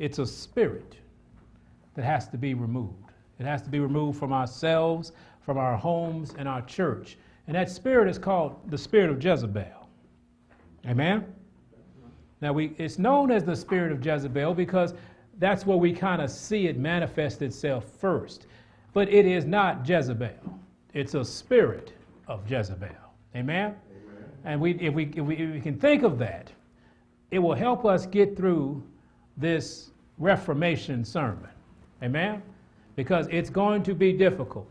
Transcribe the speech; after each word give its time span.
It's 0.00 0.18
a 0.18 0.26
spirit 0.26 0.96
that 1.94 2.04
has 2.04 2.26
to 2.30 2.38
be 2.38 2.54
removed. 2.54 3.12
It 3.38 3.46
has 3.46 3.62
to 3.62 3.70
be 3.70 3.78
removed 3.78 4.18
from 4.18 4.32
ourselves, 4.32 5.12
from 5.42 5.58
our 5.58 5.76
homes, 5.76 6.34
and 6.38 6.48
our 6.48 6.62
church. 6.62 7.18
And 7.46 7.54
that 7.54 7.70
spirit 7.70 8.08
is 8.08 8.18
called 8.18 8.58
the 8.70 8.78
spirit 8.78 9.10
of 9.10 9.22
Jezebel. 9.22 9.88
Amen? 10.86 11.26
Now, 12.40 12.54
we, 12.54 12.72
it's 12.78 12.98
known 12.98 13.30
as 13.30 13.44
the 13.44 13.54
spirit 13.54 13.92
of 13.92 14.04
Jezebel 14.04 14.54
because 14.54 14.94
that's 15.38 15.66
where 15.66 15.76
we 15.76 15.92
kind 15.92 16.22
of 16.22 16.30
see 16.30 16.66
it 16.66 16.78
manifest 16.78 17.42
itself 17.42 17.84
first. 17.84 18.46
But 18.94 19.12
it 19.12 19.26
is 19.26 19.44
not 19.44 19.86
Jezebel, 19.86 20.58
it's 20.94 21.14
a 21.14 21.24
spirit 21.24 21.92
of 22.26 22.50
Jezebel. 22.50 22.88
Amen? 23.36 23.74
Amen. 23.74 24.24
And 24.44 24.60
we, 24.62 24.72
if, 24.78 24.94
we, 24.94 25.04
if, 25.14 25.24
we, 25.24 25.36
if 25.36 25.52
we 25.52 25.60
can 25.60 25.78
think 25.78 26.02
of 26.04 26.18
that, 26.20 26.50
it 27.30 27.38
will 27.38 27.54
help 27.54 27.84
us 27.84 28.06
get 28.06 28.34
through 28.36 28.82
this 29.36 29.89
Reformation 30.20 31.04
sermon. 31.04 31.48
Amen? 32.02 32.42
Because 32.94 33.26
it's 33.30 33.50
going 33.50 33.82
to 33.82 33.94
be 33.94 34.12
difficult. 34.12 34.68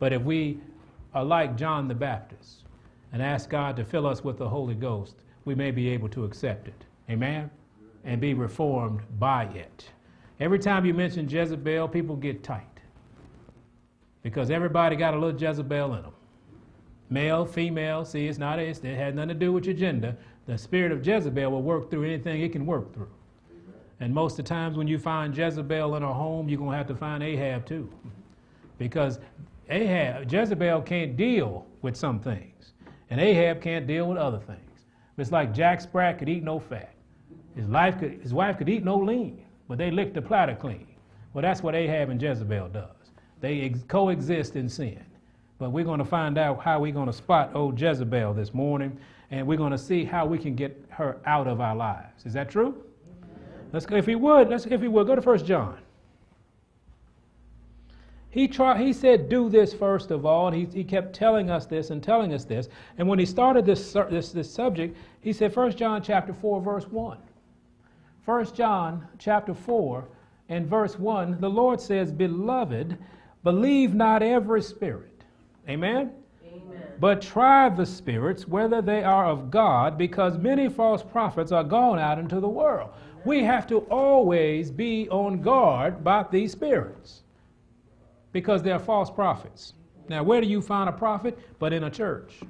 But 0.00 0.12
if 0.12 0.22
we 0.22 0.58
are 1.14 1.24
like 1.24 1.56
John 1.56 1.86
the 1.86 1.94
Baptist 1.94 2.64
and 3.12 3.22
ask 3.22 3.48
God 3.50 3.76
to 3.76 3.84
fill 3.84 4.06
us 4.06 4.24
with 4.24 4.38
the 4.38 4.48
Holy 4.48 4.74
Ghost, 4.74 5.16
we 5.44 5.54
may 5.54 5.70
be 5.70 5.88
able 5.90 6.08
to 6.08 6.24
accept 6.24 6.66
it. 6.68 6.84
Amen? 7.08 7.50
And 8.04 8.20
be 8.20 8.34
reformed 8.34 9.02
by 9.18 9.44
it. 9.44 9.90
Every 10.40 10.58
time 10.58 10.86
you 10.86 10.94
mention 10.94 11.28
Jezebel, 11.28 11.88
people 11.88 12.16
get 12.16 12.42
tight. 12.42 12.64
Because 14.22 14.50
everybody 14.50 14.96
got 14.96 15.12
a 15.12 15.18
little 15.18 15.38
Jezebel 15.38 15.94
in 15.94 16.02
them. 16.02 16.12
Male, 17.10 17.44
female, 17.44 18.04
see, 18.04 18.26
it's 18.26 18.38
not, 18.38 18.58
it's, 18.58 18.78
it 18.80 18.96
has 18.96 19.14
nothing 19.14 19.28
to 19.28 19.34
do 19.34 19.52
with 19.52 19.66
your 19.66 19.74
gender. 19.74 20.16
The 20.50 20.58
spirit 20.58 20.90
of 20.90 21.06
Jezebel 21.06 21.48
will 21.48 21.62
work 21.62 21.92
through 21.92 22.02
anything 22.02 22.40
it 22.40 22.50
can 22.50 22.66
work 22.66 22.92
through. 22.92 23.12
And 24.00 24.12
most 24.12 24.32
of 24.36 24.44
the 24.44 24.48
times 24.48 24.76
when 24.76 24.88
you 24.88 24.98
find 24.98 25.36
Jezebel 25.36 25.94
in 25.94 26.02
a 26.02 26.12
home, 26.12 26.48
you're 26.48 26.58
going 26.58 26.72
to 26.72 26.76
have 26.76 26.88
to 26.88 26.96
find 26.96 27.22
Ahab 27.22 27.64
too. 27.64 27.88
Because 28.76 29.20
Ahab, 29.68 30.32
Jezebel 30.32 30.82
can't 30.82 31.16
deal 31.16 31.66
with 31.82 31.96
some 31.96 32.18
things, 32.18 32.72
and 33.10 33.20
Ahab 33.20 33.62
can't 33.62 33.86
deal 33.86 34.08
with 34.08 34.18
other 34.18 34.40
things. 34.40 34.86
It's 35.18 35.30
like 35.30 35.54
Jack 35.54 35.82
Sprat 35.82 36.18
could 36.18 36.28
eat 36.28 36.42
no 36.42 36.58
fat. 36.58 36.96
His, 37.54 37.68
life 37.68 38.00
could, 38.00 38.20
his 38.20 38.34
wife 38.34 38.58
could 38.58 38.68
eat 38.68 38.82
no 38.82 38.96
lean, 38.96 39.44
but 39.68 39.78
they 39.78 39.92
licked 39.92 40.14
the 40.14 40.22
platter 40.22 40.56
clean. 40.56 40.88
Well, 41.32 41.42
that's 41.42 41.62
what 41.62 41.76
Ahab 41.76 42.10
and 42.10 42.20
Jezebel 42.20 42.70
does. 42.70 43.12
They 43.40 43.60
ex- 43.60 43.84
coexist 43.86 44.56
in 44.56 44.68
sin. 44.68 45.04
But 45.58 45.70
we're 45.70 45.84
going 45.84 45.98
to 45.98 46.04
find 46.04 46.38
out 46.38 46.60
how 46.60 46.80
we're 46.80 46.90
going 46.90 47.06
to 47.06 47.12
spot 47.12 47.52
old 47.54 47.80
Jezebel 47.80 48.34
this 48.34 48.52
morning, 48.52 48.98
and 49.30 49.46
we're 49.46 49.56
going 49.56 49.72
to 49.72 49.78
see 49.78 50.04
how 50.04 50.26
we 50.26 50.38
can 50.38 50.54
get 50.54 50.84
her 50.90 51.18
out 51.24 51.46
of 51.46 51.60
our 51.60 51.76
lives. 51.76 52.26
Is 52.26 52.32
that 52.32 52.50
true? 52.50 52.82
Let's 53.72 53.86
go, 53.86 53.96
if 53.96 54.06
he 54.06 54.16
would, 54.16 54.48
let's 54.48 54.66
if 54.66 54.80
he 54.80 54.88
would 54.88 55.06
go 55.06 55.14
to 55.14 55.22
First 55.22 55.46
John. 55.46 55.78
He 58.30 58.46
tried, 58.46 58.80
he 58.80 58.92
said, 58.92 59.28
do 59.28 59.48
this 59.48 59.74
first 59.74 60.12
of 60.12 60.24
all, 60.24 60.48
and 60.48 60.56
he, 60.56 60.64
he 60.66 60.84
kept 60.84 61.14
telling 61.14 61.50
us 61.50 61.66
this 61.66 61.90
and 61.90 62.02
telling 62.02 62.32
us 62.32 62.44
this. 62.44 62.68
And 62.98 63.08
when 63.08 63.18
he 63.18 63.26
started 63.26 63.66
this, 63.66 63.92
this, 63.92 64.30
this 64.30 64.52
subject, 64.52 64.96
he 65.20 65.32
said, 65.32 65.54
1 65.54 65.76
John 65.76 66.00
chapter 66.02 66.32
4, 66.32 66.60
verse 66.60 66.86
1. 66.86 67.18
1 68.24 68.54
John 68.54 69.06
chapter 69.18 69.52
4 69.52 70.08
and 70.48 70.66
verse 70.66 70.96
1, 70.98 71.40
the 71.40 71.50
Lord 71.50 71.80
says, 71.80 72.12
Beloved, 72.12 72.96
believe 73.42 73.94
not 73.94 74.22
every 74.22 74.62
spirit. 74.62 75.24
Amen? 75.68 76.12
But 77.00 77.22
try 77.22 77.70
the 77.70 77.86
spirits, 77.86 78.46
whether 78.46 78.82
they 78.82 79.02
are 79.02 79.24
of 79.24 79.50
God, 79.50 79.96
because 79.96 80.36
many 80.36 80.68
false 80.68 81.02
prophets 81.02 81.50
are 81.50 81.64
gone 81.64 81.98
out 81.98 82.18
into 82.18 82.40
the 82.40 82.48
world. 82.48 82.90
We 83.24 83.42
have 83.42 83.66
to 83.68 83.78
always 83.90 84.70
be 84.70 85.08
on 85.08 85.40
guard 85.40 85.94
about 85.94 86.30
these 86.30 86.52
spirits 86.52 87.22
because 88.32 88.62
they're 88.62 88.78
false 88.78 89.10
prophets. 89.10 89.72
Now, 90.08 90.22
where 90.22 90.40
do 90.40 90.46
you 90.46 90.60
find 90.60 90.88
a 90.88 90.92
prophet? 90.92 91.38
But 91.58 91.72
in 91.72 91.84
a 91.84 91.90
church. 91.90 92.40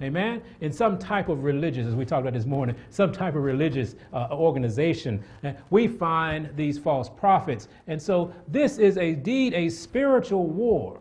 Amen? 0.00 0.42
In 0.60 0.72
some 0.72 0.98
type 0.98 1.28
of 1.28 1.44
religious, 1.44 1.86
as 1.86 1.94
we 1.94 2.04
talked 2.04 2.22
about 2.22 2.34
this 2.34 2.46
morning, 2.46 2.74
some 2.90 3.12
type 3.12 3.34
of 3.36 3.42
religious 3.42 3.94
uh, 4.12 4.28
organization, 4.30 5.22
uh, 5.44 5.52
we 5.70 5.86
find 5.86 6.50
these 6.56 6.78
false 6.78 7.08
prophets. 7.08 7.68
And 7.86 8.00
so 8.00 8.32
this 8.48 8.78
is 8.78 8.96
indeed 8.96 9.54
a 9.54 9.68
spiritual 9.68 10.48
war 10.48 11.00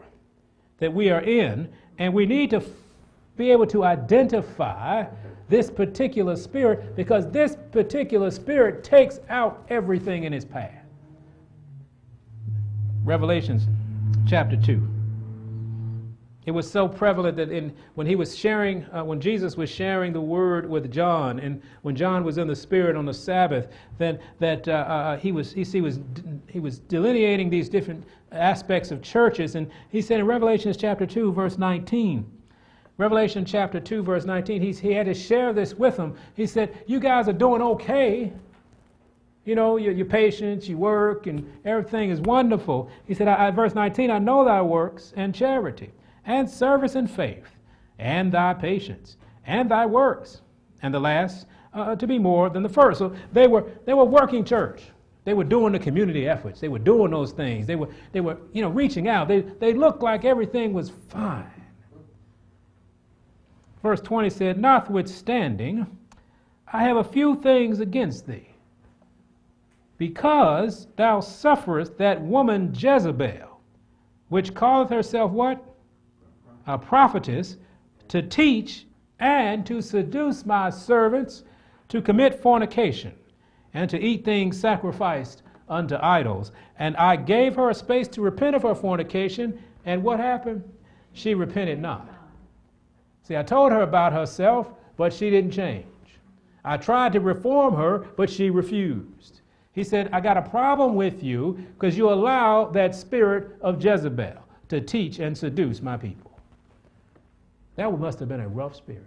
that 0.78 0.94
we 0.94 1.10
are 1.10 1.22
in, 1.22 1.72
and 2.02 2.12
we 2.12 2.26
need 2.26 2.50
to 2.50 2.64
be 3.38 3.52
able 3.52 3.68
to 3.68 3.84
identify 3.84 5.06
this 5.50 5.70
particular 5.70 6.36
spirit 6.36 6.96
because 6.96 7.30
this 7.30 7.56
particular 7.72 8.32
spirit 8.32 8.84
takes 8.84 9.20
out 9.30 9.64
everything 9.70 10.24
in 10.24 10.34
its 10.34 10.44
path. 10.44 10.84
Revelations 13.04 13.68
chapter 14.28 14.58
2. 14.58 14.82
It 16.48 16.52
was 16.52 16.70
so 16.70 16.88
prevalent 16.88 17.38
that 17.38 17.52
in, 17.52 17.72
when 17.94 18.08
he 18.08 18.16
was 18.16 18.36
sharing, 18.36 18.84
uh, 18.86 19.04
when 19.04 19.22
Jesus 19.22 19.56
was 19.56 19.70
sharing 19.70 20.12
the 20.12 20.22
word 20.22 20.68
with 20.68 20.92
John, 20.92 21.38
and 21.38 21.62
when 21.84 21.96
John 21.96 22.24
was 22.24 22.40
in 22.40 22.48
the 22.48 22.56
Spirit 22.56 22.96
on 22.96 23.06
the 23.06 23.14
Sabbath, 23.14 23.68
then 24.00 24.18
that 24.40 24.68
uh, 24.68 24.72
uh, 24.72 25.18
he 25.18 25.32
was 25.32 25.54
he, 25.54 25.64
he 25.64 25.82
was 25.82 26.00
he 26.48 26.60
was 26.60 26.80
delineating 26.80 27.52
these 27.52 27.70
different 27.70 28.04
aspects 28.32 28.92
of 28.92 29.02
churches, 29.02 29.56
and 29.56 29.70
he 29.90 30.02
said 30.02 30.20
in 30.20 30.26
Revelation 30.26 30.74
chapter 30.78 31.06
two, 31.06 31.32
verse 31.32 31.58
19. 31.58 32.26
Revelation 33.02 33.46
chapter 33.46 33.80
2, 33.80 34.04
verse 34.04 34.26
19, 34.26 34.62
he, 34.62 34.72
he 34.74 34.94
had 34.94 35.08
to 35.08 35.14
share 35.16 35.54
this 35.54 35.74
with 35.74 35.98
them. 35.98 36.16
He 36.36 36.46
said, 36.46 36.84
You 36.86 37.00
guys 37.00 37.28
are 37.28 37.34
doing 37.34 37.60
okay. 37.60 38.32
You 39.44 39.56
know, 39.56 39.78
your, 39.78 39.92
your 39.92 40.06
patience, 40.06 40.70
your 40.70 40.78
work, 40.78 41.26
and 41.26 41.52
everything 41.66 42.12
is 42.12 42.22
wonderful. 42.22 42.92
He 43.06 43.16
said, 43.16 43.28
I, 43.28 43.50
verse 43.50 43.74
19, 43.74 44.12
I 44.12 44.20
know 44.20 44.46
thy 44.46 44.62
works 44.62 45.14
and 45.16 45.34
charity, 45.34 45.90
and 46.26 46.48
service 46.48 46.94
and 46.94 47.10
faith, 47.10 47.48
and 47.98 48.32
thy 48.32 48.54
patience, 48.54 49.18
and 49.48 49.72
thy 49.72 49.88
works. 49.88 50.42
And 50.84 50.94
the 50.94 51.00
last, 51.00 51.48
uh, 51.74 51.96
to 51.96 52.06
be 52.06 52.20
more 52.20 52.52
than 52.52 52.62
the 52.62 52.70
first. 52.70 53.00
So 53.00 53.16
they 53.34 53.48
were, 53.48 53.66
they 53.86 53.96
were 53.96 54.06
working 54.06 54.46
church. 54.46 54.84
They 55.24 55.34
were 55.34 55.44
doing 55.44 55.74
the 55.74 55.80
community 55.80 56.28
efforts. 56.28 56.60
They 56.60 56.68
were 56.68 56.80
doing 56.80 57.12
those 57.12 57.32
things. 57.32 57.68
They 57.68 57.76
were, 57.76 57.90
they 58.12 58.22
were 58.22 58.38
you 58.54 58.62
know, 58.62 58.70
reaching 58.70 59.08
out. 59.08 59.28
They, 59.28 59.42
they 59.42 59.74
looked 59.74 60.02
like 60.02 60.26
everything 60.26 60.74
was 60.74 60.92
fine. 61.10 61.46
Verse 63.84 64.02
20 64.02 64.30
said, 64.30 64.60
Notwithstanding, 64.60 65.86
I 66.72 66.84
have 66.84 66.98
a 66.98 67.04
few 67.04 67.36
things 67.42 67.80
against 67.80 68.26
thee 68.28 68.48
because 69.98 70.88
thou 70.96 71.20
sufferest 71.20 71.98
that 72.00 72.20
woman 72.20 72.74
Jezebel, 72.76 73.60
which 74.30 74.56
calleth 74.56 74.90
herself 74.90 75.32
what? 75.32 75.64
A 76.66 76.78
prophetess, 76.78 77.58
to 78.08 78.24
teach 78.24 78.88
and 79.20 79.66
to 79.68 79.82
seduce 79.82 80.46
my 80.46 80.72
servants 80.72 81.44
to 81.90 82.02
commit 82.02 82.42
fornication 82.42 83.14
and 83.74 83.90
to 83.90 84.00
eat 84.00 84.26
things 84.26 84.60
sacrificed 84.60 85.44
unto 85.70 85.98
idols. 86.02 86.52
And 86.80 86.96
I 86.98 87.16
gave 87.16 87.56
her 87.56 87.70
a 87.70 87.74
space 87.74 88.08
to 88.10 88.22
repent 88.22 88.56
of 88.56 88.64
her 88.64 88.76
fornication, 88.76 89.60
and 89.86 90.04
what 90.04 90.20
happened? 90.20 90.64
She 91.14 91.34
repented 91.34 91.80
not. 91.80 92.10
See, 93.24 93.38
I 93.38 93.44
told 93.44 93.72
her 93.72 93.82
about 93.82 94.14
herself, 94.14 94.74
but 94.98 95.14
she 95.14 95.30
didn't 95.30 95.52
change. 95.52 95.86
I 96.64 96.78
tried 96.78 97.14
to 97.14 97.20
reform 97.20 97.76
her, 97.76 98.00
but 98.18 98.30
she 98.30 98.50
refused. 98.50 99.42
He 99.74 99.84
said, 99.84 100.10
I 100.12 100.20
got 100.20 100.38
a 100.38 100.42
problem 100.42 100.96
with 100.96 101.24
you 101.24 101.66
because 101.74 101.98
you 101.98 102.10
allow 102.10 102.66
that 102.72 102.94
spirit 102.94 103.56
of 103.62 103.84
Jezebel 103.84 104.36
to 104.70 104.82
teach 104.82 105.20
and 105.20 105.38
seduce 105.38 105.82
my 105.82 105.98
people. 105.98 106.32
That 107.76 107.98
must 107.98 108.20
have 108.20 108.28
been 108.28 108.42
a 108.42 108.48
rough 108.48 108.76
spirit. 108.76 109.06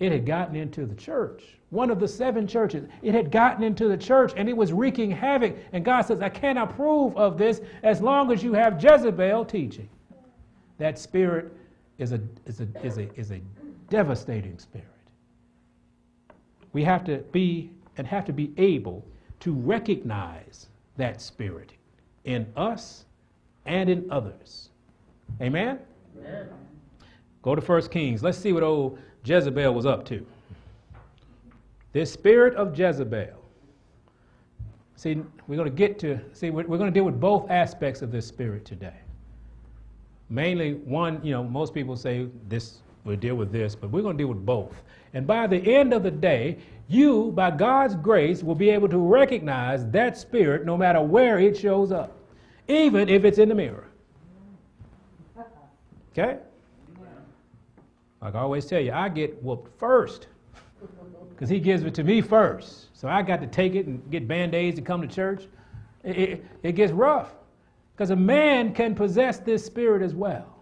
It 0.00 0.12
had 0.12 0.24
gotten 0.24 0.54
into 0.54 0.86
the 0.86 0.94
church, 0.94 1.42
one 1.70 1.90
of 1.90 1.98
the 1.98 2.06
seven 2.06 2.46
churches. 2.46 2.88
It 3.02 3.14
had 3.14 3.30
gotten 3.30 3.64
into 3.64 3.88
the 3.88 3.96
church 3.96 4.32
and 4.36 4.48
it 4.48 4.56
was 4.56 4.72
wreaking 4.72 5.10
havoc. 5.10 5.56
And 5.72 5.84
God 5.84 6.02
says, 6.02 6.20
I 6.20 6.28
can't 6.28 6.58
approve 6.58 7.16
of 7.16 7.36
this 7.36 7.60
as 7.82 8.00
long 8.00 8.30
as 8.30 8.42
you 8.42 8.52
have 8.52 8.82
Jezebel 8.82 9.44
teaching. 9.46 9.88
That 10.78 10.98
spirit 10.98 11.52
is 11.98 12.12
a, 12.12 12.20
is 12.46 12.60
a, 12.60 12.68
is 12.82 12.98
a, 12.98 13.12
is 13.18 13.30
a 13.32 13.40
devastating 13.90 14.58
spirit. 14.58 14.86
We 16.72 16.84
have 16.84 17.04
to 17.04 17.18
be 17.32 17.70
and 17.96 18.06
have 18.06 18.24
to 18.26 18.32
be 18.32 18.52
able 18.56 19.04
to 19.40 19.52
recognize 19.52 20.68
that 20.96 21.20
spirit 21.20 21.72
in 22.24 22.46
us 22.56 23.04
and 23.66 23.90
in 23.90 24.06
others. 24.10 24.70
Amen? 25.40 25.80
Amen? 26.18 26.48
Go 27.42 27.54
to 27.54 27.60
1 27.60 27.88
Kings. 27.88 28.22
Let's 28.22 28.38
see 28.38 28.52
what 28.52 28.62
old 28.62 28.98
Jezebel 29.24 29.72
was 29.72 29.86
up 29.86 30.04
to. 30.06 30.26
This 31.92 32.12
spirit 32.12 32.54
of 32.56 32.78
Jezebel. 32.78 33.34
See, 34.96 35.22
we're 35.46 35.56
going 35.56 35.70
to 35.70 35.74
get 35.74 35.98
to, 36.00 36.18
see, 36.32 36.50
we're 36.50 36.64
going 36.64 36.86
to 36.86 36.90
deal 36.90 37.04
with 37.04 37.20
both 37.20 37.50
aspects 37.50 38.02
of 38.02 38.10
this 38.10 38.26
spirit 38.26 38.64
today. 38.64 38.96
Mainly, 40.28 40.74
one, 40.74 41.20
you 41.22 41.32
know, 41.32 41.44
most 41.44 41.72
people 41.72 41.96
say 41.96 42.28
this 42.48 42.78
we'll 43.04 43.16
deal 43.16 43.36
with 43.36 43.52
this, 43.52 43.74
but 43.74 43.90
we're 43.90 44.02
going 44.02 44.18
to 44.18 44.22
deal 44.22 44.28
with 44.28 44.44
both. 44.44 44.82
And 45.14 45.26
by 45.26 45.46
the 45.46 45.56
end 45.56 45.94
of 45.94 46.02
the 46.02 46.10
day, 46.10 46.58
you, 46.88 47.32
by 47.32 47.50
God's 47.50 47.94
grace, 47.94 48.42
will 48.42 48.54
be 48.54 48.70
able 48.70 48.88
to 48.88 48.98
recognize 48.98 49.86
that 49.90 50.18
spirit 50.18 50.66
no 50.66 50.76
matter 50.76 51.00
where 51.00 51.38
it 51.38 51.56
shows 51.56 51.92
up, 51.92 52.18
even 52.66 53.08
if 53.08 53.24
it's 53.24 53.38
in 53.38 53.48
the 53.48 53.54
mirror. 53.54 53.86
Okay? 56.12 56.38
Like 58.20 58.34
I 58.34 58.40
always 58.40 58.66
tell 58.66 58.80
you, 58.80 58.92
I 58.92 59.08
get 59.08 59.42
whooped 59.42 59.78
first 59.78 60.26
because 61.30 61.48
he 61.48 61.60
gives 61.60 61.84
it 61.84 61.94
to 61.94 62.04
me 62.04 62.20
first. 62.20 62.96
So 62.96 63.08
I 63.08 63.22
got 63.22 63.40
to 63.40 63.46
take 63.46 63.74
it 63.74 63.86
and 63.86 64.10
get 64.10 64.26
band 64.26 64.54
aids 64.54 64.76
to 64.76 64.82
come 64.82 65.00
to 65.02 65.08
church. 65.08 65.46
It, 66.02 66.18
it, 66.18 66.44
it 66.62 66.72
gets 66.72 66.92
rough 66.92 67.30
because 67.94 68.10
a 68.10 68.16
man 68.16 68.74
can 68.74 68.94
possess 68.94 69.38
this 69.38 69.64
spirit 69.64 70.02
as 70.02 70.14
well. 70.14 70.58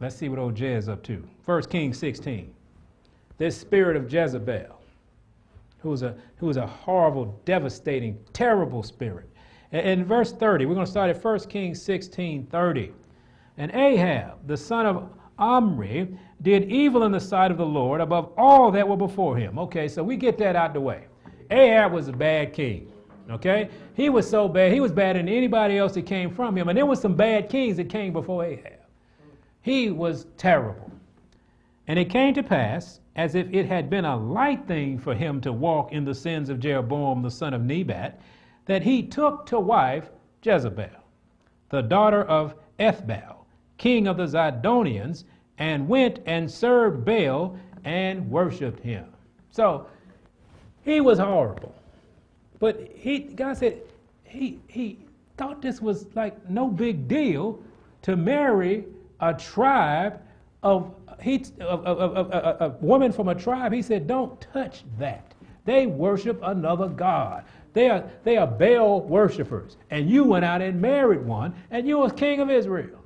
Let's 0.00 0.16
see 0.16 0.28
what 0.28 0.38
old 0.38 0.54
Jez 0.54 0.78
is 0.78 0.88
up 0.88 1.02
to. 1.04 1.26
1 1.46 1.62
Kings 1.64 1.98
16. 1.98 2.52
This 3.38 3.56
spirit 3.56 3.96
of 3.96 4.12
Jezebel, 4.12 4.78
who 5.78 5.90
was 5.90 6.02
a, 6.02 6.14
who 6.36 6.46
was 6.46 6.56
a 6.56 6.66
horrible, 6.66 7.40
devastating, 7.44 8.18
terrible 8.32 8.82
spirit. 8.82 9.28
In 9.72 10.04
verse 10.04 10.32
30, 10.32 10.66
we're 10.66 10.74
going 10.74 10.84
to 10.84 10.90
start 10.90 11.10
at 11.10 11.22
1 11.24 11.40
Kings 11.48 11.80
16 11.80 12.46
30. 12.46 12.92
And 13.56 13.70
Ahab, 13.72 14.46
the 14.46 14.56
son 14.56 14.86
of 14.86 15.08
Omri, 15.38 16.16
did 16.42 16.70
evil 16.70 17.04
in 17.04 17.12
the 17.12 17.20
sight 17.20 17.50
of 17.50 17.56
the 17.56 17.66
Lord 17.66 18.00
above 18.00 18.32
all 18.36 18.70
that 18.72 18.86
were 18.86 18.96
before 18.96 19.36
him. 19.36 19.58
Okay, 19.58 19.88
so 19.88 20.02
we 20.02 20.16
get 20.16 20.38
that 20.38 20.56
out 20.56 20.74
the 20.74 20.80
way. 20.80 21.06
Ahab 21.50 21.92
was 21.92 22.08
a 22.08 22.12
bad 22.12 22.52
king. 22.52 22.90
Okay? 23.30 23.68
He 23.94 24.10
was 24.10 24.28
so 24.28 24.48
bad, 24.48 24.72
he 24.72 24.80
was 24.80 24.92
better 24.92 25.18
than 25.18 25.28
anybody 25.28 25.78
else 25.78 25.94
that 25.94 26.06
came 26.06 26.30
from 26.30 26.56
him. 26.56 26.68
And 26.68 26.76
there 26.76 26.86
were 26.86 26.96
some 26.96 27.14
bad 27.14 27.48
kings 27.48 27.76
that 27.76 27.88
came 27.88 28.12
before 28.12 28.44
Ahab. 28.44 28.80
He 29.62 29.90
was 29.90 30.26
terrible. 30.36 30.90
And 31.86 31.98
it 31.98 32.10
came 32.10 32.34
to 32.34 32.42
pass, 32.42 33.00
as 33.16 33.34
if 33.34 33.46
it 33.52 33.66
had 33.66 33.88
been 33.88 34.04
a 34.04 34.16
light 34.16 34.66
thing 34.66 34.98
for 34.98 35.14
him 35.14 35.40
to 35.42 35.52
walk 35.52 35.92
in 35.92 36.04
the 36.04 36.14
sins 36.14 36.48
of 36.48 36.60
Jeroboam 36.60 37.22
the 37.22 37.30
son 37.30 37.54
of 37.54 37.62
Nebat, 37.62 38.20
that 38.66 38.82
he 38.82 39.02
took 39.02 39.46
to 39.46 39.60
wife 39.60 40.10
Jezebel, 40.42 40.88
the 41.70 41.82
daughter 41.82 42.22
of 42.24 42.54
Ethbaal, 42.78 43.33
king 43.84 44.06
of 44.06 44.16
the 44.16 44.24
Zidonians, 44.24 45.24
and 45.58 45.86
went 45.86 46.18
and 46.24 46.50
served 46.50 47.04
Baal 47.04 47.54
and 47.84 48.30
worshiped 48.30 48.80
him. 48.80 49.04
So 49.50 49.86
he 50.86 51.02
was 51.02 51.18
horrible. 51.18 51.74
But 52.60 52.90
he, 52.94 53.18
God 53.18 53.58
said, 53.58 53.82
he, 54.22 54.58
he 54.68 55.00
thought 55.36 55.60
this 55.60 55.82
was 55.82 56.06
like 56.14 56.48
no 56.48 56.66
big 56.66 57.08
deal 57.08 57.62
to 58.00 58.16
marry 58.16 58.86
a 59.20 59.34
tribe 59.34 60.18
of, 60.62 60.94
he, 61.20 61.44
of, 61.60 61.84
of, 61.84 62.16
of, 62.16 62.60
a 62.62 62.76
woman 62.80 63.12
from 63.12 63.28
a 63.28 63.34
tribe. 63.34 63.74
He 63.74 63.82
said, 63.82 64.06
don't 64.06 64.40
touch 64.40 64.82
that. 64.98 65.34
They 65.66 65.84
worship 65.84 66.40
another 66.42 66.88
God. 66.88 67.44
They 67.74 67.90
are, 67.90 68.10
they 68.22 68.38
are 68.38 68.46
Baal 68.46 69.02
worshippers. 69.02 69.76
And 69.90 70.08
you 70.08 70.24
went 70.24 70.46
out 70.46 70.62
and 70.62 70.80
married 70.80 71.26
one, 71.26 71.54
and 71.70 71.86
you 71.86 71.98
was 71.98 72.12
king 72.12 72.40
of 72.40 72.50
Israel. 72.50 73.03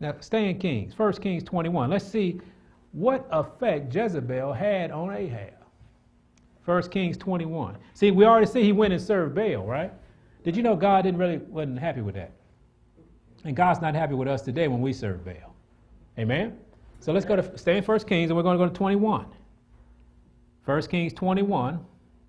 Now, 0.00 0.14
stay 0.20 0.50
in 0.50 0.58
Kings, 0.58 0.98
1 0.98 1.12
Kings 1.14 1.42
21. 1.42 1.90
Let's 1.90 2.06
see 2.06 2.40
what 2.92 3.26
effect 3.30 3.94
Jezebel 3.94 4.52
had 4.52 4.90
on 4.90 5.14
Ahab. 5.14 5.54
1 6.64 6.82
Kings 6.88 7.16
21. 7.16 7.76
See, 7.94 8.10
we 8.10 8.24
already 8.24 8.46
see 8.46 8.62
he 8.62 8.72
went 8.72 8.92
and 8.92 9.00
served 9.00 9.34
Baal, 9.34 9.64
right? 9.64 9.92
Did 10.44 10.56
you 10.56 10.62
know 10.62 10.76
God 10.76 11.02
didn't 11.02 11.18
really 11.18 11.38
wasn't 11.38 11.78
happy 11.78 12.02
with 12.02 12.14
that? 12.16 12.32
And 13.44 13.56
God's 13.56 13.80
not 13.80 13.94
happy 13.94 14.14
with 14.14 14.28
us 14.28 14.42
today 14.42 14.68
when 14.68 14.80
we 14.80 14.92
serve 14.92 15.24
Baal. 15.24 15.54
Amen? 16.18 16.58
So 17.00 17.12
let's 17.12 17.24
go 17.24 17.36
to 17.36 17.58
stay 17.58 17.76
in 17.78 17.84
1 17.84 18.00
Kings 18.00 18.30
and 18.30 18.36
we're 18.36 18.42
going 18.42 18.58
to 18.58 18.64
go 18.64 18.68
to 18.68 18.74
21. 18.74 19.26
1 20.64 20.82
Kings 20.82 21.12
21 21.12 21.78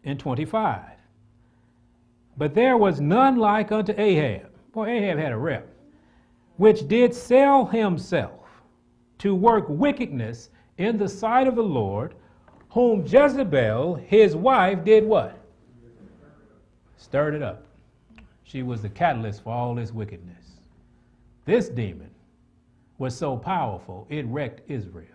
and 0.03 0.19
25. 0.19 0.81
But 2.37 2.53
there 2.53 2.77
was 2.77 3.01
none 3.01 3.37
like 3.37 3.71
unto 3.71 3.93
Ahab. 3.97 4.51
Boy, 4.71 4.87
Ahab 4.87 5.17
had 5.17 5.31
a 5.31 5.37
rep 5.37 5.67
which 6.57 6.87
did 6.87 7.13
sell 7.13 7.65
himself 7.65 8.47
to 9.19 9.33
work 9.33 9.65
wickedness 9.67 10.49
in 10.77 10.97
the 10.97 11.07
sight 11.07 11.47
of 11.47 11.55
the 11.55 11.63
Lord, 11.63 12.13
whom 12.69 13.05
Jezebel, 13.05 13.95
his 13.95 14.35
wife, 14.35 14.83
did 14.83 15.03
what? 15.03 15.39
Stirred 16.97 17.35
it 17.35 17.41
up. 17.41 17.63
She 18.43 18.63
was 18.63 18.81
the 18.81 18.89
catalyst 18.89 19.43
for 19.43 19.53
all 19.53 19.75
this 19.75 19.91
wickedness. 19.91 20.59
This 21.45 21.69
demon 21.69 22.09
was 22.97 23.15
so 23.15 23.37
powerful, 23.37 24.07
it 24.09 24.25
wrecked 24.25 24.61
Israel. 24.69 25.05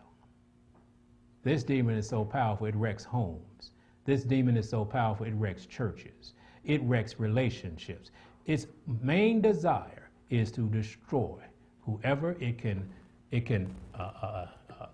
This 1.43 1.65
demon 1.65 1.97
is 1.97 2.09
so 2.09 2.25
powerful, 2.25 2.67
it 2.67 2.77
wrecks 2.77 3.05
homes. 3.05 3.73
This 4.05 4.25
demon 4.25 4.57
is 4.57 4.69
so 4.69 4.85
powerful, 4.85 5.27
it 5.27 5.35
wrecks 5.35 5.67
churches. 5.67 6.35
It 6.65 6.83
wrecks 6.83 7.19
relationships. 7.19 8.11
Its 8.47 8.67
main 9.01 9.41
desire 9.41 10.02
is 10.33 10.51
to 10.51 10.63
destroy 10.69 11.37
whoever 11.83 12.33
it 12.41 12.57
can, 12.57 12.89
it 13.31 13.45
can, 13.45 13.73
uh, 13.95 13.99
uh, 14.03 14.47
uh, 14.71 14.87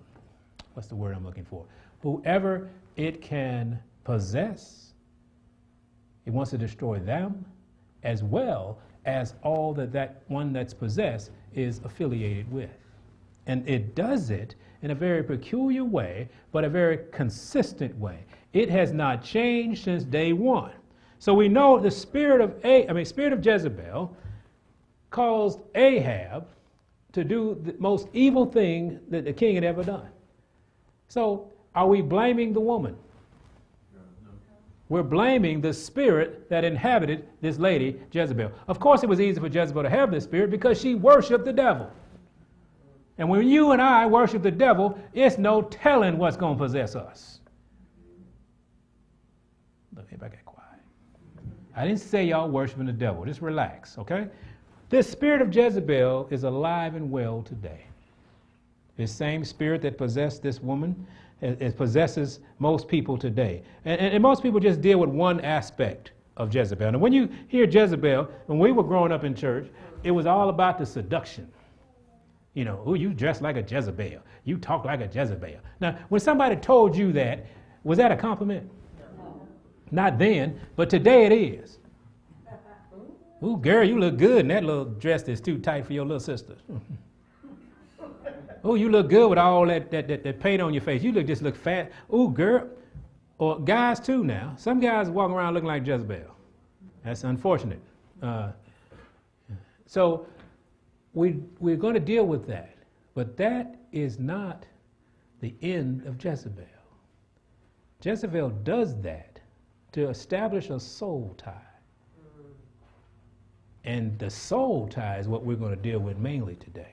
what's 0.75 0.89
the 0.89 0.97
word 0.97 1.15
I'm 1.15 1.25
looking 1.25 1.45
for? 1.45 1.65
Whoever 2.03 2.69
it 2.97 3.23
can 3.23 3.79
possess, 4.03 4.95
it 6.27 6.31
wants 6.33 6.51
to 6.51 6.59
destroy 6.59 6.99
them 6.99 7.45
as 8.03 8.23
well 8.23 8.79
as 9.05 9.35
all 9.43 9.73
that 9.75 9.93
that 9.93 10.23
one 10.27 10.53
that's 10.53 10.75
possessed 10.75 11.31
is 11.55 11.81
affiliated 11.85 12.51
with. 12.53 12.71
And 13.47 13.67
it 13.69 13.95
does 13.95 14.31
it 14.31 14.57
in 14.83 14.91
a 14.91 14.95
very 14.95 15.23
peculiar 15.23 15.85
way, 15.85 16.29
but 16.53 16.65
a 16.65 16.69
very 16.69 16.99
consistent 17.13 17.97
way. 17.97 18.25
It 18.53 18.69
has 18.71 18.93
not 18.93 19.23
changed 19.23 19.85
since 19.85 20.05
day 20.05 20.33
one. 20.33 20.73
So 21.21 21.33
we 21.35 21.49
know 21.49 21.79
the 21.79 21.91
spirit 21.91 22.41
of 22.41 22.55
a, 22.65 22.89
I 22.89 22.93
mean, 22.93 23.05
spirit 23.05 23.33
of 23.33 23.45
Jezebel 23.45 24.17
caused 25.11 25.61
Ahab 25.75 26.47
to 27.13 27.25
do 27.25 27.61
the 27.65 27.75
most 27.79 28.09
evil 28.13 28.47
thing 28.47 29.01
that 29.09 29.25
the 29.25 29.33
king 29.33 29.55
had 29.55 29.65
ever 29.65 29.83
done. 29.83 30.09
So, 31.09 31.51
are 31.75 31.87
we 31.87 32.03
blaming 32.03 32.53
the 32.53 32.61
woman? 32.61 32.97
We're 34.89 35.03
blaming 35.03 35.61
the 35.61 35.73
spirit 35.73 36.49
that 36.49 36.65
inhabited 36.65 37.29
this 37.43 37.59
lady, 37.59 38.01
Jezebel. 38.11 38.51
Of 38.69 38.81
course, 38.81 39.03
it 39.03 39.09
was 39.09 39.21
easy 39.21 39.39
for 39.39 39.49
Jezebel 39.49 39.83
to 39.83 39.91
have 39.91 40.11
this 40.11 40.25
spirit 40.25 40.51
because 40.51 40.81
she 40.81 40.95
worshiped 40.95 41.45
the 41.45 41.53
devil. 41.53 41.91
And 43.19 43.29
when 43.29 43.47
you 43.49 43.73
and 43.73 43.83
I 43.83 44.07
worship 44.07 44.43
the 44.43 44.51
devil, 44.51 44.99
it's 45.13 45.37
no 45.37 45.63
telling 45.63 46.17
what's 46.17 46.37
going 46.37 46.57
to 46.57 46.65
possess 46.65 46.95
us. 46.95 47.41
Look, 49.95 50.07
everybody 50.07 50.37
get 50.37 50.45
quiet. 50.47 50.81
I 51.77 51.87
didn't 51.87 52.01
say 52.01 52.25
y'all 52.25 52.49
worshiping 52.49 52.87
the 52.87 52.93
devil. 52.93 53.25
Just 53.25 53.43
relax, 53.43 53.99
okay? 53.99 54.29
This 54.91 55.09
spirit 55.09 55.43
of 55.43 55.55
Jezebel 55.55 56.29
is 56.31 56.45
alive 56.45 56.95
and 56.95 57.11
well 57.11 57.43
today. 57.43 57.85
This 58.97 59.13
same 59.13 59.45
spirit 59.45 59.83
that 59.83 59.99
possessed 59.99 60.43
this 60.43 60.61
woman, 60.61 61.07
it, 61.41 61.77
possesses 61.77 62.41
most 62.59 62.89
people 62.89 63.17
today. 63.17 63.63
And, 63.85 64.01
and, 64.01 64.23
most 64.23 64.43
people 64.43 64.59
just 64.59 64.81
deal 64.81 64.99
with 64.99 65.11
one 65.11 65.41
aspect 65.43 66.13
of 66.37 66.53
Jezebel. 66.53 66.89
And 66.89 67.01
when 67.01 67.13
you 67.13 67.29
hear 67.49 67.65
Jezebel, 67.65 68.29
when 68.47 68.59
we 68.59 68.73
were 68.73 68.83
growing 68.83 69.13
up 69.13 69.25
in 69.25 69.35
church, 69.35 69.69
it 70.03 70.11
was 70.11 70.27
all 70.27 70.49
about 70.49 70.79
the 70.79 70.87
seduction. 70.87 71.49
You 72.55 72.65
know, 72.65 72.83
oh, 72.87 72.95
you 72.95 73.11
dress 73.11 73.41
like 73.41 73.57
a 73.57 73.63
Jezebel. 73.63 74.21
You 74.45 74.57
talk 74.57 74.85
like 74.85 75.01
a 75.01 75.07
Jezebel. 75.07 75.61
Now, 75.81 75.97
when 76.09 76.21
somebody 76.21 76.57
told 76.57 76.97
you 76.97 77.13
that, 77.13 77.47
was 77.85 77.99
that 77.99 78.11
a 78.11 78.17
compliment? 78.17 78.69
No. 78.99 79.47
Not 79.93 80.19
then, 80.19 80.59
but 80.75 80.91
today 80.91 81.27
it 81.27 81.33
is. 81.33 81.79
Ooh, 83.43 83.57
girl, 83.57 83.85
you 83.85 83.99
look 83.99 84.17
good 84.17 84.41
in 84.41 84.49
that 84.49 84.65
little 84.65 84.85
dress 84.85 85.23
that's 85.23 85.41
too 85.41 85.59
tight 85.59 85.87
for 85.87 85.93
your 85.93 86.05
little 86.05 86.21
sister. 86.21 86.57
oh, 88.65 88.75
you 88.75 88.89
look 88.89 89.09
good 89.09 89.29
with 89.29 89.39
all 89.39 89.67
that, 89.67 89.91
that, 89.91 90.09
that, 90.09 90.25
that, 90.25 90.41
paint 90.41 90.61
on 90.61 90.75
your 90.75 90.83
face. 90.83 91.03
You 91.03 91.13
look 91.13 91.27
just 91.27 91.43
look 91.43 91.57
fat. 91.57 91.93
Ooh, 92.13 92.31
girl. 92.31 92.69
Or 93.39 93.61
guys 93.61 94.01
too 94.01 94.25
now. 94.25 94.55
Some 94.57 94.81
guys 94.81 95.09
walking 95.09 95.37
around 95.37 95.55
looking 95.55 95.69
like 95.69 95.87
Jezebel. 95.87 96.35
That's 97.05 97.23
unfortunate. 97.23 97.81
Uh, 98.21 98.51
so 99.87 100.27
we, 101.15 101.37
we're 101.61 101.77
going 101.77 101.95
to 101.95 102.01
deal 102.01 102.27
with 102.27 102.47
that. 102.49 102.75
But 103.15 103.37
that 103.37 103.77
is 103.93 104.19
not 104.19 104.67
the 105.41 105.55
end 105.63 106.05
of 106.07 106.23
Jezebel. 106.23 106.65
Jezebel 108.03 108.51
does 108.63 109.01
that 109.03 109.41
to 109.93 110.09
establish 110.09 110.71
a 110.71 110.79
soul 110.79 111.35
tie. 111.39 111.55
And 113.85 114.19
the 114.19 114.31
soul 114.31 114.89
tie 114.89 115.19
is 115.19 115.29
what 115.29 115.45
we're 115.45 115.57
going 115.57 115.75
to 115.75 115.83
deal 115.83 115.99
with 115.99 116.19
mainly 116.19 116.57
today. 116.57 116.93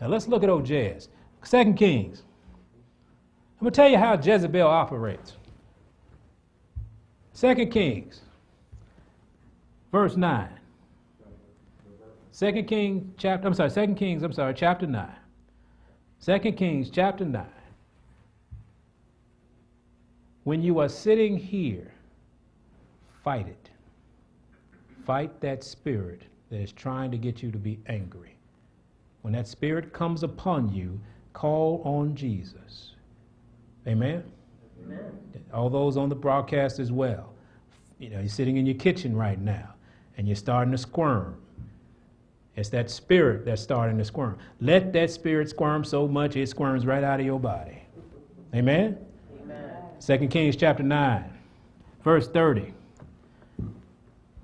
Now 0.00 0.08
let's 0.08 0.28
look 0.28 0.42
at 0.42 0.50
old 0.50 0.64
Jez. 0.64 1.08
Second 1.44 1.74
Kings. 1.76 2.22
I'm 3.60 3.64
going 3.64 3.72
to 3.72 3.76
tell 3.76 3.88
you 3.88 3.98
how 3.98 4.14
Jezebel 4.14 4.66
operates. 4.66 5.34
Second 7.32 7.70
Kings, 7.70 8.20
verse 9.90 10.16
9. 10.16 10.48
Second 12.32 12.66
Kings 12.66 13.14
chapter, 13.18 13.46
I'm 13.46 13.54
sorry, 13.54 13.70
Second 13.70 13.94
Kings, 13.94 14.22
I'm 14.22 14.32
sorry, 14.32 14.54
chapter 14.54 14.86
9. 14.86 15.08
Second 16.18 16.56
Kings 16.56 16.90
chapter 16.90 17.24
9. 17.24 17.46
When 20.44 20.62
you 20.62 20.78
are 20.80 20.88
sitting 20.88 21.36
here, 21.36 21.92
fight 23.22 23.48
it. 23.48 23.70
Fight 25.04 25.40
that 25.40 25.64
spirit 25.64 26.22
that 26.50 26.60
is 26.60 26.72
trying 26.72 27.10
to 27.10 27.18
get 27.18 27.42
you 27.42 27.50
to 27.50 27.58
be 27.58 27.80
angry. 27.86 28.36
When 29.22 29.32
that 29.34 29.48
spirit 29.48 29.92
comes 29.92 30.22
upon 30.22 30.72
you, 30.72 31.00
call 31.32 31.82
on 31.84 32.14
Jesus. 32.14 32.94
Amen? 33.86 34.22
Amen. 34.84 35.12
All 35.52 35.70
those 35.70 35.96
on 35.96 36.08
the 36.08 36.14
broadcast 36.14 36.78
as 36.78 36.92
well. 36.92 37.32
You 37.98 38.10
know, 38.10 38.18
you're 38.18 38.28
sitting 38.28 38.56
in 38.56 38.66
your 38.66 38.74
kitchen 38.74 39.16
right 39.16 39.40
now 39.40 39.74
and 40.16 40.26
you're 40.26 40.36
starting 40.36 40.72
to 40.72 40.78
squirm. 40.78 41.36
It's 42.56 42.68
that 42.70 42.90
spirit 42.90 43.44
that's 43.44 43.62
starting 43.62 43.96
to 43.98 44.04
squirm. 44.04 44.38
Let 44.60 44.92
that 44.92 45.10
spirit 45.10 45.48
squirm 45.48 45.84
so 45.84 46.06
much 46.06 46.36
it 46.36 46.48
squirms 46.48 46.84
right 46.84 47.02
out 47.02 47.18
of 47.18 47.26
your 47.26 47.40
body. 47.40 47.82
Amen? 48.54 48.98
Amen. 49.42 49.74
2 50.04 50.28
Kings 50.28 50.56
chapter 50.56 50.82
9, 50.82 51.24
verse 52.04 52.28
30. 52.28 52.74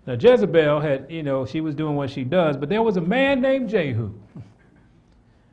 Now, 0.08 0.14
Jezebel 0.14 0.80
had, 0.80 1.04
you 1.10 1.22
know, 1.22 1.44
she 1.44 1.60
was 1.60 1.74
doing 1.74 1.94
what 1.94 2.08
she 2.08 2.24
does, 2.24 2.56
but 2.56 2.70
there 2.70 2.82
was 2.82 2.96
a 2.96 3.00
man 3.02 3.42
named 3.42 3.68
Jehu. 3.68 4.10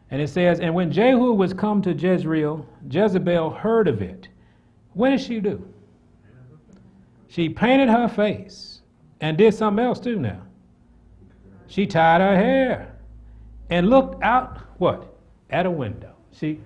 And 0.09 0.21
it 0.21 0.29
says, 0.29 0.61
And 0.61 0.73
when 0.73 0.93
Jehu 0.93 1.33
was 1.33 1.53
come 1.53 1.81
to 1.81 1.91
Jezreel, 1.91 2.65
Jezebel 2.89 3.49
heard 3.49 3.89
of 3.89 4.01
it. 4.01 4.29
What 4.93 5.09
did 5.09 5.19
she 5.19 5.41
do? 5.41 5.61
She 7.27 7.49
painted 7.49 7.89
her 7.89 8.07
face 8.07 8.79
and 9.19 9.37
did 9.37 9.53
something 9.53 9.83
else 9.83 9.99
too 9.99 10.17
now. 10.17 10.41
She 11.67 11.85
tied 11.85 12.21
her 12.21 12.37
hair 12.37 12.95
and 13.69 13.89
looked 13.89 14.23
out, 14.23 14.59
what? 14.77 15.17
At 15.49 15.65
a 15.65 15.71
window. 15.71 16.13
She, 16.31 16.61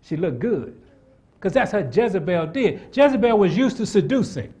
she 0.00 0.16
looked 0.16 0.38
good. 0.38 0.74
Because 1.34 1.52
that's 1.52 1.72
how 1.72 1.80
Jezebel 1.80 2.46
did. 2.46 2.96
Jezebel 2.96 3.36
was 3.36 3.54
used 3.54 3.76
to 3.76 3.84
seducing. 3.84 4.54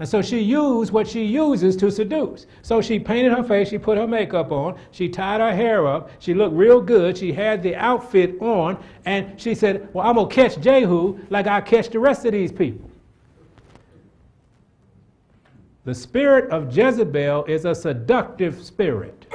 And 0.00 0.08
so 0.08 0.22
she 0.22 0.40
used 0.40 0.92
what 0.92 1.06
she 1.06 1.26
uses 1.26 1.76
to 1.76 1.90
seduce. 1.90 2.46
So 2.62 2.80
she 2.80 2.98
painted 2.98 3.34
her 3.34 3.44
face, 3.44 3.68
she 3.68 3.76
put 3.76 3.98
her 3.98 4.06
makeup 4.06 4.50
on, 4.50 4.78
she 4.92 5.10
tied 5.10 5.42
her 5.42 5.54
hair 5.54 5.86
up, 5.86 6.10
she 6.20 6.32
looked 6.32 6.56
real 6.56 6.80
good, 6.80 7.18
she 7.18 7.32
had 7.32 7.62
the 7.62 7.76
outfit 7.76 8.40
on, 8.40 8.82
and 9.04 9.38
she 9.38 9.54
said, 9.54 9.92
Well, 9.92 10.06
I'm 10.06 10.14
going 10.14 10.30
to 10.30 10.34
catch 10.34 10.58
Jehu 10.58 11.20
like 11.28 11.46
I 11.46 11.60
catch 11.60 11.90
the 11.90 11.98
rest 11.98 12.24
of 12.24 12.32
these 12.32 12.50
people. 12.50 12.90
The 15.84 15.94
spirit 15.94 16.50
of 16.50 16.74
Jezebel 16.74 17.44
is 17.44 17.66
a 17.66 17.74
seductive 17.74 18.64
spirit. 18.64 19.26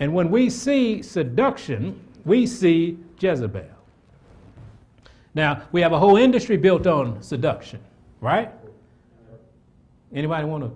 And 0.00 0.12
when 0.12 0.28
we 0.28 0.50
see 0.50 1.02
seduction, 1.02 2.00
we 2.24 2.48
see 2.48 2.98
Jezebel. 3.20 3.62
Now, 5.34 5.62
we 5.70 5.82
have 5.82 5.92
a 5.92 5.98
whole 6.00 6.16
industry 6.16 6.56
built 6.56 6.88
on 6.88 7.22
seduction, 7.22 7.78
right? 8.20 8.52
Anybody 10.14 10.44
want 10.46 10.64
to 10.64 10.70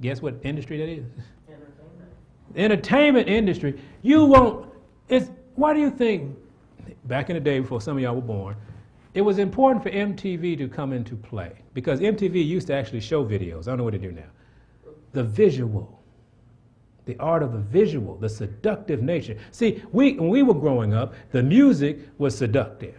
guess 0.00 0.20
what 0.20 0.34
industry 0.42 0.78
that 0.78 0.88
is? 0.88 1.04
Entertainment. 1.48 2.10
Entertainment 2.56 3.28
industry. 3.28 3.80
You 4.02 4.24
won't. 4.24 4.72
It's. 5.08 5.30
Why 5.54 5.74
do 5.74 5.80
you 5.80 5.90
think? 5.90 6.36
Back 7.04 7.30
in 7.30 7.34
the 7.34 7.40
day, 7.40 7.60
before 7.60 7.80
some 7.80 7.96
of 7.96 8.02
y'all 8.02 8.14
were 8.14 8.20
born, 8.20 8.56
it 9.14 9.22
was 9.22 9.38
important 9.38 9.82
for 9.82 9.90
MTV 9.90 10.58
to 10.58 10.68
come 10.68 10.92
into 10.92 11.16
play 11.16 11.52
because 11.74 12.00
MTV 12.00 12.44
used 12.46 12.66
to 12.68 12.74
actually 12.74 13.00
show 13.00 13.24
videos. 13.24 13.62
I 13.62 13.70
don't 13.70 13.78
know 13.78 13.84
what 13.84 13.92
they 13.92 13.98
do 13.98 14.12
now. 14.12 14.28
The 15.12 15.24
visual, 15.24 16.02
the 17.06 17.16
art 17.18 17.42
of 17.42 17.52
the 17.52 17.58
visual, 17.58 18.16
the 18.16 18.28
seductive 18.28 19.02
nature. 19.02 19.36
See, 19.50 19.82
we 19.92 20.14
when 20.14 20.28
we 20.28 20.42
were 20.42 20.54
growing 20.54 20.92
up, 20.94 21.14
the 21.32 21.42
music 21.42 21.98
was 22.18 22.36
seductive. 22.36 22.96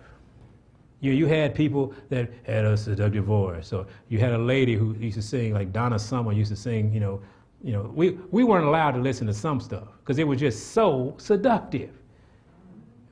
You, 1.02 1.14
you 1.14 1.28
had 1.28 1.56
people 1.56 1.94
that 2.10 2.30
had 2.44 2.66
a 2.66 2.76
seductive 2.76 3.24
voice, 3.24 3.72
or 3.72 3.86
you 4.10 4.20
had 4.20 4.34
a 4.34 4.38
lady 4.38 4.76
who 4.76 4.94
used 4.96 5.16
to 5.16 5.22
sing, 5.22 5.54
like 5.54 5.72
Donna 5.72 5.98
Summer 5.98 6.34
used 6.34 6.52
to 6.52 6.58
sing, 6.58 6.94
you 6.94 7.00
know, 7.00 7.22
you 7.64 7.74
know, 7.74 7.92
we, 7.94 8.12
we 8.32 8.44
weren't 8.44 8.66
allowed 8.66 8.92
to 8.92 9.00
listen 9.00 9.28
to 9.28 9.34
some 9.34 9.60
stuff 9.60 9.88
because 10.00 10.18
it 10.18 10.28
was 10.28 10.40
just 10.40 10.72
so 10.72 11.16
seductive 11.18 11.92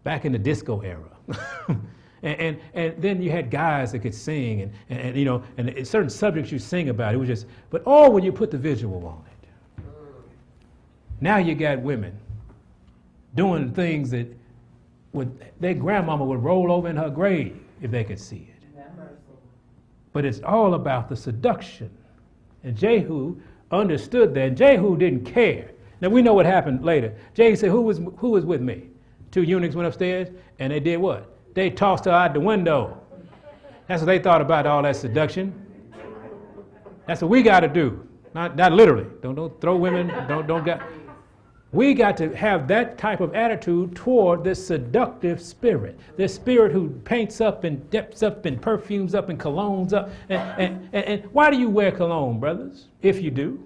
back 0.03 0.25
in 0.25 0.31
the 0.31 0.37
disco 0.37 0.81
era. 0.81 1.09
and, 2.23 2.39
and, 2.39 2.59
and, 2.73 3.01
then 3.01 3.21
you 3.21 3.29
had 3.29 3.51
guys 3.51 3.91
that 3.91 3.99
could 3.99 4.15
sing 4.15 4.61
and, 4.61 4.73
and, 4.89 4.99
and, 4.99 5.17
you 5.17 5.25
know, 5.25 5.43
and 5.57 5.85
certain 5.85 6.09
subjects 6.09 6.51
you 6.51 6.59
sing 6.59 6.89
about, 6.89 7.13
it 7.13 7.17
was 7.17 7.27
just, 7.27 7.45
but 7.69 7.83
all 7.83 8.11
when 8.11 8.23
you 8.23 8.31
put 8.31 8.51
the 8.51 8.57
visual 8.57 9.05
on 9.05 9.23
it. 9.25 9.83
Now 11.19 11.37
you 11.37 11.55
got 11.55 11.79
women 11.79 12.17
doing 13.35 13.73
things 13.73 14.11
that 14.11 14.27
would, 15.11 15.45
their 15.59 15.73
grandmama 15.73 16.23
would 16.23 16.43
roll 16.43 16.71
over 16.71 16.87
in 16.89 16.95
her 16.95 17.09
grave 17.09 17.59
if 17.81 17.91
they 17.91 18.03
could 18.03 18.19
see 18.19 18.49
it. 18.49 18.57
But 20.13 20.25
it's 20.25 20.41
all 20.41 20.73
about 20.73 21.09
the 21.09 21.15
seduction. 21.15 21.89
And 22.63 22.75
Jehu 22.75 23.39
understood 23.71 24.33
that. 24.33 24.47
And 24.47 24.57
Jehu 24.57 24.97
didn't 24.97 25.25
care. 25.25 25.71
Now 26.01 26.09
we 26.09 26.21
know 26.21 26.33
what 26.33 26.45
happened 26.45 26.83
later. 26.83 27.15
Jehu 27.33 27.55
said, 27.55 27.69
Who 27.69 27.81
was, 27.81 27.99
who 28.17 28.29
was 28.31 28.45
with 28.45 28.61
me? 28.61 28.83
Two 29.31 29.43
eunuchs 29.43 29.75
went 29.75 29.87
upstairs 29.87 30.29
and 30.59 30.71
they 30.71 30.79
did 30.79 30.97
what? 30.97 31.37
They 31.53 31.69
tossed 31.69 32.05
her 32.05 32.11
out 32.11 32.33
the 32.33 32.39
window. 32.39 33.01
That's 33.87 34.01
what 34.01 34.07
they 34.07 34.19
thought 34.19 34.41
about 34.41 34.65
all 34.65 34.81
that 34.83 34.95
seduction. 34.95 35.53
That's 37.05 37.21
what 37.21 37.29
we 37.29 37.41
got 37.41 37.61
to 37.61 37.67
do. 37.67 38.07
Not, 38.33 38.55
not 38.55 38.73
literally. 38.73 39.07
Don't, 39.21 39.35
don't 39.35 39.59
throw 39.61 39.77
women. 39.77 40.07
Don't, 40.27 40.45
don't 40.45 40.65
get. 40.65 40.81
We 41.73 41.93
got 41.93 42.15
to 42.17 42.33
have 42.35 42.67
that 42.69 42.97
type 42.97 43.19
of 43.19 43.35
attitude 43.35 43.95
toward 43.95 44.43
this 44.43 44.65
seductive 44.65 45.41
spirit, 45.41 45.99
this 46.15 46.33
spirit 46.33 46.71
who 46.71 46.89
paints 46.89 47.41
up 47.41 47.65
and 47.65 47.89
dips 47.89 48.23
up 48.23 48.45
and 48.45 48.61
perfumes 48.61 49.13
up 49.13 49.29
and 49.29 49.37
colognes 49.39 49.91
up. 49.91 50.09
And, 50.29 50.61
and, 50.61 50.89
and, 50.93 51.05
and 51.05 51.25
why 51.33 51.51
do 51.51 51.57
you 51.57 51.69
wear 51.69 51.91
cologne, 51.91 52.39
brothers, 52.39 52.87
if 53.01 53.21
you 53.21 53.31
do? 53.31 53.61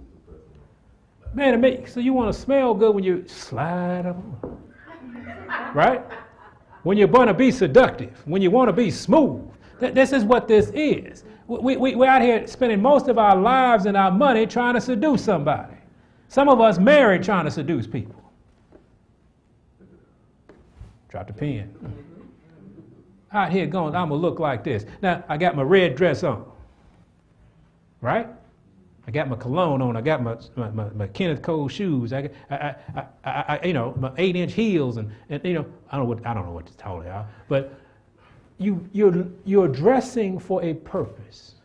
Man, 1.33 1.53
it 1.53 1.57
makes, 1.57 1.93
so 1.93 1.99
you 1.99 2.11
want 2.11 2.33
to 2.33 2.39
smell 2.39 2.73
good 2.73 2.93
when 2.95 3.03
you 3.03 3.25
slide 3.27 4.05
up 4.05 4.17
Right? 5.73 6.03
When 6.83 6.97
you 6.97 7.07
want 7.07 7.27
to 7.27 7.33
be 7.33 7.51
seductive, 7.51 8.21
when 8.25 8.41
you 8.41 8.51
want 8.51 8.67
to 8.69 8.73
be 8.73 8.89
smooth. 8.91 9.49
Th- 9.79 9.93
this 9.93 10.11
is 10.11 10.23
what 10.23 10.47
this 10.47 10.71
is. 10.73 11.23
We, 11.47 11.77
we, 11.77 11.95
we're 11.95 12.09
out 12.09 12.21
here 12.21 12.47
spending 12.47 12.81
most 12.81 13.07
of 13.07 13.17
our 13.17 13.35
lives 13.35 13.85
and 13.85 13.95
our 13.95 14.11
money 14.11 14.45
trying 14.47 14.73
to 14.75 14.81
seduce 14.81 15.23
somebody. 15.23 15.75
Some 16.31 16.47
of 16.47 16.61
us 16.61 16.79
married 16.79 17.23
trying 17.23 17.43
to 17.43 17.51
seduce 17.51 17.85
people. 17.85 18.15
Drop 21.09 21.27
the 21.27 21.33
pen. 21.33 21.75
Out 23.33 23.51
here 23.51 23.65
going, 23.65 23.93
I'm 23.93 24.07
gonna 24.07 24.21
look 24.21 24.39
like 24.39 24.63
this. 24.63 24.85
Now 25.01 25.25
I 25.27 25.35
got 25.35 25.57
my 25.57 25.61
red 25.63 25.97
dress 25.97 26.23
on, 26.23 26.49
right? 27.99 28.29
I 29.05 29.11
got 29.11 29.27
my 29.27 29.35
cologne 29.35 29.81
on. 29.81 29.97
I 29.97 30.01
got 30.01 30.23
my 30.23 30.37
my, 30.55 30.69
my, 30.69 30.89
my 30.91 31.07
Kenneth 31.07 31.41
Cole 31.41 31.67
shoes. 31.67 32.13
I, 32.13 32.29
I, 32.49 32.75
I, 32.95 33.05
I, 33.25 33.59
you 33.65 33.73
know, 33.73 33.93
my 33.99 34.13
eight-inch 34.17 34.53
heels, 34.53 34.95
and, 34.95 35.11
and 35.27 35.43
you 35.43 35.53
know, 35.53 35.65
I 35.91 35.97
don't 35.97 36.05
know 36.05 36.15
what 36.15 36.25
I 36.25 36.33
don't 36.33 36.45
know 36.45 36.53
what 36.53 36.65
to 36.65 36.77
tell 36.77 37.03
you, 37.03 37.13
but 37.49 37.73
you 38.57 38.87
you're 38.93 39.25
you're 39.43 39.67
dressing 39.67 40.39
for 40.39 40.63
a 40.63 40.75
purpose. 40.75 41.55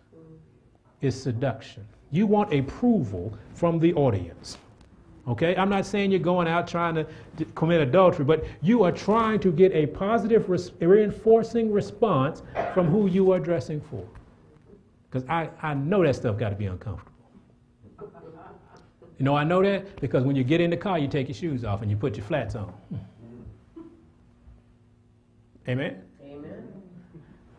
Is 1.02 1.22
seduction. 1.22 1.86
You 2.10 2.26
want 2.26 2.52
approval 2.52 3.36
from 3.54 3.78
the 3.78 3.92
audience. 3.94 4.58
Okay? 5.28 5.56
I'm 5.56 5.68
not 5.68 5.86
saying 5.86 6.10
you're 6.10 6.20
going 6.20 6.46
out 6.46 6.68
trying 6.68 6.94
to 6.94 7.06
commit 7.54 7.80
adultery, 7.80 8.24
but 8.24 8.44
you 8.62 8.84
are 8.84 8.92
trying 8.92 9.40
to 9.40 9.50
get 9.50 9.72
a 9.72 9.86
positive, 9.86 10.48
res- 10.48 10.72
reinforcing 10.80 11.72
response 11.72 12.42
from 12.72 12.86
who 12.86 13.06
you 13.08 13.32
are 13.32 13.40
dressing 13.40 13.80
for. 13.80 14.06
Because 15.10 15.28
I, 15.28 15.50
I 15.62 15.74
know 15.74 16.04
that 16.04 16.16
stuff 16.16 16.38
got 16.38 16.50
to 16.50 16.56
be 16.56 16.66
uncomfortable. 16.66 17.12
You 19.18 19.24
know, 19.24 19.34
I 19.34 19.44
know 19.44 19.62
that 19.62 19.98
because 20.00 20.24
when 20.24 20.36
you 20.36 20.44
get 20.44 20.60
in 20.60 20.68
the 20.70 20.76
car, 20.76 20.98
you 20.98 21.08
take 21.08 21.28
your 21.28 21.34
shoes 21.34 21.64
off 21.64 21.80
and 21.80 21.90
you 21.90 21.96
put 21.96 22.16
your 22.16 22.26
flats 22.26 22.54
on. 22.54 22.72
Amen? 25.68 26.02
Amen. 26.22 26.68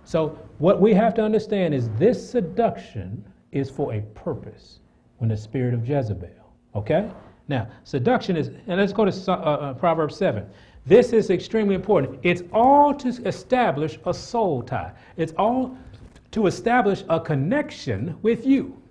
So, 0.05 0.39
what 0.59 0.79
we 0.79 0.93
have 0.93 1.13
to 1.15 1.23
understand 1.23 1.73
is 1.73 1.89
this 1.97 2.29
seduction 2.29 3.25
is 3.57 3.69
for 3.69 3.93
a 3.93 4.01
purpose 4.13 4.79
when 5.17 5.29
the 5.29 5.37
spirit 5.37 5.73
of 5.73 5.87
Jezebel. 5.87 6.29
Okay? 6.75 7.09
Now, 7.47 7.67
seduction 7.83 8.35
is, 8.35 8.47
and 8.67 8.79
let's 8.79 8.93
go 8.93 9.05
to 9.05 9.31
uh, 9.31 9.35
uh, 9.35 9.73
Proverbs 9.73 10.15
7. 10.15 10.45
This 10.85 11.11
is 11.13 11.29
extremely 11.29 11.75
important. 11.75 12.19
It's 12.23 12.43
all 12.53 12.93
to 12.95 13.09
establish 13.25 13.99
a 14.05 14.13
soul 14.13 14.61
tie, 14.61 14.91
it's 15.17 15.33
all 15.37 15.77
to 16.31 16.47
establish 16.47 17.03
a 17.09 17.19
connection 17.19 18.17
with 18.21 18.45
you. 18.45 18.81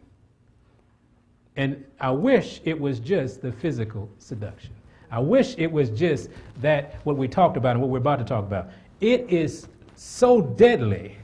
And 1.56 1.85
I 2.00 2.11
wish 2.11 2.61
it 2.64 2.78
was 2.78 3.00
just 3.00 3.40
the 3.40 3.50
physical 3.50 4.11
seduction. 4.18 4.73
I 5.11 5.20
wish 5.20 5.54
it 5.56 5.70
was 5.70 5.90
just 5.90 6.28
that 6.61 7.00
what 7.04 7.16
we 7.16 7.28
talked 7.28 7.56
about 7.56 7.73
and 7.73 7.80
what 7.80 7.88
we're 7.88 7.99
about 7.99 8.18
to 8.18 8.25
talk 8.25 8.44
about. 8.44 8.70
It 9.00 9.30
is 9.30 9.68
so 9.94 10.42
deadly 10.42 11.16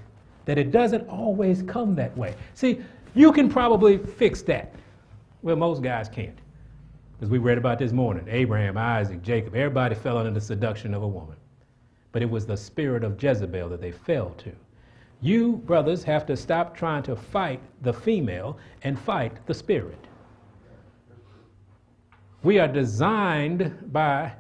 that 0.45 0.59
it 0.59 0.71
doesn't 0.71 1.09
always 1.09 1.63
come 1.63 1.95
that 1.97 2.17
way. 2.17 2.35
See, 2.55 2.81
you 3.14 3.33
can 3.33 3.49
probably 3.49 3.99
fix 3.99 4.42
that. 4.42 4.75
Well, 5.42 5.57
most 5.57 5.83
guys 5.83 6.09
can't. 6.09 6.38
As 7.21 7.28
we 7.28 7.38
read 7.38 7.59
about 7.59 7.78
this 7.78 7.92
morning, 7.92 8.26
Abraham, 8.28 8.76
Isaac, 8.76 9.23
Jacob, 9.23 9.54
everybody 9.54 9.95
fell 9.95 10.19
under 10.19 10.31
the 10.31 10.40
seduction 10.40 10.95
of 10.95 11.02
a 11.02 11.09
woman. 11.09 11.37
But 12.11 12.23
it 12.23 12.31
was 12.31 12.47
the 12.47 12.57
spirit 12.57 13.04
of 13.04 13.23
Jezebel 13.23 13.69
that 13.69 13.81
they 13.81 13.92
fell 13.92 14.31
to. 14.38 14.52
You, 15.21 15.59
brothers, 15.59 16.02
have 16.04 16.26
to 16.26 16.37
stop 16.37 16.76
trying 16.76 17.04
to 17.04 17.14
fight 17.14 17.61
the 17.83 17.92
female 17.92 18.59
and 18.83 18.99
fight 18.99 19.47
the 19.47 19.54
spirit. 19.54 19.99
We 22.42 22.59
are 22.59 22.66
designed 22.66 23.92
by, 23.92 24.33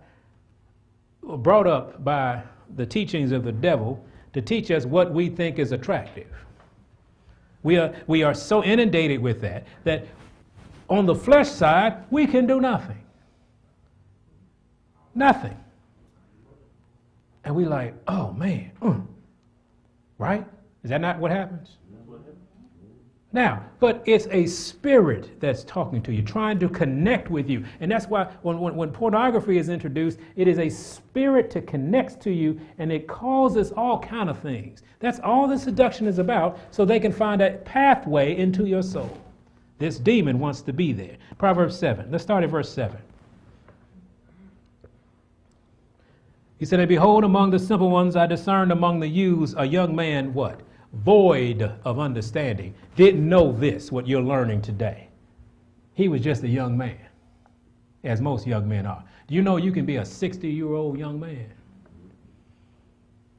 brought 1.22 1.68
up 1.68 2.02
by 2.02 2.42
the 2.74 2.84
teachings 2.84 3.30
of 3.30 3.44
the 3.44 3.52
devil 3.52 4.04
to 4.32 4.42
teach 4.42 4.72
us 4.72 4.86
what 4.86 5.12
we 5.14 5.28
think 5.28 5.60
is 5.60 5.70
attractive. 5.70 6.26
We 7.62 7.78
are, 7.78 7.94
we 8.06 8.22
are 8.22 8.34
so 8.34 8.62
inundated 8.64 9.20
with 9.20 9.40
that 9.42 9.66
that 9.84 10.06
on 10.88 11.06
the 11.06 11.14
flesh 11.14 11.48
side, 11.48 12.04
we 12.10 12.26
can 12.26 12.46
do 12.46 12.60
nothing. 12.60 12.98
Nothing. 15.14 15.56
And 17.44 17.54
we 17.54 17.64
like, 17.64 17.94
oh 18.06 18.32
man, 18.32 18.72
mm. 18.80 19.06
right? 20.18 20.46
Is 20.84 20.90
that 20.90 21.00
not 21.00 21.18
what 21.18 21.30
happens? 21.30 21.76
Now, 23.34 23.64
but 23.80 24.02
it's 24.04 24.26
a 24.30 24.46
spirit 24.46 25.40
that's 25.40 25.64
talking 25.64 26.02
to 26.02 26.12
you, 26.12 26.20
trying 26.20 26.58
to 26.58 26.68
connect 26.68 27.30
with 27.30 27.48
you. 27.48 27.64
And 27.80 27.90
that's 27.90 28.06
why 28.06 28.24
when, 28.42 28.60
when, 28.60 28.76
when, 28.76 28.90
pornography 28.90 29.56
is 29.56 29.70
introduced, 29.70 30.18
it 30.36 30.46
is 30.48 30.58
a 30.58 30.68
spirit 30.68 31.50
to 31.52 31.62
connect 31.62 32.20
to 32.22 32.30
you 32.30 32.60
and 32.76 32.92
it 32.92 33.08
causes 33.08 33.72
all 33.72 33.98
kind 33.98 34.28
of 34.28 34.38
things. 34.38 34.82
That's 35.00 35.18
all 35.20 35.48
the 35.48 35.58
seduction 35.58 36.06
is 36.06 36.18
about, 36.18 36.58
so 36.70 36.84
they 36.84 37.00
can 37.00 37.10
find 37.10 37.40
a 37.40 37.52
pathway 37.64 38.36
into 38.36 38.66
your 38.66 38.82
soul. 38.82 39.18
This 39.78 39.98
demon 39.98 40.38
wants 40.38 40.60
to 40.62 40.72
be 40.72 40.92
there. 40.92 41.16
Proverbs 41.38 41.76
7. 41.78 42.10
Let's 42.10 42.22
start 42.22 42.44
at 42.44 42.50
verse 42.50 42.70
7. 42.70 42.96
He 46.58 46.66
said, 46.66 46.78
And 46.78 46.88
behold, 46.88 47.24
among 47.24 47.50
the 47.50 47.58
simple 47.58 47.90
ones 47.90 48.14
I 48.14 48.26
discerned 48.26 48.70
among 48.70 49.00
the 49.00 49.08
youths 49.08 49.54
a 49.56 49.64
young 49.64 49.96
man, 49.96 50.34
what? 50.34 50.60
Void 50.92 51.62
of 51.84 51.98
understanding, 51.98 52.74
didn't 52.96 53.26
know 53.26 53.52
this, 53.52 53.90
what 53.90 54.06
you're 54.06 54.22
learning 54.22 54.62
today. 54.62 55.08
He 55.94 56.08
was 56.08 56.20
just 56.20 56.42
a 56.42 56.48
young 56.48 56.76
man, 56.76 56.98
as 58.04 58.20
most 58.20 58.46
young 58.46 58.68
men 58.68 58.86
are. 58.86 59.04
Do 59.26 59.34
you 59.34 59.42
know 59.42 59.56
you 59.56 59.72
can 59.72 59.86
be 59.86 59.96
a 59.96 60.04
60 60.04 60.48
year 60.48 60.72
old 60.72 60.98
young 60.98 61.18
man? 61.18 61.52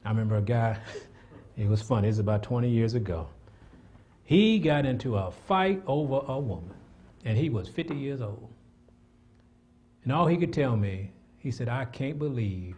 I 0.04 0.10
remember 0.10 0.36
a 0.36 0.42
guy, 0.42 0.78
it 1.56 1.68
was 1.68 1.80
funny, 1.80 2.08
it 2.08 2.12
was 2.12 2.18
about 2.18 2.42
20 2.42 2.68
years 2.68 2.94
ago. 2.94 3.28
He 4.24 4.58
got 4.58 4.86
into 4.86 5.16
a 5.16 5.30
fight 5.30 5.82
over 5.86 6.20
a 6.26 6.38
woman, 6.38 6.74
and 7.24 7.36
he 7.36 7.50
was 7.50 7.68
50 7.68 7.94
years 7.94 8.20
old. 8.20 8.50
And 10.02 10.12
all 10.12 10.26
he 10.26 10.36
could 10.36 10.52
tell 10.52 10.76
me, 10.76 11.12
he 11.38 11.50
said, 11.50 11.68
I 11.68 11.84
can't 11.84 12.18
believe 12.18 12.76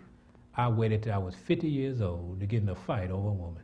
I 0.56 0.68
waited 0.68 1.02
till 1.02 1.12
I 1.12 1.18
was 1.18 1.34
50 1.34 1.68
years 1.68 2.00
old 2.00 2.40
to 2.40 2.46
get 2.46 2.62
in 2.62 2.68
a 2.68 2.74
fight 2.74 3.10
over 3.10 3.28
a 3.28 3.32
woman 3.32 3.62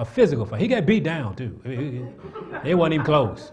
a 0.00 0.04
physical 0.04 0.46
fight. 0.46 0.62
He 0.62 0.66
got 0.66 0.86
beat 0.86 1.04
down 1.04 1.36
too. 1.36 1.60
It 2.64 2.74
wasn't 2.74 2.94
even 2.94 3.06
close. 3.06 3.52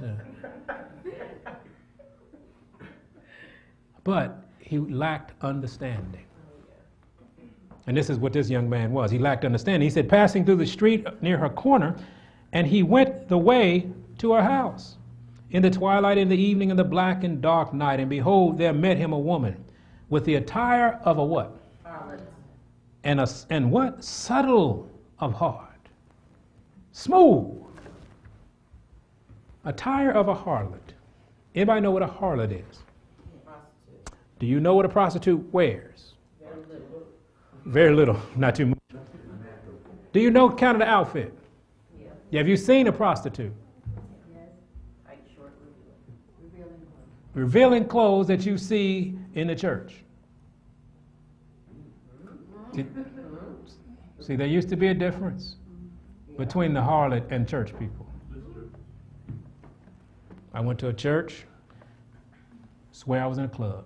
But 4.05 4.45
he 4.59 4.77
lacked 4.77 5.33
understanding. 5.43 6.23
And 7.85 7.97
this 7.97 8.09
is 8.09 8.17
what 8.17 8.31
this 8.31 8.49
young 8.49 8.69
man 8.69 8.93
was. 8.93 9.11
He 9.11 9.19
lacked 9.19 9.43
understanding. 9.43 9.85
He 9.85 9.89
said, 9.89 10.07
passing 10.07 10.45
through 10.45 10.55
the 10.55 10.65
street 10.65 11.05
near 11.21 11.37
her 11.37 11.49
corner, 11.49 11.97
and 12.53 12.65
he 12.65 12.81
went 12.81 13.27
the 13.27 13.37
way 13.37 13.89
to 14.19 14.31
her 14.31 14.41
house. 14.41 14.95
In 15.51 15.61
the 15.61 15.69
twilight, 15.69 16.17
in 16.17 16.29
the 16.29 16.37
evening, 16.37 16.69
in 16.69 16.77
the 16.77 16.83
black 16.83 17.25
and 17.25 17.41
dark 17.41 17.73
night, 17.73 17.99
and 17.99 18.09
behold, 18.09 18.57
there 18.57 18.73
met 18.73 18.97
him 18.97 19.11
a 19.11 19.19
woman 19.19 19.65
with 20.09 20.23
the 20.23 20.35
attire 20.35 20.99
of 21.03 21.17
a 21.17 21.23
what? 21.23 21.57
Harlot. 21.85 22.21
And, 23.03 23.19
a, 23.19 23.27
and 23.49 23.69
what? 23.69 24.01
Subtle 24.01 24.89
of 25.19 25.33
heart 25.33 25.66
smooth. 26.97 27.63
Attire 29.65 30.11
of 30.11 30.29
a 30.29 30.35
harlot. 30.35 30.93
Anybody 31.53 31.81
know 31.81 31.91
what 31.91 32.01
a 32.01 32.07
harlot 32.07 32.51
is? 32.51 32.79
Do 34.39 34.45
you 34.45 34.59
know 34.59 34.73
what 34.73 34.85
a 34.85 34.89
prostitute 34.89 35.41
wears? 35.53 36.13
Very 36.41 36.55
little. 36.61 37.03
Very 37.65 37.95
little, 37.95 38.19
not 38.35 38.55
too 38.55 38.67
much. 38.67 38.79
Do 40.11 40.19
you 40.19 40.31
know 40.31 40.49
kind 40.49 40.75
of 40.75 40.79
the 40.79 40.87
outfit? 40.87 41.37
Yeah. 41.99 42.07
yeah 42.31 42.39
have 42.39 42.47
you 42.47 42.57
seen 42.57 42.87
a 42.87 42.91
prostitute? 42.91 43.53
Yes. 44.33 44.49
Revealing 46.41 46.65
clothes. 46.65 47.35
Revealing 47.35 47.85
clothes 47.85 48.27
that 48.27 48.45
you 48.45 48.57
see 48.57 49.17
in 49.35 49.47
the 49.47 49.55
church. 49.55 50.03
Mm-hmm. 52.73 53.03
See, 54.19 54.35
there 54.35 54.47
used 54.47 54.69
to 54.69 54.75
be 54.75 54.87
a 54.87 54.93
difference 54.93 55.57
between 56.37 56.73
the 56.73 56.79
harlot 56.79 57.31
and 57.31 57.47
church 57.47 57.77
people. 57.77 58.05
I 60.53 60.61
went 60.61 60.79
to 60.79 60.87
a 60.87 60.93
church, 60.93 61.45
swear 62.91 63.23
I 63.23 63.27
was 63.27 63.37
in 63.37 63.45
a 63.45 63.49
club. 63.49 63.85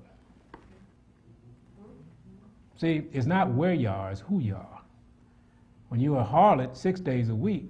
See, 2.77 3.03
it's 3.13 3.25
not 3.25 3.51
where 3.51 3.73
you 3.73 3.89
are, 3.89 4.11
it's 4.11 4.21
who 4.21 4.39
you 4.39 4.55
are. 4.55 4.81
When 5.89 5.99
you're 5.99 6.19
a 6.19 6.25
harlot 6.25 6.75
six 6.75 6.99
days 6.99 7.29
a 7.29 7.35
week, 7.35 7.69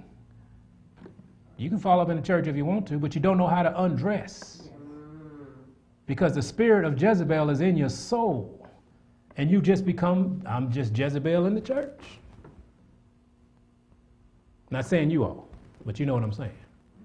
you 1.58 1.70
can 1.70 1.80
fall 1.80 2.00
up 2.00 2.10
in 2.10 2.16
the 2.16 2.24
church 2.24 2.48
if 2.48 2.56
you 2.56 2.66
want 2.66 2.88
to, 2.88 2.98
but 2.98 3.14
you 3.14 3.22
don't 3.22 3.38
know 3.38 3.48
how 3.48 3.62
to 3.62 3.82
undress. 3.82 4.70
Because 6.08 6.34
the 6.34 6.42
spirit 6.42 6.86
of 6.86 7.02
Jezebel 7.02 7.50
is 7.50 7.62
in 7.62 7.78
your 7.78 7.90
soul. 7.90 8.68
And 9.38 9.50
you 9.50 9.62
just 9.62 9.86
become, 9.86 10.42
I'm 10.46 10.72
just 10.72 10.98
Jezebel 10.98 11.46
in 11.46 11.56
the 11.56 11.62
church. 11.62 12.00
Not 14.72 14.86
saying 14.86 15.12
you 15.12 15.24
all, 15.26 15.48
but 15.86 16.00
you 16.00 16.06
know 16.06 16.14
what 16.14 16.24
I'm 16.24 16.32
saying. 16.32 16.52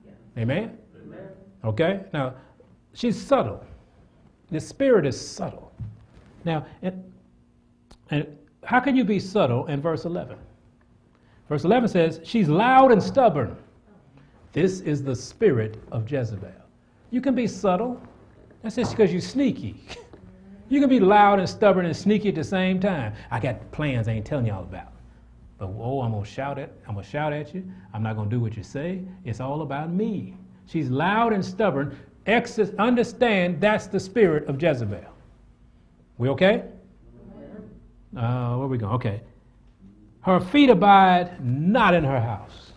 Yeah. 0.07 0.13
Amen? 0.43 0.79
Amen? 1.05 1.29
Okay? 1.65 2.05
Now, 2.13 2.35
she's 2.95 3.21
subtle. 3.21 3.63
The 4.51 4.61
spirit 4.61 5.05
is 5.05 5.21
subtle. 5.21 5.73
Now, 6.45 6.65
and, 6.83 7.13
and 8.11 8.27
how 8.65 8.79
can 8.79 8.95
you 8.95 9.05
be 9.05 9.19
subtle 9.19 9.67
in 9.67 9.81
verse 9.81 10.05
11? 10.05 10.39
Verse 11.49 11.65
11 11.65 11.89
says, 11.89 12.21
She's 12.23 12.49
loud 12.49 12.93
and 12.93 13.03
stubborn. 13.03 13.57
This 14.53 14.81
is 14.81 15.03
the 15.03 15.15
spirit 15.15 15.83
of 15.91 16.11
Jezebel. 16.11 16.51
You 17.11 17.21
can 17.21 17.35
be 17.35 17.47
subtle. 17.47 18.01
That's 18.63 18.77
just 18.77 18.93
because 18.93 19.13
you're 19.13 19.21
sneaky. 19.21 19.85
you 20.69 20.81
can 20.81 20.89
be 20.89 21.01
loud 21.01 21.41
and 21.41 21.49
stubborn 21.49 21.85
and 21.87 21.97
sneaky 21.97 22.31
at 22.31 22.37
the 22.37 22.45
same 22.45 22.81
time. 22.81 23.15
I 23.31 23.41
got 23.41 23.71
plans 23.73 24.09
I 24.09 24.13
ain't 24.13 24.27
telling 24.27 24.47
y'all 24.47 24.63
about. 24.63 24.93
But 25.59 25.71
oh, 25.79 26.03
I'm 26.03 26.13
gonna 26.13 26.25
shout 26.25 26.59
at 26.59 26.73
I'm 26.87 26.95
gonna 26.95 27.07
shout 27.07 27.33
at 27.33 27.55
you. 27.55 27.65
I'm 27.95 28.03
not 28.03 28.17
gonna 28.17 28.31
do 28.31 28.41
what 28.41 28.57
you 28.57 28.63
say. 28.63 29.03
It's 29.25 29.41
all 29.41 29.63
about 29.63 29.93
me. 29.93 30.35
She's 30.67 30.91
loud 30.91 31.33
and 31.33 31.45
stubborn. 31.45 31.97
Exis, 32.27 32.77
understand 32.79 33.61
that's 33.61 33.87
the 33.87 34.01
spirit 34.01 34.47
of 34.49 34.61
Jezebel. 34.61 35.05
We 36.19 36.29
okay? 36.31 36.65
Uh, 38.17 38.57
where 38.57 38.67
we 38.67 38.79
go? 38.79 38.89
Okay. 38.89 39.21
Her 40.21 40.41
feet 40.41 40.71
abide 40.71 41.45
not 41.45 41.95
in 41.95 42.03
her 42.03 42.21
house. 42.21 42.73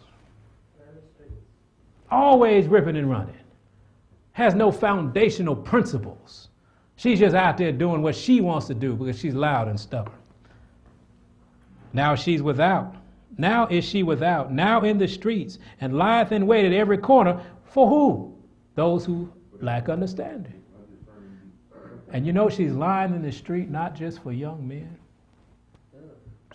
Always 2.12 2.68
ripping 2.68 2.98
and 2.98 3.10
running. 3.10 3.36
Has 4.34 4.56
no 4.56 4.72
foundational 4.72 5.56
principles. 5.56 6.50
She's 6.96 7.20
just 7.20 7.36
out 7.36 7.58
there 7.58 7.72
doing 7.72 8.02
what 8.02 8.16
she 8.16 8.42
wants 8.42 8.68
to 8.68 8.74
do 8.74 8.94
because 8.94 9.18
she's 9.18 9.34
loud 9.34 9.68
and 9.68 9.80
stubborn. 9.80 10.19
Now 11.94 12.16
she's 12.16 12.42
without. 12.42 12.96
Now 13.38 13.68
is 13.68 13.86
she 13.86 14.04
without, 14.04 14.52
now 14.52 14.82
in 14.82 14.98
the 14.98 15.08
streets, 15.08 15.60
and 15.80 15.98
lieth 15.98 16.32
in 16.32 16.46
wait 16.46 16.66
at 16.66 16.74
every 16.74 16.98
corner. 16.98 17.42
For 17.64 17.88
who? 17.88 18.36
Those 18.76 19.06
who 19.06 19.32
lack 19.62 19.88
understanding. 19.90 20.62
And 22.12 22.26
you 22.26 22.34
know 22.34 22.50
she's 22.50 22.74
lying 22.74 23.14
in 23.14 23.22
the 23.22 23.32
street 23.32 23.70
not 23.70 23.96
just 23.96 24.22
for 24.24 24.32
young 24.32 24.68
men. 24.68 24.98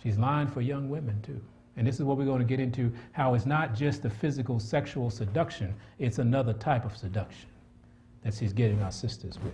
She's 0.03 0.17
lying 0.17 0.47
for 0.47 0.61
young 0.61 0.89
women 0.89 1.21
too. 1.21 1.41
And 1.77 1.87
this 1.87 1.95
is 1.95 2.03
what 2.03 2.17
we're 2.17 2.25
going 2.25 2.39
to 2.39 2.45
get 2.45 2.59
into 2.59 2.91
how 3.11 3.33
it's 3.33 3.45
not 3.45 3.73
just 3.73 4.03
the 4.03 4.09
physical 4.09 4.59
sexual 4.59 5.09
seduction, 5.09 5.73
it's 5.97 6.19
another 6.19 6.53
type 6.53 6.85
of 6.85 6.95
seduction 6.95 7.49
that 8.23 8.33
she's 8.33 8.53
getting 8.53 8.81
our 8.81 8.91
sisters 8.91 9.39
with. 9.43 9.53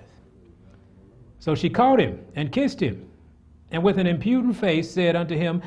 So 1.40 1.56
she 1.56 1.70
caught 1.70 2.00
him 2.00 2.20
and 2.36 2.52
kissed 2.52 2.80
him 2.80 3.11
and 3.72 3.84
with 3.84 3.98
an 3.98 4.08
impudent 4.08 4.56
face 4.56 4.92
said 4.92 5.16
unto 5.16 5.36
him, 5.36 5.62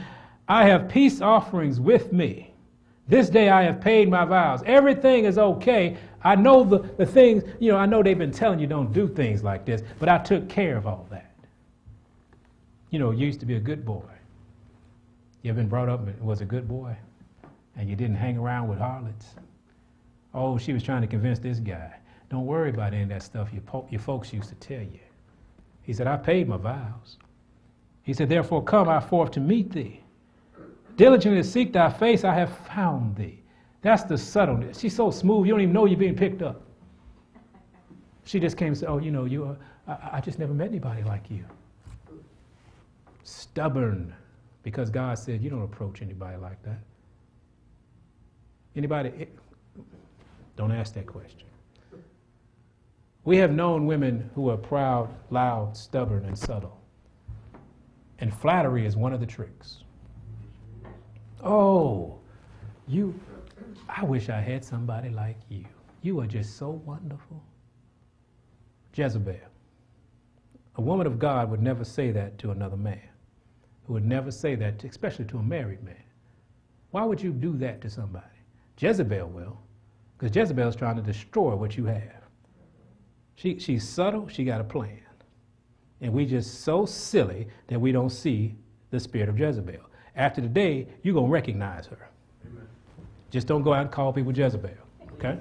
I 0.49 0.67
have 0.67 0.89
peace 0.89 1.21
offerings 1.21 1.81
with 1.81 2.13
me. 2.13 2.55
This 3.09 3.29
day 3.29 3.51
I 3.51 3.63
have 3.63 3.81
paid 3.81 4.09
my 4.09 4.25
vows. 4.25 4.63
Everything 4.65 5.25
is 5.25 5.39
okay. 5.39 5.97
I 6.23 6.37
know 6.37 6.65
the, 6.65 6.79
the 6.79 7.05
things, 7.05 7.43
you 7.61 7.71
know, 7.71 7.79
I 7.79 7.87
know 7.87 8.03
they've 8.03 8.17
been 8.17 8.31
telling 8.31 8.59
you 8.59 8.67
don't 8.67 8.93
do 8.93 9.09
things 9.09 9.43
like 9.43 9.65
this, 9.65 9.83
but 9.99 10.09
I 10.09 10.19
took 10.19 10.49
care 10.49 10.77
of 10.77 10.87
all 10.87 11.07
that. 11.11 11.35
You 12.91 12.99
know, 12.99 13.11
you 13.11 13.27
used 13.27 13.41
to 13.41 13.47
be 13.47 13.57
a 13.57 13.61
good 13.61 13.85
boy. 13.85 14.03
You've 15.43 15.57
been 15.57 15.69
brought 15.69 15.89
up 15.91 16.07
and 16.07 16.19
was 16.21 16.41
a 16.41 16.47
good 16.47 16.67
boy? 16.67 16.97
And 17.77 17.91
you 17.91 17.97
didn't 17.97 18.17
hang 18.17 18.39
around 18.39 18.69
with 18.69 18.79
harlots? 18.79 19.35
Oh, 20.33 20.57
she 20.57 20.73
was 20.73 20.83
trying 20.83 21.03
to 21.03 21.07
convince 21.07 21.39
this 21.39 21.59
guy. 21.59 21.95
Don't 22.31 22.47
worry 22.47 22.71
about 22.71 22.95
any 22.95 23.03
of 23.03 23.09
that 23.11 23.23
stuff 23.23 23.53
your, 23.53 23.63
po- 23.63 23.87
your 23.91 24.01
folks 24.01 24.33
used 24.33 24.49
to 24.49 24.55
tell 24.57 24.81
you. 24.81 25.01
He 25.83 25.93
said, 25.93 26.07
I 26.07 26.17
paid 26.17 26.49
my 26.49 26.57
vows. 26.57 27.19
He 28.05 28.13
said, 28.13 28.29
Therefore 28.29 28.63
come 28.63 28.89
I 28.89 29.01
forth 29.01 29.33
to 29.33 29.41
meet 29.41 29.73
thee. 29.73 30.01
Diligently 30.97 31.43
seek 31.43 31.73
thy 31.73 31.91
face, 31.91 32.23
I 32.23 32.35
have 32.35 32.57
found 32.59 33.17
thee. 33.17 33.43
That's 33.83 34.05
the 34.05 34.17
subtleness. 34.17 34.79
She's 34.79 34.95
so 34.95 35.11
smooth, 35.11 35.47
you 35.47 35.53
don't 35.53 35.63
even 35.63 35.73
know 35.73 35.87
you're 35.87 35.99
being 35.99 36.15
picked 36.15 36.43
up. 36.43 36.63
She 38.25 38.39
just 38.39 38.57
came 38.57 38.69
and 38.69 38.79
said, 38.79 38.89
Oh, 38.89 38.99
you 38.99 39.11
know, 39.11 39.25
you 39.25 39.45
are, 39.45 39.57
I, 39.89 40.17
I 40.17 40.21
just 40.21 40.39
never 40.39 40.55
met 40.55 40.69
anybody 40.69 41.03
like 41.03 41.31
you. 41.31 41.45
Stubborn, 43.25 44.15
because 44.63 44.91
God 44.91 45.19
said, 45.19 45.43
You 45.43 45.51
don't 45.51 45.63
approach 45.63 46.01
anybody 46.01 46.37
like 46.37 46.63
that. 46.63 46.81
Anybody? 48.77 49.11
It, 49.11 49.39
don't 50.57 50.73
ask 50.73 50.95
that 50.95 51.07
question. 51.07 51.41
We 53.25 53.39
have 53.39 53.53
known 53.53 53.87
women 53.87 54.31
who 54.35 54.51
are 54.51 54.57
proud, 54.57 55.13
loud, 55.31 55.77
stubborn, 55.77 56.27
and 56.27 56.39
subtle. 56.39 56.84
And 58.21 58.33
flattery 58.33 58.87
is 58.87 58.97
one 58.97 59.13
of 59.13 59.21
the 59.21 59.27
tricks. 59.27 59.83
Oh, 61.43 62.19
you, 62.87 63.19
I 63.89 64.05
wish 64.05 64.29
I 64.29 64.41
had 64.41 64.65
somebody 64.65 65.11
like 65.11 65.37
you. 65.49 65.65
You 66.03 66.21
are 66.21 66.27
just 66.27 66.57
so 66.57 66.71
wonderful. 66.71 67.43
Jezebel. 68.95 69.37
A 70.77 70.81
woman 70.81 71.07
of 71.07 71.19
God 71.19 71.51
would 71.51 71.63
never 71.63 71.85
say 71.85 72.11
that 72.11 72.39
to 72.39 72.51
another 72.51 72.77
man, 72.77 73.09
who 73.87 73.95
would 73.95 74.05
never 74.05 74.31
say 74.31 74.55
that, 74.55 74.79
to, 74.81 74.89
especially 74.89 75.25
to 75.27 75.39
a 75.39 75.43
married 75.43 75.83
man. 75.83 76.03
Why 76.91 77.05
would 77.05 77.21
you 77.21 77.31
do 77.33 77.57
that 77.59 77.81
to 77.83 77.91
somebody? 77.91 78.27
Jezebel 78.79 79.29
will, 79.29 79.59
because 80.19 80.35
Jezebel 80.35 80.69
is 80.69 80.77
trying 80.77 80.97
to 80.97 81.03
destroy 81.03 81.55
what 81.55 81.77
you 81.77 81.85
have. 81.87 82.23
She, 83.37 83.59
she's 83.59 83.89
subtle, 83.89 84.29
she 84.29 84.45
got 84.45 84.61
a 84.61 84.65
plan. 84.65 85.04
And 86.01 86.13
we 86.13 86.27
just 86.27 86.63
so 86.63 86.85
silly 86.87 87.49
that 87.69 87.81
we 87.81 87.93
don't 87.93 88.11
see 88.11 88.55
the 88.91 89.01
spirit 89.01 89.29
of 89.29 89.39
Jezebel. 89.39 89.81
After 90.17 90.41
the 90.41 90.49
day, 90.49 90.87
you're 91.03 91.15
going 91.15 91.27
to 91.27 91.33
recognize 91.33 91.87
her. 91.87 92.09
Amen. 92.47 92.69
Just 93.31 93.47
don't 93.47 93.63
go 93.63 93.73
out 93.73 93.83
and 93.83 93.91
call 93.91 94.13
people 94.13 94.33
Jezebel, 94.33 94.71
okay? 95.15 95.39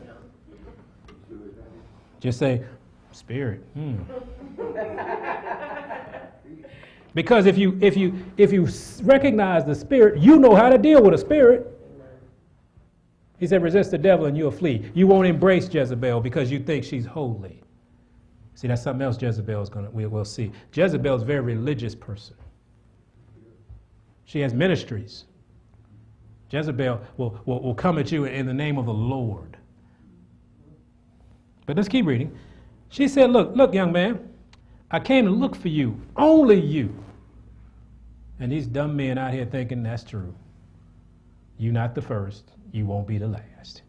Just 2.20 2.40
say, 2.40 2.64
spirit. 3.12 3.62
Hmm. 3.74 3.98
because 7.14 7.46
if 7.46 7.58
you 7.58 7.78
if 7.82 7.98
you 7.98 8.26
if 8.38 8.52
you 8.52 8.68
recognize 9.04 9.66
the 9.66 9.76
spirit, 9.76 10.22
you 10.22 10.40
know 10.40 10.56
how 10.56 10.70
to 10.70 10.78
deal 10.78 11.04
with 11.04 11.14
a 11.14 11.18
spirit. 11.18 11.70
He 13.40 13.48
said, 13.48 13.62
resist 13.62 13.92
the 13.92 13.98
devil 13.98 14.28
and 14.28 14.38
you'll 14.38 14.52
flee. 14.52 14.90
You 14.94 15.06
won't 15.06 15.28
embrace 15.28 15.68
Jezebel 15.72 16.22
because 16.22 16.50
you 16.50 16.60
think 16.60 16.86
she's 16.86 17.06
holy. 17.06 17.63
See, 18.56 18.68
that's 18.68 18.84
something 18.84 19.02
else 19.02 19.22
Jezebel 19.22 19.62
is 19.62 19.70
going 19.70 19.86
to, 19.86 19.92
we, 19.92 20.06
will 20.06 20.26
see. 20.26 20.52
Jezebel 20.74 21.16
is 21.16 21.22
a 21.24 21.26
very 21.26 21.42
religious 21.42 21.96
person. 21.96 22.36
She 24.26 24.40
has 24.42 24.54
ministries. 24.54 25.26
Jezebel 26.50 27.02
will, 27.18 27.40
will, 27.46 27.62
will 27.62 27.76
come 27.76 27.98
at 27.98 28.12
you 28.12 28.26
in 28.26 28.46
the 28.46 28.54
name 28.54 28.78
of 28.78 28.86
the 28.86 28.94
Lord. 28.94 29.58
But 31.66 31.78
let's 31.78 31.90
keep 31.90 32.06
reading. 32.06 32.38
She 32.90 33.08
said, 33.08 33.32
Look, 33.32 33.56
look, 33.56 33.74
young 33.74 33.92
man, 33.92 34.30
I 34.92 35.00
came 35.00 35.26
to 35.26 35.32
look 35.32 35.56
for 35.56 35.70
you, 35.70 36.00
only 36.16 36.60
you. 36.60 36.94
And 38.40 38.52
these 38.52 38.68
dumb 38.68 38.96
men 38.96 39.18
out 39.18 39.34
here 39.34 39.46
thinking 39.46 39.82
that's 39.82 40.04
true. 40.04 40.34
You're 41.58 41.74
not 41.74 41.96
the 41.96 42.02
first, 42.02 42.52
you 42.72 42.86
won't 42.86 43.08
be 43.08 43.18
the 43.18 43.28
last. 43.28 43.82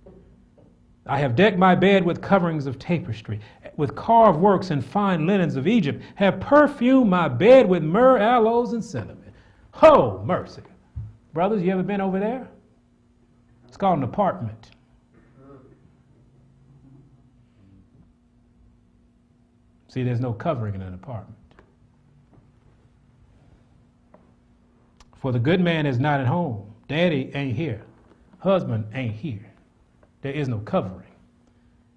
I 1.06 1.18
have 1.18 1.36
decked 1.36 1.58
my 1.58 1.74
bed 1.74 2.04
with 2.04 2.22
coverings 2.22 2.66
of 2.66 2.78
tapestry, 2.78 3.40
with 3.76 3.94
carved 3.94 4.38
works 4.38 4.70
and 4.70 4.84
fine 4.84 5.26
linens 5.26 5.56
of 5.56 5.66
Egypt, 5.66 6.02
have 6.14 6.40
perfumed 6.40 7.10
my 7.10 7.28
bed 7.28 7.68
with 7.68 7.82
myrrh, 7.82 8.18
aloes, 8.18 8.72
and 8.72 8.82
cinnamon. 8.82 9.32
Ho, 9.72 10.22
mercy. 10.24 10.62
Brothers, 11.34 11.62
you 11.62 11.72
ever 11.72 11.82
been 11.82 12.00
over 12.00 12.18
there? 12.18 12.48
It's 13.66 13.76
called 13.76 13.98
an 13.98 14.04
apartment. 14.04 14.70
See, 19.88 20.02
there's 20.02 20.20
no 20.20 20.32
covering 20.32 20.74
in 20.74 20.82
an 20.82 20.94
apartment. 20.94 21.38
For 25.16 25.32
the 25.32 25.38
good 25.38 25.60
man 25.60 25.86
is 25.86 25.98
not 25.98 26.20
at 26.20 26.26
home. 26.26 26.72
Daddy 26.88 27.30
ain't 27.34 27.56
here. 27.56 27.82
Husband 28.38 28.86
ain't 28.92 29.14
here. 29.14 29.53
There 30.24 30.32
is 30.32 30.48
no 30.48 30.58
covering. 30.60 31.06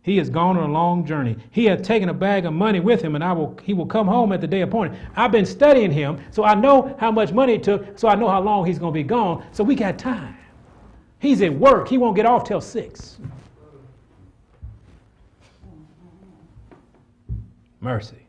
He 0.02 0.18
has 0.18 0.30
gone 0.30 0.58
on 0.58 0.70
a 0.70 0.74
long 0.74 1.06
journey. 1.06 1.38
He 1.52 1.64
has 1.66 1.82
taken 1.82 2.10
a 2.10 2.14
bag 2.14 2.46
of 2.46 2.52
money 2.52 2.82
with 2.82 3.02
him, 3.02 3.16
and 3.16 3.24
I 3.24 3.32
will, 3.32 3.58
he 3.64 3.74
will 3.74 3.86
come 3.86 4.06
home 4.06 4.34
at 4.34 4.42
the 4.42 4.48
day 4.48 4.62
appointed. 4.62 5.00
I've 5.16 5.32
been 5.32 5.46
studying 5.46 5.92
him, 5.92 6.20
so 6.32 6.44
I 6.44 6.54
know 6.54 6.94
how 7.00 7.10
much 7.10 7.32
money 7.32 7.54
it 7.54 7.64
took, 7.64 7.98
so 7.98 8.10
I 8.10 8.16
know 8.16 8.28
how 8.28 8.42
long 8.42 8.66
he's 8.66 8.80
going 8.80 8.92
to 8.92 8.94
be 8.94 9.04
gone, 9.04 9.46
so 9.54 9.64
we 9.64 9.76
got 9.76 9.98
time. 9.98 10.38
He's 11.20 11.42
at 11.42 11.54
work. 11.54 11.88
He 11.88 11.98
won't 11.98 12.18
get 12.18 12.26
off 12.26 12.44
till 12.44 12.60
6. 12.60 13.18
Mercy. 17.80 18.28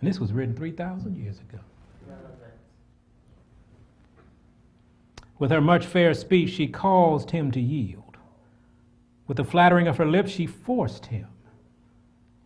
And 0.00 0.10
this 0.10 0.18
was 0.18 0.32
written 0.32 0.56
3,000 0.56 1.16
years 1.16 1.38
ago. 1.38 1.60
With 5.38 5.50
her 5.50 5.60
much 5.60 5.84
fair 5.86 6.14
speech, 6.14 6.50
she 6.50 6.66
caused 6.66 7.30
him 7.30 7.50
to 7.52 7.60
yield. 7.60 8.16
With 9.26 9.36
the 9.36 9.44
flattering 9.44 9.88
of 9.88 9.96
her 9.96 10.06
lips, 10.06 10.30
she 10.30 10.46
forced 10.46 11.06
him. 11.06 11.26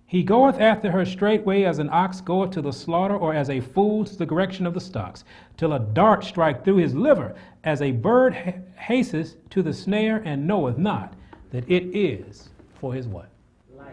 He 0.06 0.22
goeth 0.22 0.58
after 0.58 0.90
her 0.90 1.04
straightway 1.04 1.64
as 1.64 1.78
an 1.78 1.90
ox 1.92 2.22
goeth 2.22 2.52
to 2.52 2.62
the 2.62 2.72
slaughter, 2.72 3.14
or 3.14 3.34
as 3.34 3.50
a 3.50 3.60
fool 3.60 4.06
to 4.06 4.16
the 4.16 4.26
correction 4.26 4.66
of 4.66 4.72
the 4.72 4.80
stocks, 4.80 5.24
till 5.58 5.74
a 5.74 5.78
dart 5.78 6.24
strike 6.24 6.64
through 6.64 6.76
his 6.76 6.94
liver, 6.94 7.34
as 7.64 7.82
a 7.82 7.92
bird 7.92 8.32
hasteth 8.76 9.36
to 9.50 9.62
the 9.62 9.74
snare, 9.74 10.22
and 10.24 10.46
knoweth 10.46 10.78
not 10.78 11.12
that 11.50 11.68
it 11.70 11.94
is 11.94 12.48
for 12.80 12.94
his 12.94 13.06
what? 13.06 13.28
Life. 13.76 13.92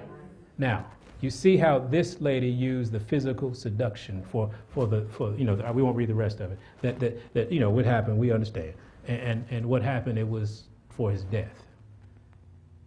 Now, 0.57 0.85
you 1.19 1.29
see 1.29 1.57
how 1.57 1.79
this 1.79 2.21
lady 2.21 2.49
used 2.49 2.93
the 2.93 2.99
physical 2.99 3.53
seduction 3.53 4.23
for, 4.31 4.51
for 4.69 4.87
the 4.87 5.05
for 5.11 5.33
you 5.35 5.43
know 5.43 5.55
we 5.73 5.81
won't 5.81 5.95
read 5.95 6.09
the 6.09 6.13
rest 6.13 6.39
of 6.39 6.51
it 6.51 6.59
that 6.81 6.99
that, 6.99 7.33
that 7.33 7.51
you 7.51 7.59
know 7.59 7.69
what 7.69 7.85
happened 7.85 8.17
we 8.17 8.31
understand 8.31 8.73
and, 9.07 9.45
and 9.49 9.65
what 9.65 9.81
happened 9.81 10.17
it 10.17 10.27
was 10.27 10.63
for 10.89 11.11
his 11.11 11.23
death 11.25 11.65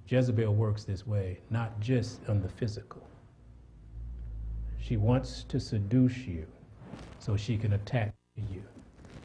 Jezebel 0.08 0.54
works 0.54 0.84
this 0.84 1.06
way, 1.06 1.38
not 1.50 1.78
just 1.80 2.26
on 2.28 2.40
the 2.40 2.48
physical. 2.48 3.02
She 4.80 4.96
wants 4.96 5.44
to 5.48 5.60
seduce 5.60 6.16
you 6.18 6.46
so 7.18 7.36
she 7.36 7.58
can 7.58 7.74
attack 7.74 8.14
you, 8.36 8.62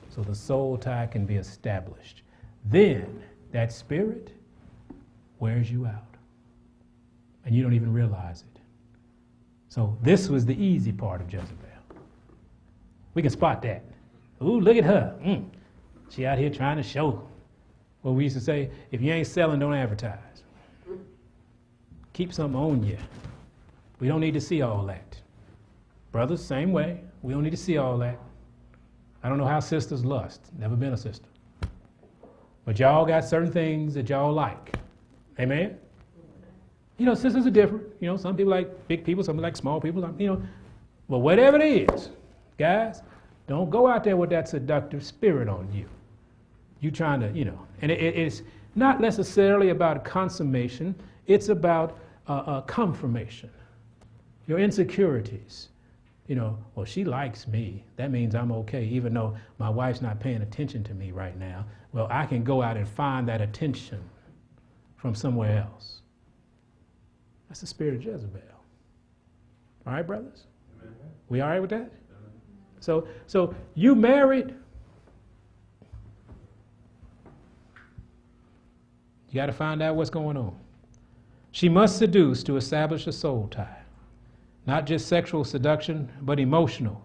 so 0.10 0.22
the 0.22 0.36
soul 0.36 0.78
tie 0.78 1.08
can 1.08 1.26
be 1.26 1.36
established. 1.36 2.24
Then 2.66 3.24
that 3.54 3.72
spirit 3.72 4.32
wears 5.40 5.72
you 5.72 5.86
out, 5.86 6.18
and 7.46 7.56
you 7.56 7.64
don't 7.64 7.74
even 7.74 7.94
realize 7.94 8.44
it. 8.54 8.60
So 9.70 9.98
this 10.02 10.30
was 10.30 10.46
the 10.46 10.62
easy 10.62 10.92
part 10.92 11.22
of 11.22 11.32
Jezebel. 11.32 11.58
We 13.14 13.22
can 13.22 13.32
spot 13.32 13.62
that. 13.62 13.84
Ooh, 14.42 14.60
look 14.60 14.76
at 14.76 14.84
her. 14.84 15.16
Mm. 15.24 15.46
She 16.14 16.26
out 16.26 16.38
here 16.38 16.50
trying 16.50 16.78
to 16.78 16.84
show. 16.84 17.28
What 18.02 18.12
we 18.14 18.26
used 18.26 18.36
to 18.36 18.42
say, 18.42 18.70
if 18.92 19.02
you 19.02 19.12
ain't 19.12 19.28
selling, 19.28 19.60
don't 19.60 19.74
advertise 19.74 20.34
keep 22.14 22.32
something 22.32 22.60
on 22.60 22.84
you. 22.84 22.98
We 24.00 24.08
don't 24.08 24.22
need 24.22 24.36
to 24.36 24.42
see 24.42 24.62
all 24.62 24.86
that. 24.86 25.18
Brothers, 26.12 26.44
same 26.46 26.72
way. 26.72 27.02
We 27.24 27.34
don't 27.34 27.44
need 27.44 27.52
to 27.52 27.58
see 27.58 27.78
all 27.78 27.98
that. 27.98 28.20
I 29.24 29.30
don't 29.30 29.38
know 29.38 29.48
how 29.48 29.60
sisters 29.60 30.06
lust. 30.06 30.42
Never 30.58 30.76
been 30.76 30.94
a 30.94 30.98
sister. 30.98 31.28
But 32.66 32.80
y'all 32.80 33.06
got 33.06 33.26
certain 33.26 33.52
things 33.52 33.94
that 33.96 34.10
y'all 34.10 34.32
like. 34.32 34.76
Amen? 35.40 35.78
You 36.98 37.06
know, 37.06 37.16
sisters 37.16 37.48
are 37.48 37.52
different. 37.52 37.86
You 38.00 38.08
know, 38.08 38.18
some 38.18 38.38
people 38.38 38.52
like 38.52 38.88
big 38.88 39.04
people, 39.04 39.24
some 39.24 39.38
like 39.38 39.56
small 39.56 39.82
people. 39.82 40.08
You 40.20 40.28
know, 40.28 40.44
but 41.10 41.20
whatever 41.20 41.58
it 41.58 41.90
is, 41.92 42.10
guys, 42.58 43.02
don't 43.48 43.70
go 43.70 43.88
out 43.88 44.04
there 44.04 44.16
with 44.16 44.30
that 44.30 44.48
seductive 44.48 45.04
spirit 45.04 45.50
on 45.50 45.72
you. 45.74 45.86
You 46.84 46.92
trying 46.92 47.22
to, 47.22 47.32
you 47.32 47.46
know, 47.46 47.58
and 47.82 47.90
it, 47.90 47.96
it's 47.96 48.42
not 48.76 49.00
necessarily 49.00 49.70
about 49.70 50.04
consummation. 50.04 50.94
It's 51.28 51.48
about 51.48 51.98
uh, 52.28 52.34
uh, 52.34 52.62
confirmation, 52.62 53.50
your 54.48 54.60
insecurities. 54.60 55.70
You 56.28 56.36
know, 56.36 56.58
well, 56.76 56.86
she 56.86 57.06
likes 57.06 57.48
me. 57.48 57.86
That 57.96 58.12
means 58.12 58.36
I'm 58.36 58.52
okay, 58.52 58.84
even 58.84 59.14
though 59.14 59.38
my 59.60 59.70
wife's 59.70 60.02
not 60.02 60.20
paying 60.20 60.42
attention 60.42 60.84
to 60.84 60.94
me 60.94 61.12
right 61.12 61.40
now. 61.40 61.64
Well, 61.94 62.10
I 62.12 62.26
can 62.26 62.44
go 62.44 62.62
out 62.62 62.76
and 62.76 62.86
find 62.86 63.30
that 63.30 63.40
attention 63.40 64.02
from 64.98 65.16
somewhere 65.16 65.60
else. 65.60 66.02
That's 67.48 67.62
the 67.62 67.68
spirit 67.68 67.94
of 67.96 68.04
Jezebel. 68.04 68.42
All 69.88 69.94
right, 69.94 70.06
brothers? 70.06 70.48
Amen. 70.82 70.96
We 71.30 71.40
all 71.40 71.48
right 71.48 71.62
with 71.62 71.70
that? 71.70 71.90
So, 72.82 73.08
so 73.28 73.56
you 73.74 73.96
married. 73.96 74.54
You 79.34 79.38
got 79.38 79.48
to 79.48 79.52
find 79.52 79.82
out 79.82 79.96
what's 79.96 80.12
going 80.12 80.38
on. 80.38 80.56
She 81.52 81.68
must 81.68 81.98
seduce 81.98 82.44
to 82.44 82.56
establish 82.56 83.08
a 83.08 83.12
soul 83.12 83.48
tie. 83.50 83.82
Not 84.68 84.86
just 84.86 85.08
sexual 85.08 85.44
seduction, 85.44 86.08
but 86.22 86.40
emotional. 86.40 87.02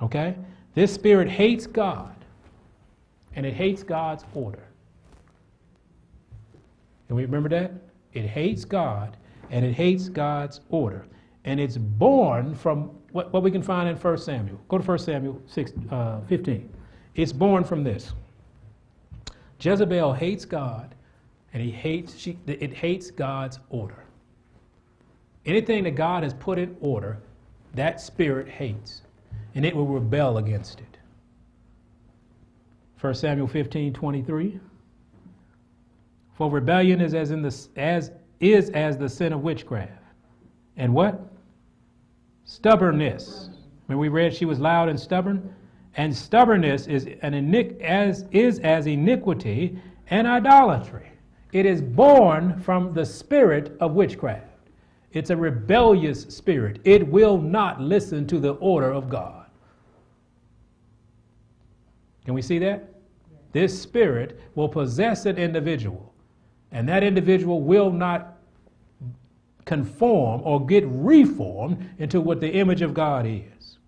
Okay? 0.00 0.36
This 0.74 0.94
spirit 0.94 1.28
hates 1.28 1.66
God 1.66 2.14
and 3.34 3.44
it 3.44 3.54
hates 3.54 3.82
God's 3.82 4.24
order. 4.34 4.62
Can 7.08 7.16
we 7.16 7.22
remember 7.22 7.48
that? 7.48 7.72
It 8.12 8.26
hates 8.26 8.64
God 8.64 9.16
and 9.50 9.64
it 9.64 9.72
hates 9.72 10.08
God's 10.08 10.60
order. 10.70 11.06
And 11.44 11.58
it's 11.58 11.76
born 11.76 12.54
from 12.54 12.90
what, 13.10 13.32
what 13.32 13.42
we 13.42 13.50
can 13.50 13.64
find 13.64 13.88
in 13.88 13.96
1 13.96 14.18
Samuel. 14.18 14.60
Go 14.68 14.78
to 14.78 14.84
1 14.84 14.98
Samuel 15.00 15.42
6, 15.48 15.72
uh, 15.90 16.20
15. 16.28 16.72
It's 17.16 17.32
born 17.32 17.64
from 17.64 17.82
this. 17.82 18.12
Jezebel 19.58 20.12
hates 20.12 20.44
God 20.44 20.94
and 21.58 21.66
he 21.66 21.72
hates, 21.72 22.16
she, 22.16 22.38
it 22.46 22.72
hates 22.72 23.10
God's 23.10 23.58
order. 23.68 24.04
Anything 25.44 25.82
that 25.82 25.96
God 25.96 26.22
has 26.22 26.32
put 26.32 26.56
in 26.56 26.76
order, 26.80 27.18
that 27.74 28.00
spirit 28.00 28.48
hates, 28.48 29.02
and 29.56 29.64
it 29.64 29.74
will 29.74 29.88
rebel 29.88 30.38
against 30.38 30.78
it. 30.78 30.98
1 33.00 33.12
Samuel 33.12 33.48
15, 33.48 33.92
23. 33.92 34.60
For 36.36 36.48
rebellion 36.48 37.00
is 37.00 37.12
as 37.12 37.32
in 37.32 37.42
the 37.42 37.66
as 37.74 38.12
is 38.38 38.70
as 38.70 38.96
the 38.96 39.08
sin 39.08 39.32
of 39.32 39.42
witchcraft. 39.42 39.90
And 40.76 40.94
what? 40.94 41.20
Stubbornness. 42.44 43.50
When 43.86 43.98
we 43.98 44.06
read 44.06 44.32
she 44.32 44.44
was 44.44 44.60
loud 44.60 44.88
and 44.88 45.00
stubborn, 45.00 45.52
and 45.96 46.14
stubbornness 46.14 46.86
is 46.86 47.06
an 47.22 47.32
iniq- 47.32 47.80
as 47.80 48.26
is 48.30 48.60
as 48.60 48.86
iniquity 48.86 49.76
and 50.08 50.28
idolatry. 50.28 51.08
It 51.52 51.66
is 51.66 51.80
born 51.80 52.60
from 52.60 52.92
the 52.92 53.06
spirit 53.06 53.76
of 53.80 53.92
witchcraft. 53.92 54.44
It's 55.12 55.30
a 55.30 55.36
rebellious 55.36 56.22
spirit. 56.24 56.80
It 56.84 57.06
will 57.08 57.38
not 57.38 57.80
listen 57.80 58.26
to 58.26 58.38
the 58.38 58.52
order 58.54 58.92
of 58.92 59.08
God. 59.08 59.46
Can 62.24 62.34
we 62.34 62.42
see 62.42 62.58
that? 62.58 62.92
This 63.52 63.80
spirit 63.80 64.38
will 64.54 64.68
possess 64.68 65.24
an 65.24 65.38
individual, 65.38 66.12
and 66.72 66.86
that 66.88 67.02
individual 67.02 67.62
will 67.62 67.90
not 67.90 68.36
conform 69.64 70.42
or 70.44 70.64
get 70.64 70.84
reformed 70.86 71.88
into 71.98 72.20
what 72.20 72.40
the 72.40 72.50
image 72.50 72.82
of 72.82 72.92
God 72.92 73.26
is. 73.26 73.78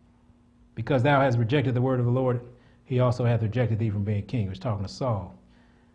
Because 0.74 1.02
thou 1.02 1.20
hast 1.20 1.38
rejected 1.38 1.74
the 1.74 1.82
word 1.82 2.00
of 2.00 2.06
the 2.06 2.12
Lord, 2.12 2.40
he 2.84 3.00
also 3.00 3.26
hath 3.26 3.42
rejected 3.42 3.78
thee 3.78 3.90
from 3.90 4.04
being 4.04 4.24
king. 4.24 4.44
He 4.44 4.48
was 4.48 4.58
talking 4.58 4.86
to 4.86 4.92
Saul. 4.92 5.38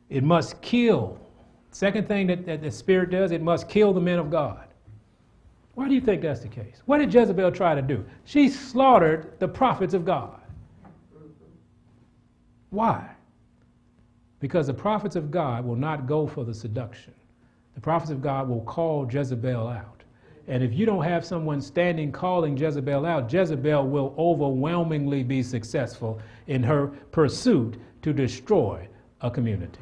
It 0.09 0.23
must 0.23 0.61
kill. 0.61 1.19
Second 1.75 2.07
thing 2.07 2.27
that, 2.27 2.45
that 2.45 2.61
the 2.61 2.71
spirit 2.71 3.09
does, 3.09 3.33
it 3.33 3.41
must 3.41 3.67
kill 3.67 3.91
the 3.91 3.99
men 3.99 4.17
of 4.17 4.31
God. 4.31 4.65
Why 5.73 5.89
do 5.89 5.93
you 5.93 5.99
think 5.99 6.21
that's 6.21 6.39
the 6.39 6.47
case? 6.47 6.81
What 6.85 6.99
did 6.99 7.13
Jezebel 7.13 7.51
try 7.51 7.75
to 7.75 7.81
do? 7.81 8.05
She 8.23 8.47
slaughtered 8.47 9.37
the 9.39 9.47
prophets 9.49 9.93
of 9.93 10.05
God. 10.05 10.39
Why? 12.69 13.05
Because 14.39 14.67
the 14.67 14.73
prophets 14.73 15.17
of 15.17 15.29
God 15.29 15.65
will 15.65 15.75
not 15.75 16.07
go 16.07 16.25
for 16.25 16.45
the 16.45 16.53
seduction. 16.53 17.13
The 17.73 17.81
prophets 17.81 18.09
of 18.09 18.21
God 18.21 18.47
will 18.47 18.61
call 18.61 19.05
Jezebel 19.11 19.67
out. 19.67 20.01
And 20.47 20.63
if 20.63 20.73
you 20.73 20.85
don't 20.85 21.03
have 21.03 21.25
someone 21.25 21.59
standing 21.59 22.09
calling 22.09 22.55
Jezebel 22.55 23.05
out, 23.05 23.33
Jezebel 23.33 23.85
will 23.85 24.15
overwhelmingly 24.17 25.23
be 25.23 25.43
successful 25.43 26.21
in 26.47 26.63
her 26.63 26.87
pursuit 27.11 27.75
to 28.01 28.13
destroy 28.13 28.87
a 29.19 29.29
community. 29.29 29.81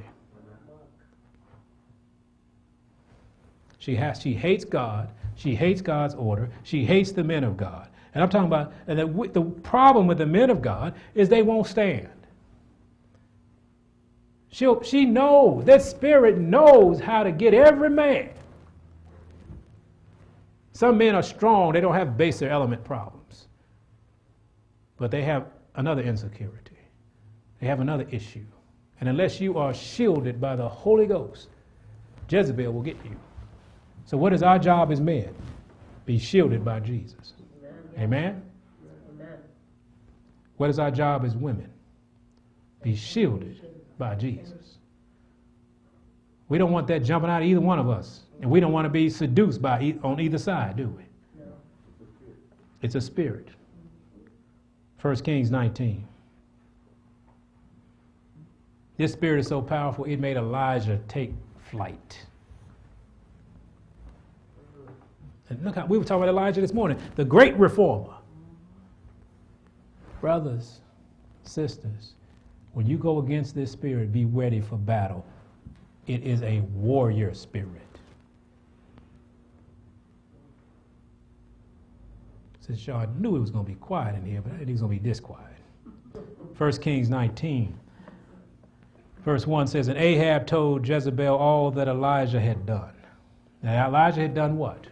She, 3.84 3.96
has, 3.96 4.22
she 4.22 4.34
hates 4.34 4.66
God 4.66 5.10
she 5.36 5.56
hates 5.56 5.82
God's 5.82 6.16
order. 6.16 6.50
She 6.64 6.86
hates 6.86 7.12
the 7.12 7.24
men 7.24 7.44
of 7.44 7.58
God. 7.58 7.88
And 8.14 8.24
I'm 8.24 8.30
talking 8.30 8.48
about 8.48 8.74
and 8.88 9.00
the, 9.00 9.30
the 9.34 9.42
problem 9.42 10.08
with 10.08 10.20
the 10.20 10.26
men 10.26 10.50
of 10.50 10.62
God 10.62 10.94
is 11.16 11.30
they 11.30 11.42
won't 11.42 11.68
stand. 11.68 12.10
she 14.50 14.72
she 14.84 15.06
knows, 15.06 15.66
that 15.66 15.82
spirit 15.82 16.38
knows 16.38 17.00
how 17.00 17.24
to 17.24 17.32
get 17.32 17.54
every 17.54 17.90
man. 17.90 18.30
Some 20.74 20.98
men 20.98 21.16
are 21.16 21.24
strong, 21.24 21.74
they 21.74 21.82
don't 21.82 21.94
have 21.94 22.18
baser 22.18 22.50
element 22.50 22.84
problems. 22.84 23.48
But 24.98 25.12
they 25.12 25.24
have 25.24 25.48
another 25.76 26.04
insecurity, 26.04 26.78
they 27.60 27.68
have 27.68 27.80
another 27.80 28.08
issue. 28.12 28.46
And 29.00 29.10
unless 29.10 29.42
you 29.42 29.58
are 29.58 29.74
shielded 29.74 30.40
by 30.40 30.56
the 30.56 30.70
Holy 30.70 31.08
Ghost, 31.08 31.50
Jezebel 32.30 32.72
will 32.72 32.82
get 32.82 32.98
you. 33.04 33.18
So, 34.06 34.18
what 34.18 34.34
is 34.34 34.44
our 34.44 34.60
job 34.60 34.92
as 34.92 35.00
men? 35.00 35.34
Be 36.06 36.18
shielded 36.18 36.66
by 36.66 36.80
Jesus. 36.80 37.34
Amen? 37.98 38.44
Amen? 39.16 39.38
What 40.58 40.70
is 40.70 40.80
our 40.80 40.92
job 40.92 41.26
as 41.26 41.36
women? 41.36 41.70
Be 42.82 42.96
shielded 42.96 43.62
by 43.98 44.16
Jesus. 44.16 44.78
We 46.50 46.58
don't 46.58 46.72
want 46.72 46.88
that 46.88 47.04
jumping 47.04 47.30
out 47.30 47.42
of 47.42 47.48
either 47.48 47.62
one 47.62 47.80
of 47.80 47.90
us. 47.90 48.22
And 48.42 48.52
we 48.52 48.60
don't 48.60 48.74
want 48.74 48.86
to 48.86 48.90
be 48.90 49.10
seduced 49.10 49.62
by 49.62 49.82
e- 49.82 50.00
on 50.04 50.20
either 50.20 50.38
side, 50.38 50.76
do 50.76 50.90
we? 50.90 51.04
It's 52.82 52.96
a 52.96 53.02
spirit. 53.02 53.48
1 55.02 55.16
Kings 55.18 55.50
19. 55.50 56.06
This 58.98 59.14
spirit 59.14 59.40
is 59.40 59.48
so 59.48 59.62
powerful, 59.62 60.06
it 60.06 60.18
made 60.18 60.38
Elijah 60.38 61.00
take 61.08 61.34
flight. 61.72 62.26
Look 65.62 65.76
how 65.76 65.86
we 65.86 65.98
were 65.98 66.04
talking 66.04 66.24
about 66.24 66.30
Elijah 66.30 66.62
this 66.62 66.74
morning, 66.74 66.98
the 67.16 67.26
great 67.26 67.56
reformer. 67.58 68.16
Brothers, 70.22 70.80
sisters, 71.44 72.14
when 72.74 72.88
you 72.88 72.98
go 72.98 73.20
against 73.20 73.56
this 73.56 73.72
spirit, 73.72 74.12
be 74.12 74.26
ready 74.26 74.62
for 74.62 74.78
battle. 74.78 75.26
It 76.08 76.24
is 76.24 76.42
a 76.44 76.62
warrior 76.74 77.34
spirit. 77.34 77.82
Since 82.60 82.88
y'all 82.88 83.08
knew 83.20 83.36
it 83.36 83.40
was 83.40 83.52
going 83.52 83.66
to 83.66 83.72
be 83.72 83.78
quiet 83.78 84.16
in 84.16 84.26
here, 84.26 84.42
but 84.42 84.54
it 84.62 84.70
was 84.70 84.82
going 84.82 84.98
to 84.98 85.04
be 85.04 85.10
this 85.10 85.20
quiet. 85.20 85.44
1 86.58 86.72
Kings 86.78 87.10
19, 87.10 87.78
verse 89.26 89.46
1 89.46 89.68
says, 89.68 89.88
And 89.88 89.98
Ahab 89.98 90.48
told 90.48 90.88
Jezebel 90.88 91.36
all 91.36 91.72
that 91.72 91.88
Elijah 91.88 92.40
had 92.40 92.66
done. 92.66 92.94
Now, 93.62 93.88
Elijah 93.88 94.22
had 94.22 94.34
done 94.34 94.58
what? 94.58 94.88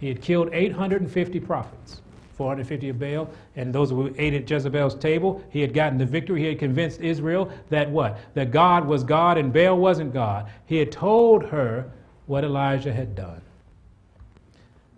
He 0.00 0.08
had 0.08 0.22
killed 0.22 0.48
850 0.52 1.40
prophets, 1.40 2.00
450 2.32 2.88
of 2.88 2.98
Baal, 2.98 3.30
and 3.54 3.70
those 3.70 3.90
who 3.90 4.14
ate 4.16 4.32
at 4.32 4.50
Jezebel's 4.50 4.94
table. 4.94 5.44
He 5.50 5.60
had 5.60 5.74
gotten 5.74 5.98
the 5.98 6.06
victory. 6.06 6.40
He 6.40 6.46
had 6.46 6.58
convinced 6.58 7.02
Israel 7.02 7.52
that 7.68 7.90
what? 7.90 8.18
That 8.32 8.50
God 8.50 8.86
was 8.86 9.04
God 9.04 9.36
and 9.36 9.52
Baal 9.52 9.76
wasn't 9.76 10.14
God. 10.14 10.50
He 10.64 10.78
had 10.78 10.90
told 10.90 11.44
her 11.44 11.92
what 12.26 12.44
Elijah 12.44 12.94
had 12.94 13.14
done. 13.14 13.42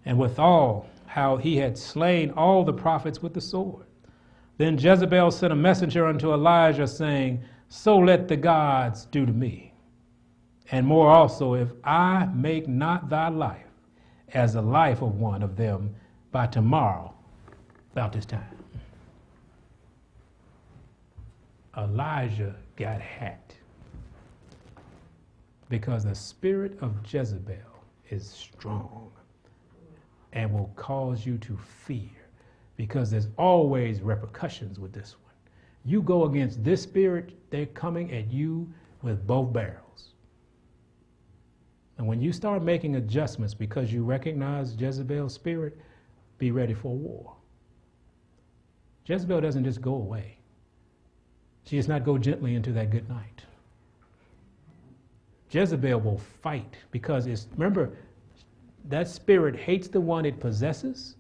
And 0.05 0.19
withal, 0.19 0.87
how 1.07 1.37
he 1.37 1.57
had 1.57 1.77
slain 1.77 2.31
all 2.31 2.65
the 2.65 2.73
prophets 2.73 3.21
with 3.21 3.35
the 3.35 3.41
sword. 3.41 3.87
Then 4.57 4.79
Jezebel 4.79 5.33
sent 5.33 5.53
a 5.53 5.57
messenger 5.57 6.07
unto 6.07 6.33
Elijah, 6.33 6.87
saying, 6.87 7.43
So 7.69 7.99
let 7.99 8.29
the 8.29 8.37
gods 8.37 9.07
do 9.07 9.27
to 9.27 9.33
me, 9.33 9.73
and 10.71 10.87
more 10.87 11.11
also, 11.11 11.55
if 11.55 11.69
I 11.83 12.27
make 12.33 12.69
not 12.69 13.09
thy 13.09 13.29
life 13.29 13.72
as 14.35 14.55
the 14.55 14.63
life 14.63 15.03
of 15.03 15.17
one 15.17 15.43
of 15.43 15.57
them 15.57 15.95
by 16.31 16.47
tomorrow, 16.47 17.13
about 17.93 18.13
this 18.13 18.25
time. 18.25 18.57
Elijah 21.77 22.55
got 22.77 23.01
hacked 23.01 23.57
because 25.69 26.05
the 26.05 26.15
spirit 26.15 26.77
of 26.81 26.95
Jezebel 27.11 27.57
is 28.11 28.29
strong 28.29 29.11
and 30.33 30.53
will 30.53 30.71
cause 30.77 31.25
you 31.25 31.39
to 31.39 31.57
fear 31.57 32.11
because 32.77 33.11
there's 33.11 33.29
always 33.39 34.01
repercussions 34.01 34.79
with 34.79 34.93
this 34.93 35.17
one. 35.23 35.33
You 35.85 36.03
go 36.03 36.25
against 36.25 36.63
this 36.63 36.83
spirit, 36.83 37.33
they're 37.51 37.67
coming 37.67 38.13
at 38.13 38.31
you 38.31 38.71
with 39.03 39.27
both 39.27 39.53
barrels. 39.53 40.11
And 41.99 42.07
when 42.07 42.21
you 42.21 42.33
start 42.33 42.63
making 42.63 42.97
adjustments 42.97 43.55
because 43.55 43.93
you 43.93 44.05
recognize 44.05 44.75
Jezebel's 44.75 45.35
spirit, 45.35 45.79
be 46.39 46.51
ready 46.51 46.75
for 46.75 46.97
war. 46.97 47.37
Jezebel 49.05 49.41
doesn't 49.41 49.65
just 49.65 49.81
go 49.81 49.95
away. 49.95 50.39
She 51.65 51.77
does 51.77 51.89
not 51.89 52.05
go 52.05 52.19
gently 52.19 52.55
into 52.55 52.73
that 52.73 52.91
good 52.91 53.09
night. 53.09 53.43
Jezebel 55.51 56.01
will 56.01 56.19
fight 56.19 56.77
because 56.91 57.27
it's, 57.27 57.47
remember, 57.53 57.97
that 58.89 59.07
spirit 59.07 59.55
hates 59.55 59.87
the 59.87 60.01
one 60.01 60.25
it 60.25 60.41
possesses, 60.41 61.17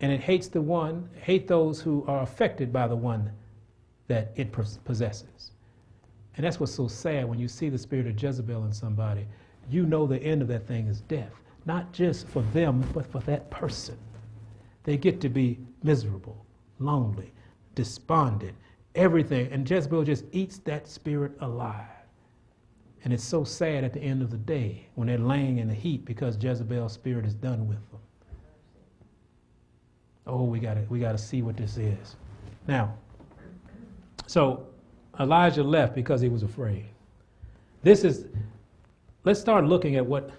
and 0.00 0.12
it 0.12 0.20
hates 0.20 0.48
the 0.48 0.60
one, 0.60 1.08
hate 1.20 1.48
those 1.48 1.80
who 1.80 2.04
are 2.06 2.22
affected 2.22 2.72
by 2.72 2.86
the 2.86 2.96
one 2.96 3.30
that 4.08 4.32
it 4.36 4.52
possesses. 4.52 5.52
And 6.36 6.44
that's 6.44 6.60
what's 6.60 6.74
so 6.74 6.88
sad 6.88 7.28
when 7.28 7.38
you 7.38 7.48
see 7.48 7.68
the 7.68 7.78
spirit 7.78 8.06
of 8.06 8.20
Jezebel 8.20 8.64
in 8.64 8.72
somebody 8.72 9.26
you 9.70 9.86
know 9.86 10.06
the 10.06 10.22
end 10.22 10.42
of 10.42 10.48
that 10.48 10.66
thing 10.66 10.86
is 10.86 11.00
death. 11.02 11.32
Not 11.66 11.92
just 11.92 12.26
for 12.28 12.42
them, 12.52 12.84
but 12.94 13.06
for 13.06 13.20
that 13.20 13.50
person. 13.50 13.98
they 14.84 14.96
get 14.96 15.20
to 15.20 15.28
be 15.28 15.58
miserable, 15.82 16.46
lonely, 16.78 17.32
despondent, 17.74 18.56
everything. 18.94 19.52
And 19.52 19.68
Jezebel 19.68 20.04
just 20.04 20.24
eats 20.32 20.58
that 20.60 20.88
spirit 20.88 21.32
alive. 21.40 21.84
And 23.04 23.12
it's 23.12 23.24
so 23.24 23.44
sad 23.44 23.84
at 23.84 23.92
the 23.92 24.00
end 24.00 24.22
of 24.22 24.30
the 24.30 24.38
day 24.38 24.86
when 24.94 25.08
they're 25.08 25.18
laying 25.18 25.58
in 25.58 25.68
the 25.68 25.74
heat 25.74 26.04
because 26.04 26.42
Jezebel's 26.42 26.92
spirit 26.92 27.26
is 27.26 27.34
done 27.34 27.68
with 27.68 27.78
them. 27.90 28.00
Oh, 30.26 30.44
we 30.44 30.58
got 30.58 30.74
to 30.74 30.84
we 30.88 30.98
got 31.00 31.12
to 31.12 31.18
see 31.18 31.42
what 31.42 31.56
this 31.56 31.76
is. 31.78 32.16
Now, 32.66 32.94
so 34.26 34.66
Elijah 35.18 35.62
left 35.62 35.94
because 35.94 36.20
he 36.20 36.28
was 36.28 36.42
afraid. 36.42 36.86
This 37.82 38.04
is 38.04 38.26
let's 39.24 39.40
start 39.40 39.64
looking 39.64 39.96
at 39.96 40.06
what 40.06 40.30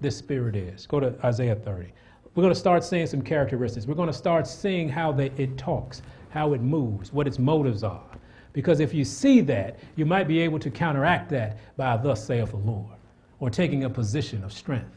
this 0.00 0.16
spirit 0.16 0.56
is. 0.56 0.86
Go 0.86 1.00
to 1.00 1.14
Isaiah 1.24 1.56
30. 1.56 1.92
We're 2.34 2.42
going 2.42 2.54
to 2.54 2.60
start 2.60 2.84
seeing 2.84 3.06
some 3.06 3.22
characteristics. 3.22 3.86
We're 3.86 3.94
going 3.94 4.08
to 4.08 4.12
start 4.12 4.46
seeing 4.46 4.88
how 4.88 5.10
they, 5.12 5.32
it 5.36 5.58
talks, 5.58 6.02
how 6.30 6.52
it 6.52 6.60
moves, 6.60 7.12
what 7.12 7.26
its 7.26 7.38
motives 7.38 7.82
are. 7.82 8.04
Because 8.52 8.80
if 8.80 8.94
you 8.94 9.04
see 9.04 9.40
that, 9.42 9.78
you 9.96 10.06
might 10.06 10.28
be 10.28 10.38
able 10.40 10.58
to 10.60 10.70
counteract 10.70 11.30
that 11.30 11.58
by 11.76 11.96
thus 11.96 12.24
saith 12.24 12.50
the 12.50 12.56
Lord, 12.56 12.96
or 13.40 13.50
taking 13.50 13.84
a 13.84 13.90
position 13.90 14.42
of 14.44 14.52
strength. 14.52 14.96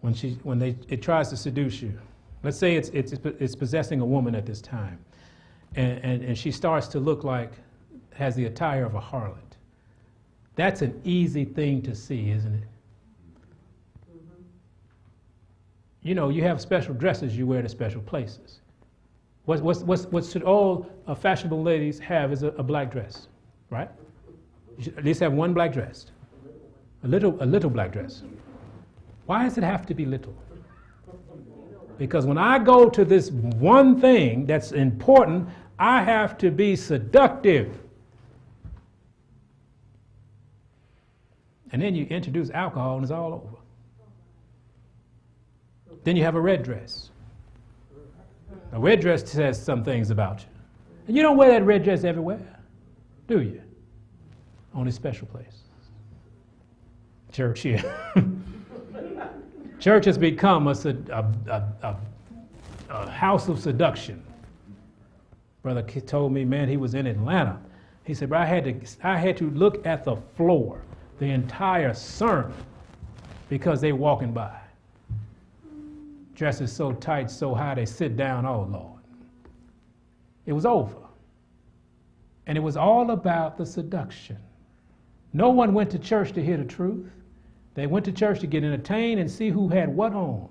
When, 0.00 0.14
she, 0.14 0.38
when 0.42 0.58
they, 0.58 0.76
it 0.88 1.02
tries 1.02 1.28
to 1.30 1.36
seduce 1.36 1.82
you, 1.82 1.98
let's 2.42 2.58
say 2.58 2.76
it's, 2.76 2.88
it's, 2.90 3.12
it's 3.12 3.56
possessing 3.56 4.00
a 4.00 4.06
woman 4.06 4.34
at 4.34 4.46
this 4.46 4.60
time, 4.60 4.98
and, 5.74 5.98
and, 6.04 6.24
and 6.24 6.38
she 6.38 6.50
starts 6.50 6.86
to 6.88 7.00
look 7.00 7.24
like, 7.24 7.52
has 8.16 8.34
the 8.34 8.46
attire 8.46 8.84
of 8.84 8.94
a 8.94 9.00
harlot. 9.00 9.36
That's 10.54 10.82
an 10.82 11.00
easy 11.04 11.44
thing 11.44 11.82
to 11.82 11.94
see, 11.94 12.30
isn't 12.30 12.54
it? 12.54 12.62
You 16.02 16.14
know, 16.14 16.28
you 16.28 16.42
have 16.42 16.60
special 16.60 16.94
dresses 16.94 17.36
you 17.36 17.46
wear 17.46 17.62
to 17.62 17.68
special 17.68 18.00
places. 18.00 18.60
What, 19.44 19.60
what 19.60 20.24
should 20.24 20.42
all 20.42 20.88
uh, 21.06 21.14
fashionable 21.14 21.62
ladies 21.62 21.98
have 22.00 22.32
is 22.32 22.42
a, 22.42 22.48
a, 22.48 22.62
black 22.62 22.90
dress, 22.90 23.28
right? 23.70 23.88
At 24.96 25.04
least 25.04 25.20
have 25.20 25.32
one 25.32 25.54
black 25.54 25.72
dress. 25.72 26.06
A 27.04 27.08
little, 27.08 27.36
a 27.40 27.46
little 27.46 27.70
black 27.70 27.92
dress. 27.92 28.22
Why 29.26 29.44
does 29.44 29.58
it 29.58 29.64
have 29.64 29.86
to 29.86 29.94
be 29.94 30.04
little? 30.04 30.34
Because 31.98 32.26
when 32.26 32.38
I 32.38 32.58
go 32.58 32.88
to 32.88 33.04
this 33.04 33.30
one 33.30 34.00
thing 34.00 34.46
that's 34.46 34.72
important, 34.72 35.48
I 35.78 36.02
have 36.02 36.36
to 36.38 36.50
be 36.50 36.76
seductive. 36.76 37.78
And 41.76 41.82
then 41.82 41.94
you 41.94 42.06
introduce 42.06 42.48
alcohol 42.52 42.94
and 42.94 43.02
it's 43.04 43.12
all 43.12 43.34
over. 43.34 43.58
Then 46.04 46.16
you 46.16 46.24
have 46.24 46.34
a 46.34 46.40
red 46.40 46.62
dress. 46.62 47.10
A 48.72 48.80
red 48.80 48.98
dress 48.98 49.30
says 49.30 49.62
some 49.62 49.84
things 49.84 50.08
about 50.08 50.40
you. 50.40 50.46
And 51.06 51.14
you 51.14 51.22
don't 51.22 51.36
wear 51.36 51.50
that 51.50 51.66
red 51.66 51.84
dress 51.84 52.02
everywhere, 52.02 52.60
do 53.28 53.42
you? 53.42 53.60
Only 54.74 54.90
special 54.90 55.26
place. 55.26 55.64
Church 57.30 57.60
here. 57.60 57.84
Church 59.78 60.06
has 60.06 60.16
become 60.16 60.68
a, 60.68 60.70
a, 60.70 61.30
a, 61.82 61.96
a, 62.88 63.10
house 63.10 63.48
of 63.48 63.60
seduction. 63.60 64.24
Brother 65.62 65.82
told 65.82 66.32
me, 66.32 66.42
man, 66.46 66.70
he 66.70 66.78
was 66.78 66.94
in 66.94 67.06
Atlanta. 67.06 67.60
He 68.04 68.14
said, 68.14 68.30
but 68.30 68.38
I 68.38 68.46
had 68.46 68.64
to, 68.64 69.06
I 69.06 69.18
had 69.18 69.36
to 69.36 69.50
look 69.50 69.86
at 69.86 70.04
the 70.04 70.16
floor 70.38 70.80
the 71.18 71.26
entire 71.26 71.94
sermon 71.94 72.54
because 73.48 73.80
they 73.80 73.92
walking 73.92 74.32
by 74.32 74.56
dresses 76.36 76.70
so 76.70 76.92
tight, 76.92 77.30
so 77.30 77.54
high, 77.54 77.74
they 77.74 77.86
sit 77.86 78.16
down, 78.16 78.46
oh 78.46 78.68
Lord. 78.70 79.00
It 80.44 80.52
was 80.52 80.66
over. 80.66 80.94
And 82.46 82.56
it 82.56 82.60
was 82.60 82.76
all 82.76 83.10
about 83.10 83.56
the 83.56 83.66
seduction. 83.66 84.38
No 85.32 85.50
one 85.50 85.74
went 85.74 85.90
to 85.90 85.98
church 85.98 86.32
to 86.32 86.44
hear 86.44 86.56
the 86.56 86.64
truth. 86.64 87.10
They 87.74 87.86
went 87.86 88.04
to 88.04 88.12
church 88.12 88.40
to 88.40 88.46
get 88.46 88.62
entertained 88.62 89.18
and 89.18 89.30
see 89.30 89.50
who 89.50 89.68
had 89.68 89.88
what 89.88 90.12
on 90.12 90.48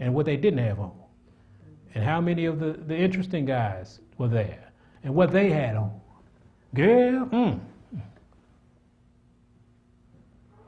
and 0.00 0.12
what 0.12 0.26
they 0.26 0.36
didn't 0.36 0.58
have 0.58 0.80
on. 0.80 0.92
And 1.94 2.02
how 2.02 2.20
many 2.20 2.46
of 2.46 2.58
the, 2.58 2.72
the 2.72 2.96
interesting 2.96 3.44
guys 3.44 4.00
were 4.18 4.28
there 4.28 4.72
and 5.04 5.14
what 5.14 5.30
they 5.30 5.50
had 5.50 5.76
on. 5.76 6.00
Girl, 6.74 7.26
mm. 7.26 7.60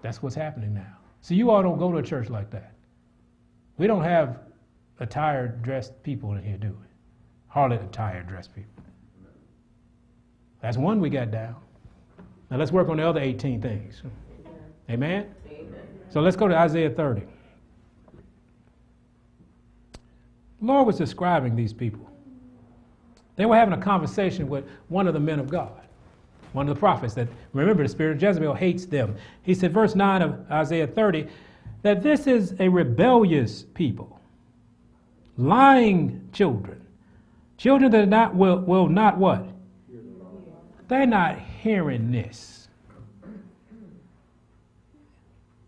That's 0.06 0.22
what's 0.22 0.36
happening 0.36 0.72
now. 0.72 0.98
So 1.20 1.34
you 1.34 1.50
all 1.50 1.64
don't 1.64 1.78
go 1.78 1.90
to 1.90 1.98
a 1.98 2.02
church 2.02 2.30
like 2.30 2.48
that. 2.52 2.74
We 3.76 3.88
don't 3.88 4.04
have 4.04 4.38
attired, 5.00 5.62
dressed 5.62 6.00
people 6.04 6.34
in 6.34 6.44
here, 6.44 6.56
do 6.56 6.68
we? 6.68 6.86
Hardly 7.48 7.78
attired, 7.78 8.28
dressed 8.28 8.54
people. 8.54 8.84
That's 10.62 10.76
one 10.76 11.00
we 11.00 11.10
got 11.10 11.32
down. 11.32 11.56
Now 12.52 12.56
let's 12.56 12.70
work 12.70 12.88
on 12.88 12.98
the 12.98 13.02
other 13.08 13.18
18 13.18 13.60
things. 13.60 14.00
Amen? 14.88 15.26
Amen? 15.48 15.74
So 16.08 16.20
let's 16.20 16.36
go 16.36 16.46
to 16.46 16.56
Isaiah 16.56 16.90
30. 16.90 17.22
The 19.90 19.96
Lord 20.60 20.86
was 20.86 20.98
describing 20.98 21.56
these 21.56 21.72
people. 21.72 22.08
They 23.34 23.44
were 23.44 23.56
having 23.56 23.74
a 23.74 23.82
conversation 23.82 24.48
with 24.48 24.66
one 24.86 25.08
of 25.08 25.14
the 25.14 25.20
men 25.20 25.40
of 25.40 25.50
God, 25.50 25.85
one 26.56 26.66
of 26.70 26.74
the 26.74 26.80
prophets 26.80 27.12
that, 27.12 27.28
remember, 27.52 27.82
the 27.82 27.88
spirit 27.88 28.16
of 28.16 28.22
Jezebel 28.22 28.54
hates 28.54 28.86
them. 28.86 29.14
He 29.42 29.54
said, 29.54 29.74
verse 29.74 29.94
9 29.94 30.22
of 30.22 30.50
Isaiah 30.50 30.86
30, 30.86 31.26
that 31.82 32.02
this 32.02 32.26
is 32.26 32.54
a 32.58 32.68
rebellious 32.68 33.64
people, 33.74 34.18
lying 35.36 36.26
children, 36.32 36.80
children 37.58 37.90
that 37.90 38.04
are 38.04 38.06
not 38.06 38.34
will, 38.34 38.60
will 38.60 38.88
not 38.88 39.18
what? 39.18 39.46
They're 40.88 41.06
not 41.06 41.38
hearing 41.38 42.10
this. 42.10 42.68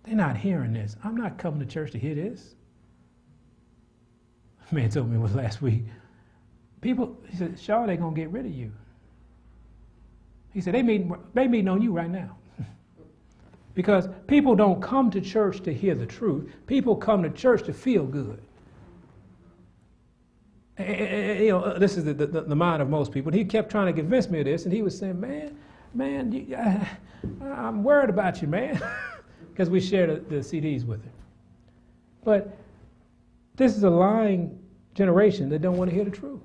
They're 0.04 0.16
not 0.16 0.38
hearing 0.38 0.72
this. 0.72 0.96
I'm 1.04 1.18
not 1.18 1.36
coming 1.36 1.60
to 1.60 1.66
church 1.66 1.92
to 1.92 1.98
hear 1.98 2.14
this. 2.14 2.54
Man 4.70 4.88
told 4.88 5.10
me 5.10 5.16
it 5.16 5.20
was 5.20 5.34
last 5.34 5.60
week. 5.60 5.82
People, 6.80 7.14
he 7.28 7.36
said, 7.36 7.60
Shaw, 7.60 7.84
they're 7.84 7.96
going 7.96 8.14
to 8.14 8.20
get 8.20 8.30
rid 8.30 8.46
of 8.46 8.52
you. 8.52 8.72
He 10.58 10.62
said, 10.62 10.74
they 10.74 10.82
mean, 10.82 11.14
they 11.34 11.46
meeting 11.46 11.68
on 11.68 11.80
you 11.80 11.92
right 11.92 12.10
now. 12.10 12.36
Because 13.74 14.08
people 14.26 14.56
don't 14.56 14.82
come 14.82 15.08
to 15.12 15.20
church 15.20 15.62
to 15.62 15.72
hear 15.72 15.94
the 15.94 16.04
truth, 16.04 16.52
people 16.66 16.96
come 16.96 17.22
to 17.22 17.30
church 17.30 17.62
to 17.66 17.72
feel 17.72 18.04
good. 18.04 18.42
And, 20.76 21.38
you 21.38 21.50
know, 21.50 21.60
uh, 21.60 21.78
this 21.78 21.96
is 21.96 22.02
the, 22.02 22.12
the, 22.12 22.26
the, 22.26 22.56
mind 22.56 22.82
of 22.82 22.90
most 22.90 23.12
people. 23.12 23.30
And 23.30 23.38
he 23.38 23.44
kept 23.44 23.70
trying 23.70 23.86
to 23.86 23.92
convince 23.92 24.28
me 24.28 24.40
of 24.40 24.46
this, 24.46 24.64
and 24.64 24.72
he 24.72 24.82
was 24.82 24.98
saying, 24.98 25.20
Man, 25.20 25.56
man, 25.94 26.32
you, 26.32 26.56
I, 26.56 26.88
am 27.40 27.84
worried 27.84 28.10
about 28.10 28.42
you, 28.42 28.48
man. 28.48 28.82
Because 29.52 29.70
we 29.70 29.80
share 29.80 30.08
the, 30.08 30.20
the 30.28 30.36
CDs 30.36 30.84
with 30.84 31.04
him. 31.04 31.12
But 32.24 32.58
this 33.54 33.76
is 33.76 33.84
a 33.84 33.90
lying 33.90 34.58
generation 34.94 35.48
that 35.50 35.62
don't 35.62 35.76
want 35.76 35.88
to 35.88 35.94
hear 35.94 36.04
the 36.04 36.10
truth. 36.10 36.40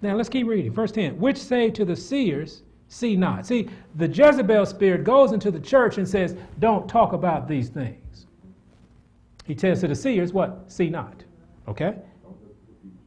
Now 0.00 0.14
let's 0.14 0.28
keep 0.28 0.46
reading. 0.46 0.72
Verse 0.72 0.92
10 0.92 1.18
Which 1.18 1.38
say 1.38 1.70
to 1.70 1.84
the 1.84 1.96
seers, 1.96 2.62
see 2.88 3.16
not. 3.16 3.46
See, 3.46 3.68
the 3.94 4.08
Jezebel 4.08 4.66
spirit 4.66 5.04
goes 5.04 5.32
into 5.32 5.50
the 5.50 5.60
church 5.60 5.98
and 5.98 6.08
says, 6.08 6.36
don't 6.58 6.88
talk 6.88 7.12
about 7.12 7.46
these 7.46 7.68
things. 7.68 8.26
He 9.44 9.54
tells 9.54 9.80
to 9.80 9.88
the 9.88 9.94
seers, 9.94 10.32
what? 10.32 10.70
See 10.70 10.90
not. 10.90 11.24
Okay? 11.66 11.96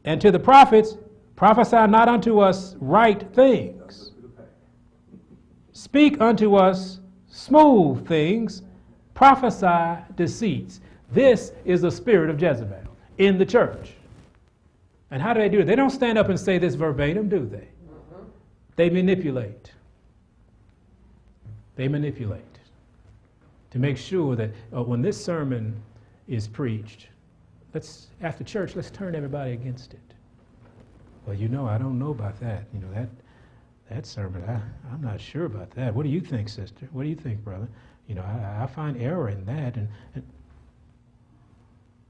And 0.04 0.20
to 0.20 0.30
the 0.30 0.38
prophets, 0.38 0.96
prophesy 1.36 1.86
not 1.86 2.08
unto 2.08 2.40
us 2.40 2.76
right 2.80 3.22
things. 3.34 4.12
Speak 5.72 6.20
unto 6.20 6.56
us 6.56 7.00
smooth 7.28 8.06
things, 8.06 8.62
prophesy 9.14 10.02
deceits. 10.16 10.80
This 11.10 11.52
is 11.64 11.82
the 11.82 11.90
spirit 11.90 12.30
of 12.30 12.40
Jezebel 12.40 12.82
in 13.18 13.38
the 13.38 13.46
church. 13.46 13.92
And 15.10 15.20
how 15.20 15.34
do 15.34 15.40
they 15.40 15.48
do 15.48 15.60
it? 15.60 15.64
They 15.64 15.76
don't 15.76 15.90
stand 15.90 16.18
up 16.18 16.28
and 16.28 16.38
say 16.38 16.58
this 16.58 16.74
verbatim, 16.74 17.28
do 17.28 17.46
they? 17.46 17.68
They 18.76 18.90
manipulate. 18.90 19.72
They 21.76 21.88
manipulate 21.88 22.42
to 23.70 23.78
make 23.78 23.96
sure 23.96 24.36
that 24.36 24.50
uh, 24.74 24.82
when 24.82 25.00
this 25.00 25.22
sermon 25.22 25.82
is 26.28 26.46
preached, 26.46 27.08
let's 27.72 28.08
after 28.20 28.44
church, 28.44 28.76
let's 28.76 28.90
turn 28.90 29.14
everybody 29.14 29.52
against 29.52 29.94
it. 29.94 30.00
Well, 31.26 31.36
you 31.36 31.48
know, 31.48 31.66
I 31.66 31.78
don't 31.78 31.98
know 31.98 32.10
about 32.10 32.38
that. 32.40 32.64
You 32.74 32.80
know 32.80 32.92
that 32.92 33.08
that 33.90 34.06
sermon. 34.06 34.42
I, 34.48 34.60
I'm 34.92 35.00
not 35.00 35.20
sure 35.20 35.44
about 35.44 35.70
that. 35.72 35.94
What 35.94 36.04
do 36.04 36.08
you 36.08 36.20
think, 36.20 36.48
sister? 36.48 36.88
What 36.92 37.02
do 37.02 37.08
you 37.08 37.16
think, 37.16 37.42
brother? 37.42 37.68
You 38.06 38.14
know, 38.16 38.22
I, 38.22 38.64
I 38.64 38.66
find 38.66 39.00
error 39.00 39.28
in 39.28 39.44
that, 39.46 39.76
and, 39.76 39.88
and 40.14 40.24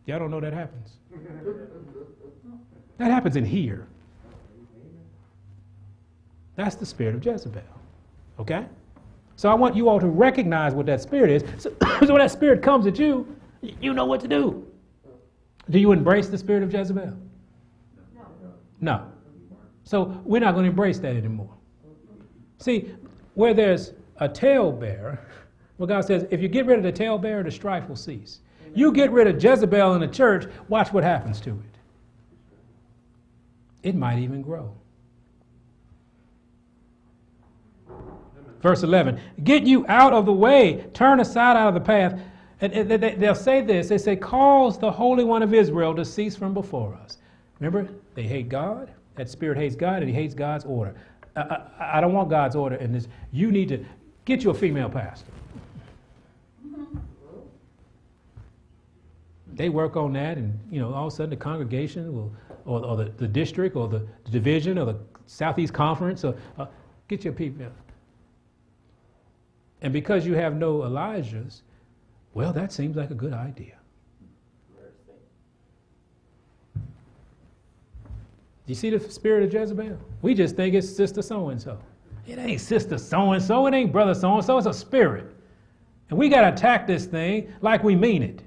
y'all 0.07 0.19
don't 0.19 0.31
know 0.31 0.41
that 0.41 0.53
happens. 0.53 0.97
that 2.99 3.11
happens 3.11 3.37
in 3.37 3.45
here. 3.45 3.87
That's 6.63 6.77
the 6.77 6.87
spirit 6.87 7.17
of 7.17 7.27
Jezebel. 7.27 7.61
Okay? 8.39 8.65
So 9.35 9.49
I 9.49 9.55
want 9.55 9.75
you 9.75 9.89
all 9.89 9.99
to 9.99 10.07
recognize 10.07 10.75
what 10.75 10.87
that 10.87 11.01
spirit 11.01 11.29
is. 11.29 11.43
So, 11.61 11.75
so 12.07 12.13
when 12.13 12.19
that 12.19 12.31
spirit 12.31 12.63
comes 12.63 12.87
at 12.87 13.01
you, 13.01 13.27
You 13.81 13.93
know 13.93 14.05
what 14.05 14.21
to 14.21 14.29
do. 14.29 14.65
Do 15.71 15.81
you 15.81 15.91
embrace 15.91 16.29
the 16.29 16.39
spirit 16.39 16.63
of 16.63 16.73
Jezebel? 16.73 17.17
No. 18.07 18.27
No. 18.81 19.07
So 19.83 20.21
we're 20.25 20.39
not 20.41 20.53
going 20.53 20.65
to 20.65 20.71
embrace 20.71 21.01
that 21.01 21.17
anymore. 21.17 21.53
See, 22.59 22.95
where 23.35 23.55
there's 23.55 23.95
a 24.19 24.29
tail 24.29 24.71
talebearer, 24.71 25.19
well, 25.79 25.89
God 25.89 26.03
says, 26.03 26.27
if 26.31 26.41
you 26.41 26.47
get 26.47 26.67
rid 26.67 26.79
of 26.79 26.85
the 26.85 26.93
tail 26.93 27.19
talebearer, 27.19 27.43
the 27.43 27.51
strife 27.51 27.89
will 27.89 27.97
cease. 27.97 28.39
You 28.73 28.93
get 28.93 29.11
rid 29.11 29.27
of 29.27 29.43
Jezebel 29.43 29.95
in 29.95 30.01
the 30.01 30.07
church, 30.07 30.47
watch 30.69 30.93
what 30.93 31.03
happens 31.03 31.41
to 31.41 31.51
it. 31.51 31.79
It 33.83 33.97
might 33.97 34.21
even 34.21 34.43
grow. 34.43 34.77
Verse 38.63 38.83
11 38.85 39.21
Get 39.45 39.65
you 39.65 39.85
out 39.89 40.13
of 40.13 40.25
the 40.25 40.33
way, 40.33 40.87
turn 40.95 41.21
aside 41.21 41.57
out 41.57 41.69
of 41.69 41.75
the 41.75 41.81
path. 41.81 42.19
And 42.61 42.89
they'll 42.89 43.35
say 43.35 43.61
this 43.61 43.89
they 43.89 43.99
say, 43.99 44.15
Cause 44.15 44.79
the 44.79 44.91
Holy 44.91 45.25
One 45.25 45.43
of 45.43 45.53
Israel 45.53 45.95
to 45.97 46.05
cease 46.05 46.37
from 46.37 46.55
before 46.55 46.95
us. 47.03 47.19
Remember, 47.59 47.93
they 48.15 48.23
hate 48.23 48.49
God. 48.49 48.93
That 49.17 49.29
spirit 49.29 49.59
hates 49.59 49.75
God 49.75 49.97
and 49.97 50.09
he 50.09 50.15
hates 50.15 50.33
God's 50.33 50.65
order. 50.65 50.95
I, 51.35 51.41
I, 51.41 51.99
I 51.99 52.01
don't 52.01 52.13
want 52.13 52.31
God's 52.31 52.55
order 52.55 52.77
in 52.77 52.93
this. 52.93 53.09
You 53.33 53.51
need 53.51 53.69
to 53.69 53.85
get 54.25 54.45
you 54.45 54.51
a 54.51 54.55
female 54.55 54.89
pastor. 54.89 55.27
They 59.55 59.69
work 59.69 59.97
on 59.97 60.15
that, 60.15 60.39
and 60.39 60.59
you 60.71 60.81
know, 60.81 60.95
all 60.95 61.09
of 61.09 61.13
a 61.13 61.17
sudden 61.17 61.31
the 61.31 61.37
congregation 61.37 62.15
will, 62.15 62.33
or, 62.65 62.83
or 62.85 62.97
the, 62.97 63.13
the 63.19 63.29
district, 63.29 63.77
or 63.77 63.87
the, 63.87 64.07
division, 64.31 64.79
or 64.79 64.87
the 64.87 64.99
Southeast 65.27 65.75
Conference, 65.75 66.25
or 66.25 66.35
uh, 66.59 66.67
get 67.09 67.23
your 67.23 67.35
people. 67.35 67.67
And 69.83 69.93
because 69.93 70.25
you 70.25 70.35
have 70.35 70.57
no 70.57 70.79
Elijahs, 70.79 71.63
well, 72.35 72.53
that 72.53 72.73
seems 72.73 72.97
like 72.97 73.11
a 73.11 73.15
good 73.15 73.35
idea. 73.35 73.75
Do 78.65 78.71
you 78.71 78.77
see 78.77 78.91
the 78.91 79.01
spirit 79.11 79.43
of 79.43 79.53
Jezebel? 79.53 79.99
We 80.23 80.35
just 80.35 80.55
think 80.55 80.75
it's 80.75 80.89
sister 80.89 81.21
so 81.21 81.49
and 81.49 81.61
so. 81.61 81.79
It 82.29 82.39
ain't 82.39 82.61
sister 82.61 82.97
so 82.97 83.33
and 83.33 83.43
so, 83.43 83.67
it 83.67 83.75
ain't 83.75 83.91
brother 83.91 84.15
so 84.15 84.37
and 84.37 84.45
so, 84.45 84.57
it's 84.57 84.69
a 84.69 84.73
spirit. 84.73 85.35
And 86.09 86.19
we 86.19 86.29
got 86.29 86.43
to 86.43 86.53
attack 86.53 86.87
this 86.87 87.05
thing 87.05 87.53
like 87.61 87.83
we 87.83 87.97
mean 87.97 88.23
it. 88.23 88.43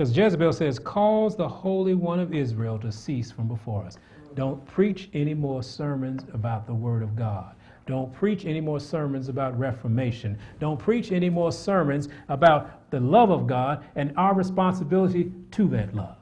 Because 0.00 0.16
Jezebel 0.16 0.54
says, 0.54 0.78
Cause 0.78 1.36
the 1.36 1.46
Holy 1.46 1.92
One 1.92 2.20
of 2.20 2.32
Israel 2.32 2.78
to 2.78 2.90
cease 2.90 3.30
from 3.30 3.48
before 3.48 3.84
us. 3.84 3.98
Don't 4.34 4.64
preach 4.64 5.10
any 5.12 5.34
more 5.34 5.62
sermons 5.62 6.24
about 6.32 6.66
the 6.66 6.72
Word 6.72 7.02
of 7.02 7.14
God. 7.14 7.54
Don't 7.86 8.10
preach 8.10 8.46
any 8.46 8.62
more 8.62 8.80
sermons 8.80 9.28
about 9.28 9.58
reformation. 9.58 10.38
Don't 10.58 10.78
preach 10.78 11.12
any 11.12 11.28
more 11.28 11.52
sermons 11.52 12.08
about 12.30 12.90
the 12.90 12.98
love 12.98 13.30
of 13.30 13.46
God 13.46 13.84
and 13.94 14.14
our 14.16 14.34
responsibility 14.34 15.34
to 15.50 15.68
that 15.68 15.94
love. 15.94 16.16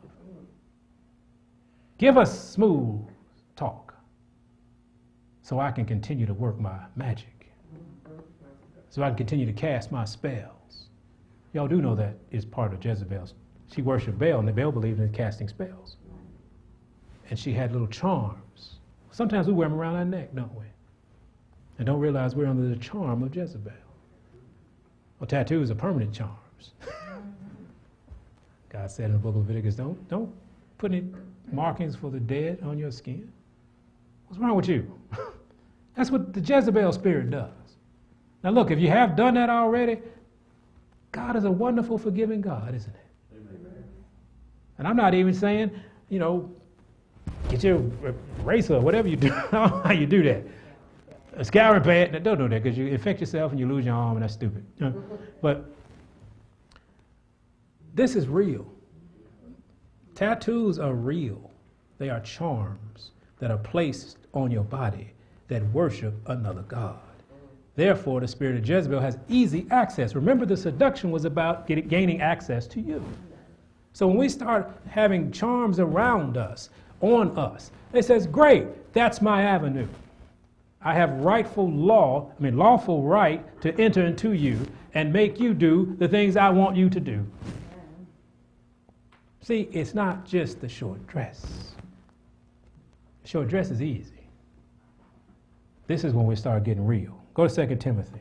Give 1.99 2.18
us 2.18 2.51
smooth 2.51 3.07
talk 3.55 3.95
so 5.43 5.61
I 5.61 5.70
can 5.70 5.85
continue 5.85 6.26
to 6.26 6.35
work 6.35 6.59
my 6.59 6.81
magic, 6.97 7.53
so 8.91 9.05
I 9.05 9.11
can 9.11 9.18
continue 9.18 9.47
to 9.47 9.53
cast 9.53 9.93
my 9.93 10.05
spells. 10.05 10.89
Y'all 11.53 11.68
do 11.68 11.81
know 11.81 11.95
that 11.95 12.16
is 12.33 12.45
part 12.45 12.74
of 12.74 12.85
Jezebel's. 12.85 13.35
She 13.74 13.82
worshiped 13.82 14.18
Baal, 14.18 14.40
and 14.40 14.56
Baal 14.56 14.72
believed 14.72 15.00
in 15.00 15.12
casting 15.12 15.48
spells. 15.48 15.96
And 17.30 17.38
she 17.38 17.52
had 17.52 17.72
little 17.72 17.86
charms. 17.86 18.76
Sometimes 19.10 19.46
we 19.46 19.52
wear 19.52 19.68
them 19.68 19.78
around 19.78 19.96
our 19.96 20.04
neck, 20.04 20.34
don't 20.34 20.54
we? 20.54 20.64
And 21.78 21.86
don't 21.86 22.00
realize 22.00 22.34
we're 22.34 22.46
under 22.46 22.68
the 22.68 22.76
charm 22.76 23.22
of 23.22 23.34
Jezebel. 23.34 23.72
Well, 25.18 25.28
tattoos 25.28 25.70
are 25.70 25.74
permanent 25.74 26.14
charms. 26.14 26.72
God 28.68 28.90
said 28.90 29.06
in 29.06 29.12
the 29.12 29.18
book 29.18 29.34
of 29.34 29.48
Leviticus, 29.48 29.74
don't, 29.74 30.08
don't 30.08 30.32
put 30.78 30.92
any 30.92 31.04
markings 31.52 31.96
for 31.96 32.10
the 32.10 32.20
dead 32.20 32.60
on 32.62 32.78
your 32.78 32.90
skin. 32.90 33.30
What's 34.28 34.40
wrong 34.40 34.56
with 34.56 34.68
you? 34.68 34.90
That's 35.96 36.10
what 36.10 36.32
the 36.32 36.40
Jezebel 36.40 36.92
spirit 36.92 37.30
does. 37.30 37.50
Now, 38.44 38.50
look, 38.50 38.70
if 38.70 38.78
you 38.78 38.88
have 38.88 39.16
done 39.16 39.34
that 39.34 39.50
already, 39.50 39.98
God 41.10 41.36
is 41.36 41.44
a 41.44 41.50
wonderful, 41.50 41.98
forgiving 41.98 42.40
God, 42.40 42.74
isn't 42.74 42.94
it? 42.94 43.07
And 44.79 44.87
I'm 44.87 44.97
not 44.97 45.14
even 45.14 45.35
saying, 45.35 45.70
you 46.09 46.18
know, 46.18 46.51
get 47.49 47.62
your 47.62 47.79
razor 48.43 48.76
or 48.76 48.81
whatever 48.81 49.09
you 49.09 49.16
do. 49.16 49.31
how 49.51 49.93
you 49.93 50.07
do 50.07 50.22
that. 50.22 50.45
A 51.37 51.45
scouring 51.45 51.83
pad, 51.83 52.22
don't 52.22 52.39
do 52.39 52.49
that 52.49 52.62
because 52.62 52.76
you 52.76 52.87
infect 52.87 53.20
yourself 53.20 53.53
and 53.53 53.61
you 53.61 53.68
lose 53.68 53.85
your 53.85 53.95
arm, 53.95 54.16
and 54.16 54.22
that's 54.22 54.35
stupid. 54.35 54.64
but 55.41 55.70
this 57.95 58.16
is 58.16 58.29
real. 58.29 58.66
Tattoos 60.14 60.81
are 60.81 60.95
real, 60.95 61.51
they 61.99 62.11
are 62.11 62.20
charms 62.20 63.12
that 63.39 63.53
are 63.53 63.59
placed 63.59 64.18
on 64.35 64.51
your 64.51 64.64
body 64.64 65.12
that 65.47 65.64
worship 65.72 66.14
another 66.26 66.62
God. 66.62 66.99
Therefore, 67.76 68.20
the 68.20 68.26
spirit 68.26 68.57
of 68.57 68.68
Jezebel 68.68 68.99
has 68.99 69.16
easy 69.29 69.66
access. 69.70 70.16
Remember, 70.16 70.45
the 70.45 70.57
seduction 70.57 71.12
was 71.12 71.24
about 71.24 71.68
getting, 71.68 71.87
gaining 71.87 72.20
access 72.20 72.66
to 72.68 72.81
you. 72.81 73.01
So 73.99 74.07
when 74.07 74.16
we 74.16 74.28
start 74.28 74.70
having 74.88 75.32
charms 75.32 75.80
around 75.80 76.36
us, 76.36 76.70
on 77.01 77.36
us, 77.36 77.72
it 77.92 78.05
says, 78.05 78.28
Great, 78.28 78.92
that's 78.92 79.20
my 79.20 79.42
avenue. 79.42 79.88
I 80.80 80.94
have 80.94 81.11
rightful 81.14 81.68
law, 81.68 82.30
I 82.38 82.40
mean, 82.40 82.57
lawful 82.57 83.03
right 83.03 83.61
to 83.61 83.76
enter 83.76 84.07
into 84.07 84.34
you 84.34 84.64
and 84.94 85.12
make 85.12 85.40
you 85.40 85.53
do 85.53 85.96
the 85.99 86.07
things 86.07 86.36
I 86.36 86.49
want 86.49 86.76
you 86.76 86.88
to 86.88 87.01
do. 87.01 87.26
See, 89.40 89.68
it's 89.72 89.94
not 89.94 90.24
just 90.24 90.61
the 90.61 90.68
short 90.68 91.05
dress. 91.09 91.74
Short 93.24 93.49
dress 93.49 93.72
is 93.72 93.82
easy. 93.82 94.28
This 95.88 96.05
is 96.05 96.12
when 96.12 96.24
we 96.24 96.36
start 96.36 96.62
getting 96.62 96.86
real. 96.86 97.20
Go 97.34 97.49
to 97.49 97.66
2 97.66 97.74
Timothy. 97.74 98.20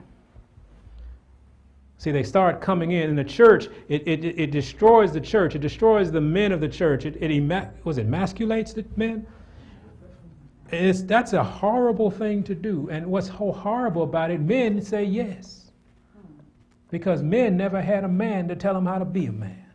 See, 1.99 2.11
they 2.11 2.23
start 2.23 2.61
coming 2.61 2.91
in, 2.91 3.09
and 3.09 3.17
the 3.17 3.23
church, 3.23 3.67
it, 3.89 4.07
it, 4.07 4.23
it 4.23 4.51
destroys 4.51 5.11
the 5.11 5.21
church. 5.21 5.55
It 5.55 5.59
destroys 5.59 6.11
the 6.11 6.21
men 6.21 6.51
of 6.51 6.61
the 6.61 6.69
church. 6.69 7.05
It, 7.05 7.17
it 7.19 7.31
ema- 7.31 7.71
was 7.83 7.97
it 7.97 8.07
emasculates 8.07 8.73
the 8.73 8.85
men? 8.95 9.25
It's, 10.69 11.01
that's 11.01 11.33
a 11.33 11.43
horrible 11.43 12.11
thing 12.11 12.43
to 12.43 12.53
do. 12.53 12.87
And 12.91 13.07
what's 13.07 13.27
so 13.27 13.51
horrible 13.51 14.03
about 14.03 14.29
it, 14.29 14.39
men 14.41 14.79
say 14.81 15.03
yes. 15.03 15.71
Because 16.91 17.23
men 17.23 17.57
never 17.57 17.81
had 17.81 18.03
a 18.03 18.07
man 18.07 18.47
to 18.47 18.55
tell 18.55 18.75
them 18.75 18.85
how 18.85 18.99
to 18.99 19.05
be 19.05 19.25
a 19.25 19.31
man. 19.31 19.65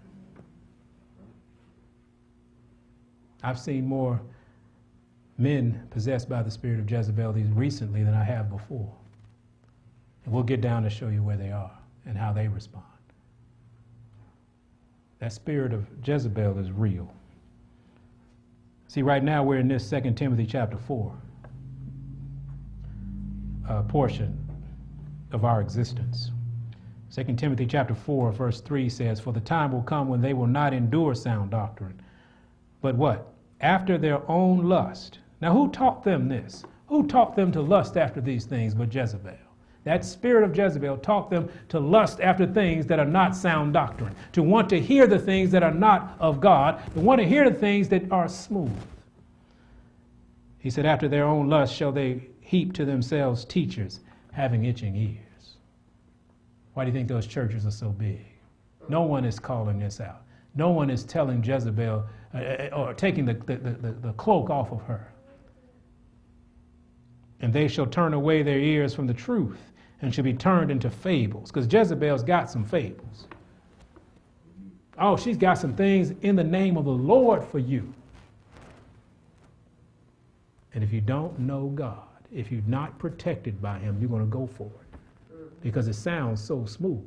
I've 3.42 3.58
seen 3.58 3.84
more 3.84 4.20
men 5.38 5.88
possessed 5.90 6.28
by 6.28 6.44
the 6.44 6.50
spirit 6.52 6.78
of 6.78 6.88
Jezebel 6.88 7.32
these 7.32 7.48
recently 7.48 8.04
than 8.04 8.14
I 8.14 8.22
have 8.22 8.48
before. 8.48 8.94
And 10.24 10.32
we'll 10.32 10.44
get 10.44 10.60
down 10.60 10.84
to 10.84 10.90
show 10.90 11.08
you 11.08 11.22
where 11.24 11.36
they 11.36 11.50
are 11.50 11.81
and 12.06 12.16
how 12.16 12.32
they 12.32 12.48
respond. 12.48 12.84
That 15.18 15.32
spirit 15.32 15.72
of 15.72 15.86
Jezebel 16.04 16.58
is 16.58 16.72
real. 16.72 17.12
See, 18.88 19.02
right 19.02 19.22
now 19.22 19.42
we're 19.42 19.58
in 19.58 19.68
this 19.68 19.88
2 19.88 20.12
Timothy 20.12 20.46
chapter 20.46 20.76
4 20.76 21.14
uh, 23.68 23.82
portion 23.82 24.36
of 25.32 25.44
our 25.44 25.60
existence. 25.60 26.30
2 27.14 27.24
Timothy 27.34 27.66
chapter 27.66 27.94
4, 27.94 28.32
verse 28.32 28.60
3 28.60 28.88
says, 28.88 29.20
For 29.20 29.32
the 29.32 29.40
time 29.40 29.72
will 29.72 29.82
come 29.82 30.08
when 30.08 30.20
they 30.20 30.34
will 30.34 30.46
not 30.46 30.74
endure 30.74 31.14
sound 31.14 31.50
doctrine, 31.50 32.00
but 32.80 32.96
what? 32.96 33.32
After 33.60 33.98
their 33.98 34.28
own 34.30 34.68
lust. 34.68 35.18
Now, 35.40 35.52
who 35.52 35.70
taught 35.70 36.02
them 36.02 36.28
this? 36.28 36.64
Who 36.86 37.06
taught 37.06 37.36
them 37.36 37.52
to 37.52 37.60
lust 37.60 37.96
after 37.96 38.20
these 38.20 38.44
things 38.44 38.74
but 38.74 38.94
Jezebel? 38.94 39.36
That 39.84 40.04
spirit 40.04 40.44
of 40.44 40.56
Jezebel 40.56 40.98
taught 40.98 41.28
them 41.28 41.48
to 41.70 41.80
lust 41.80 42.20
after 42.20 42.46
things 42.46 42.86
that 42.86 43.00
are 43.00 43.04
not 43.04 43.34
sound 43.34 43.72
doctrine, 43.72 44.14
to 44.32 44.42
want 44.42 44.68
to 44.70 44.80
hear 44.80 45.08
the 45.08 45.18
things 45.18 45.50
that 45.50 45.64
are 45.64 45.74
not 45.74 46.16
of 46.20 46.40
God, 46.40 46.80
to 46.94 47.00
want 47.00 47.20
to 47.20 47.26
hear 47.26 47.50
the 47.50 47.58
things 47.58 47.88
that 47.88 48.10
are 48.12 48.28
smooth. 48.28 48.70
He 50.58 50.70
said, 50.70 50.86
After 50.86 51.08
their 51.08 51.24
own 51.24 51.48
lust 51.48 51.74
shall 51.74 51.90
they 51.90 52.22
heap 52.40 52.72
to 52.74 52.84
themselves 52.84 53.44
teachers 53.44 54.00
having 54.30 54.64
itching 54.64 54.94
ears. 54.94 55.56
Why 56.74 56.84
do 56.84 56.90
you 56.90 56.96
think 56.96 57.08
those 57.08 57.26
churches 57.26 57.66
are 57.66 57.72
so 57.72 57.88
big? 57.88 58.24
No 58.88 59.02
one 59.02 59.24
is 59.24 59.38
calling 59.40 59.80
this 59.80 60.00
out. 60.00 60.22
No 60.54 60.70
one 60.70 60.90
is 60.90 61.02
telling 61.02 61.42
Jezebel 61.42 62.04
uh, 62.34 62.38
uh, 62.38 62.68
or 62.72 62.94
taking 62.94 63.24
the, 63.24 63.34
the, 63.34 63.56
the, 63.56 63.92
the 64.00 64.12
cloak 64.12 64.48
off 64.48 64.70
of 64.70 64.82
her. 64.82 65.08
And 67.40 67.52
they 67.52 67.66
shall 67.66 67.86
turn 67.86 68.14
away 68.14 68.42
their 68.42 68.60
ears 68.60 68.94
from 68.94 69.08
the 69.08 69.14
truth 69.14 69.71
and 70.02 70.12
shall 70.12 70.24
be 70.24 70.34
turned 70.34 70.70
into 70.70 70.90
fables. 70.90 71.50
Because 71.50 71.72
Jezebel's 71.72 72.22
got 72.22 72.50
some 72.50 72.64
fables. 72.64 73.26
Oh, 74.98 75.16
she's 75.16 75.36
got 75.36 75.54
some 75.54 75.74
things 75.74 76.12
in 76.22 76.36
the 76.36 76.44
name 76.44 76.76
of 76.76 76.84
the 76.84 76.90
Lord 76.90 77.42
for 77.44 77.58
you. 77.58 77.92
And 80.74 80.84
if 80.84 80.92
you 80.92 81.00
don't 81.00 81.38
know 81.38 81.68
God, 81.68 82.02
if 82.32 82.50
you're 82.50 82.62
not 82.66 82.98
protected 82.98 83.60
by 83.62 83.78
Him, 83.78 83.98
you're 84.00 84.10
going 84.10 84.22
to 84.22 84.26
go 84.26 84.46
for 84.46 84.66
it. 84.66 85.62
because 85.62 85.86
it 85.88 85.94
sounds 85.94 86.42
so 86.42 86.64
smooth. 86.66 87.04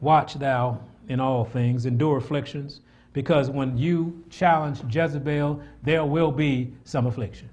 Watch 0.00 0.34
thou 0.34 0.80
in 1.08 1.20
all 1.20 1.44
things, 1.44 1.84
endure 1.86 2.16
afflictions, 2.16 2.80
because 3.12 3.50
when 3.50 3.76
you 3.76 4.24
challenge 4.30 4.82
Jezebel, 4.92 5.60
there 5.82 6.04
will 6.04 6.32
be 6.32 6.72
some 6.84 7.06
afflictions. 7.06 7.49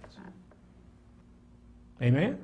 Amen? 2.01 2.37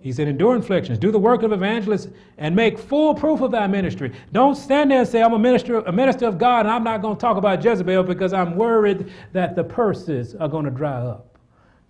He 0.00 0.12
said, 0.12 0.28
endure 0.28 0.54
afflictions, 0.54 0.98
do 1.00 1.10
the 1.10 1.18
work 1.18 1.42
of 1.42 1.52
evangelists, 1.52 2.06
and 2.38 2.54
make 2.54 2.78
full 2.78 3.12
proof 3.12 3.40
of 3.40 3.50
thy 3.50 3.66
ministry. 3.66 4.12
Don't 4.30 4.54
stand 4.54 4.92
there 4.92 5.00
and 5.00 5.08
say, 5.08 5.20
I'm 5.20 5.32
a 5.32 5.38
minister, 5.38 5.78
a 5.80 5.90
minister 5.90 6.26
of 6.26 6.38
God, 6.38 6.60
and 6.60 6.70
I'm 6.70 6.84
not 6.84 7.02
going 7.02 7.16
to 7.16 7.20
talk 7.20 7.36
about 7.36 7.64
Jezebel 7.64 8.04
because 8.04 8.32
I'm 8.32 8.54
worried 8.54 9.12
that 9.32 9.56
the 9.56 9.64
purses 9.64 10.36
are 10.36 10.48
going 10.48 10.64
to 10.64 10.70
dry 10.70 10.94
up. 10.94 11.36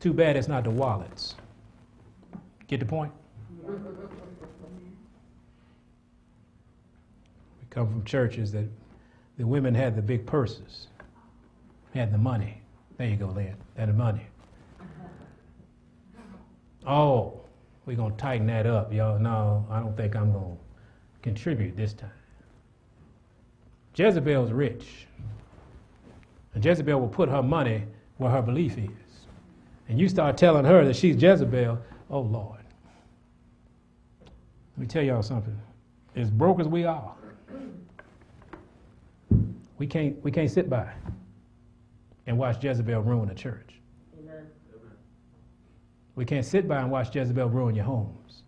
Too 0.01 0.15
bad 0.15 0.35
it's 0.37 0.49
not 0.49 0.65
the 0.65 0.71
wallets. 0.71 1.35
Get 2.69 2.81
the 2.81 2.87
point? 2.87 3.13
We 3.67 3.75
come 7.69 7.87
from 7.89 8.03
churches 8.05 8.51
that 8.53 8.65
the 9.37 9.47
women 9.47 9.75
had 9.75 9.95
the 9.95 10.01
big 10.01 10.25
purses, 10.25 10.87
had 11.93 12.13
the 12.15 12.19
money. 12.19 12.63
There 12.97 13.09
you 13.09 13.17
go, 13.17 13.27
Lynn, 13.27 13.57
had 13.77 13.91
the 13.91 13.93
money. 13.93 14.27
Oh, 16.87 17.41
we're 17.84 17.97
going 17.97 18.12
to 18.12 18.16
tighten 18.16 18.47
that 18.47 18.66
up, 18.66 18.93
y'all. 18.93 19.18
No, 19.18 19.66
I 19.70 19.80
don't 19.80 19.97
think 19.97 20.14
I'm 20.14 20.32
going 20.32 20.57
to 20.57 20.62
contribute 21.22 21.76
this 21.76 21.93
time. 21.93 22.11
Jezebel's 23.95 24.53
rich. 24.53 25.07
And 26.55 26.64
Jezebel 26.64 27.01
will 27.01 27.09
put 27.09 27.28
her 27.28 27.43
money 27.43 27.84
where 28.18 28.30
her 28.30 28.43
belief 28.43 28.78
is. 28.78 28.91
And 29.89 29.99
you 29.99 30.09
start 30.09 30.37
telling 30.37 30.64
her 30.64 30.84
that 30.84 30.97
she's 30.97 31.20
Jezebel, 31.20 31.78
oh 32.11 32.20
Lord. 32.20 32.61
Let 34.76 34.78
me 34.78 34.87
tell 34.87 35.03
y'all 35.03 35.22
something. 35.22 35.59
As 36.14 36.30
broke 36.30 36.61
as 36.61 36.68
we 36.68 36.84
are, 36.84 37.14
we 39.78 39.87
can't, 39.87 40.22
we 40.24 40.30
can't 40.30 40.51
sit 40.51 40.68
by 40.68 40.91
and 42.26 42.37
watch 42.37 42.62
Jezebel 42.62 43.03
ruin 43.03 43.28
the 43.28 43.34
church. 43.34 43.76
We 46.17 46.25
can't 46.25 46.45
sit 46.45 46.67
by 46.67 46.79
and 46.81 46.91
watch 46.91 47.14
Jezebel 47.14 47.49
ruin 47.51 47.77
your 47.77 47.85
homes. 47.85 48.43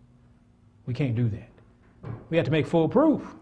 We 0.85 0.93
can't 0.93 1.15
do 1.15 1.29
that. 1.29 1.49
We 2.29 2.37
have 2.37 2.45
to 2.45 2.51
make 2.51 2.67
full 2.67 2.89
proof. 2.89 3.35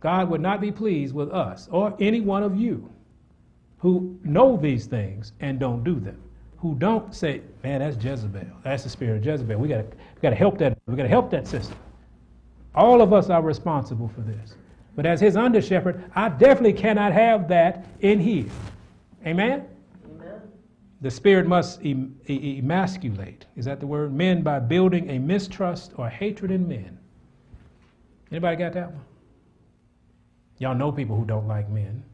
God 0.00 0.28
would 0.30 0.40
not 0.40 0.60
be 0.60 0.72
pleased 0.72 1.14
with 1.14 1.30
us 1.30 1.68
or 1.70 1.94
any 2.00 2.20
one 2.20 2.42
of 2.42 2.56
you 2.56 2.90
who 3.78 4.18
know 4.24 4.56
these 4.56 4.86
things 4.86 5.32
and 5.40 5.58
don't 5.58 5.84
do 5.84 6.00
them. 6.00 6.20
Who 6.58 6.74
don't 6.74 7.14
say, 7.14 7.42
man, 7.62 7.80
that's 7.80 8.02
Jezebel. 8.02 8.46
That's 8.64 8.82
the 8.82 8.90
spirit 8.90 9.18
of 9.18 9.24
Jezebel. 9.24 9.56
We 9.56 9.68
we 9.68 9.84
gotta 10.20 10.36
help 10.36 10.58
that. 10.58 10.76
We 10.86 10.96
gotta 10.96 11.08
help 11.08 11.30
that 11.30 11.46
sister. 11.46 11.74
All 12.74 13.00
of 13.00 13.12
us 13.12 13.30
are 13.30 13.42
responsible 13.42 14.08
for 14.08 14.20
this. 14.20 14.54
But 14.96 15.06
as 15.06 15.20
his 15.20 15.36
under 15.36 15.62
shepherd, 15.62 16.04
I 16.14 16.28
definitely 16.28 16.74
cannot 16.74 17.12
have 17.12 17.48
that 17.48 17.86
in 18.00 18.20
here. 18.20 18.50
Amen? 19.26 19.66
The 21.00 21.10
spirit 21.10 21.46
must 21.46 21.80
em- 21.84 22.20
emasculate. 22.28 23.46
Is 23.56 23.64
that 23.64 23.80
the 23.80 23.86
word? 23.86 24.12
Men 24.12 24.42
by 24.42 24.58
building 24.58 25.10
a 25.10 25.18
mistrust 25.18 25.92
or 25.96 26.08
hatred 26.08 26.50
in 26.50 26.68
men. 26.68 26.98
Anybody 28.30 28.56
got 28.56 28.74
that 28.74 28.92
one? 28.92 29.04
Y'all 30.58 30.74
know 30.74 30.92
people 30.92 31.16
who 31.16 31.24
don't 31.24 31.48
like 31.48 31.68
men, 31.70 32.04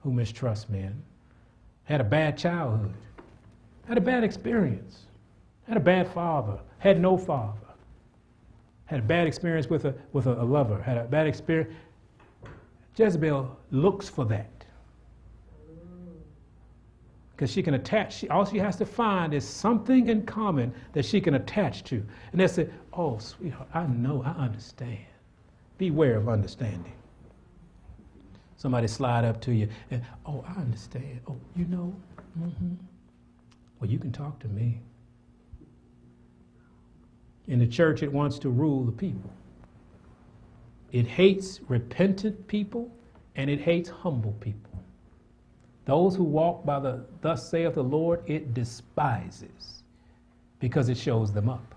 who 0.00 0.12
mistrust 0.12 0.68
men, 0.68 1.02
had 1.84 2.00
a 2.00 2.04
bad 2.04 2.36
childhood, 2.36 2.92
had 3.88 3.96
a 3.96 4.00
bad 4.00 4.24
experience, 4.24 5.06
had 5.66 5.78
a 5.78 5.80
bad 5.80 6.06
father, 6.12 6.58
had 6.78 7.00
no 7.00 7.16
father, 7.16 7.58
had 8.84 9.00
a 9.00 9.02
bad 9.02 9.26
experience 9.26 9.70
with 9.70 9.86
a, 9.86 9.94
with 10.12 10.26
a, 10.26 10.34
a 10.34 10.44
lover, 10.44 10.82
had 10.82 10.98
a 10.98 11.04
bad 11.04 11.26
experience. 11.26 11.72
Jezebel 12.94 13.56
looks 13.70 14.06
for 14.06 14.26
that 14.26 14.61
because 17.34 17.50
she 17.50 17.62
can 17.62 17.74
attach. 17.74 18.18
She, 18.18 18.28
all 18.28 18.44
she 18.44 18.58
has 18.58 18.76
to 18.76 18.86
find 18.86 19.34
is 19.34 19.46
something 19.46 20.08
in 20.08 20.24
common 20.24 20.72
that 20.92 21.04
she 21.04 21.20
can 21.20 21.34
attach 21.34 21.84
to. 21.84 21.96
And 22.30 22.40
they 22.40 22.46
say, 22.46 22.68
Oh, 22.92 23.18
sweetheart, 23.18 23.68
I 23.74 23.86
know, 23.86 24.22
I 24.24 24.30
understand. 24.30 24.98
Beware 25.78 26.16
of 26.16 26.28
understanding. 26.28 26.92
Somebody 28.56 28.86
slide 28.86 29.24
up 29.24 29.40
to 29.42 29.52
you 29.52 29.68
and, 29.90 30.02
Oh, 30.26 30.44
I 30.46 30.60
understand. 30.60 31.20
Oh, 31.26 31.36
you 31.56 31.64
know? 31.66 31.94
Mm-hmm. 32.38 32.74
Well, 33.80 33.90
you 33.90 33.98
can 33.98 34.12
talk 34.12 34.38
to 34.40 34.48
me. 34.48 34.80
In 37.48 37.58
the 37.58 37.66
church, 37.66 38.02
it 38.02 38.12
wants 38.12 38.38
to 38.40 38.50
rule 38.50 38.84
the 38.84 38.92
people. 38.92 39.32
It 40.92 41.06
hates 41.06 41.60
repentant 41.68 42.46
people 42.46 42.90
and 43.34 43.50
it 43.50 43.60
hates 43.60 43.88
humble 43.88 44.32
people. 44.40 44.71
Those 45.84 46.14
who 46.14 46.24
walk 46.24 46.64
by 46.64 46.78
the 46.80 47.04
thus 47.20 47.48
saith 47.48 47.74
the 47.74 47.82
Lord, 47.82 48.22
it 48.26 48.54
despises 48.54 49.82
because 50.60 50.88
it 50.88 50.96
shows 50.96 51.32
them 51.32 51.48
up. 51.48 51.74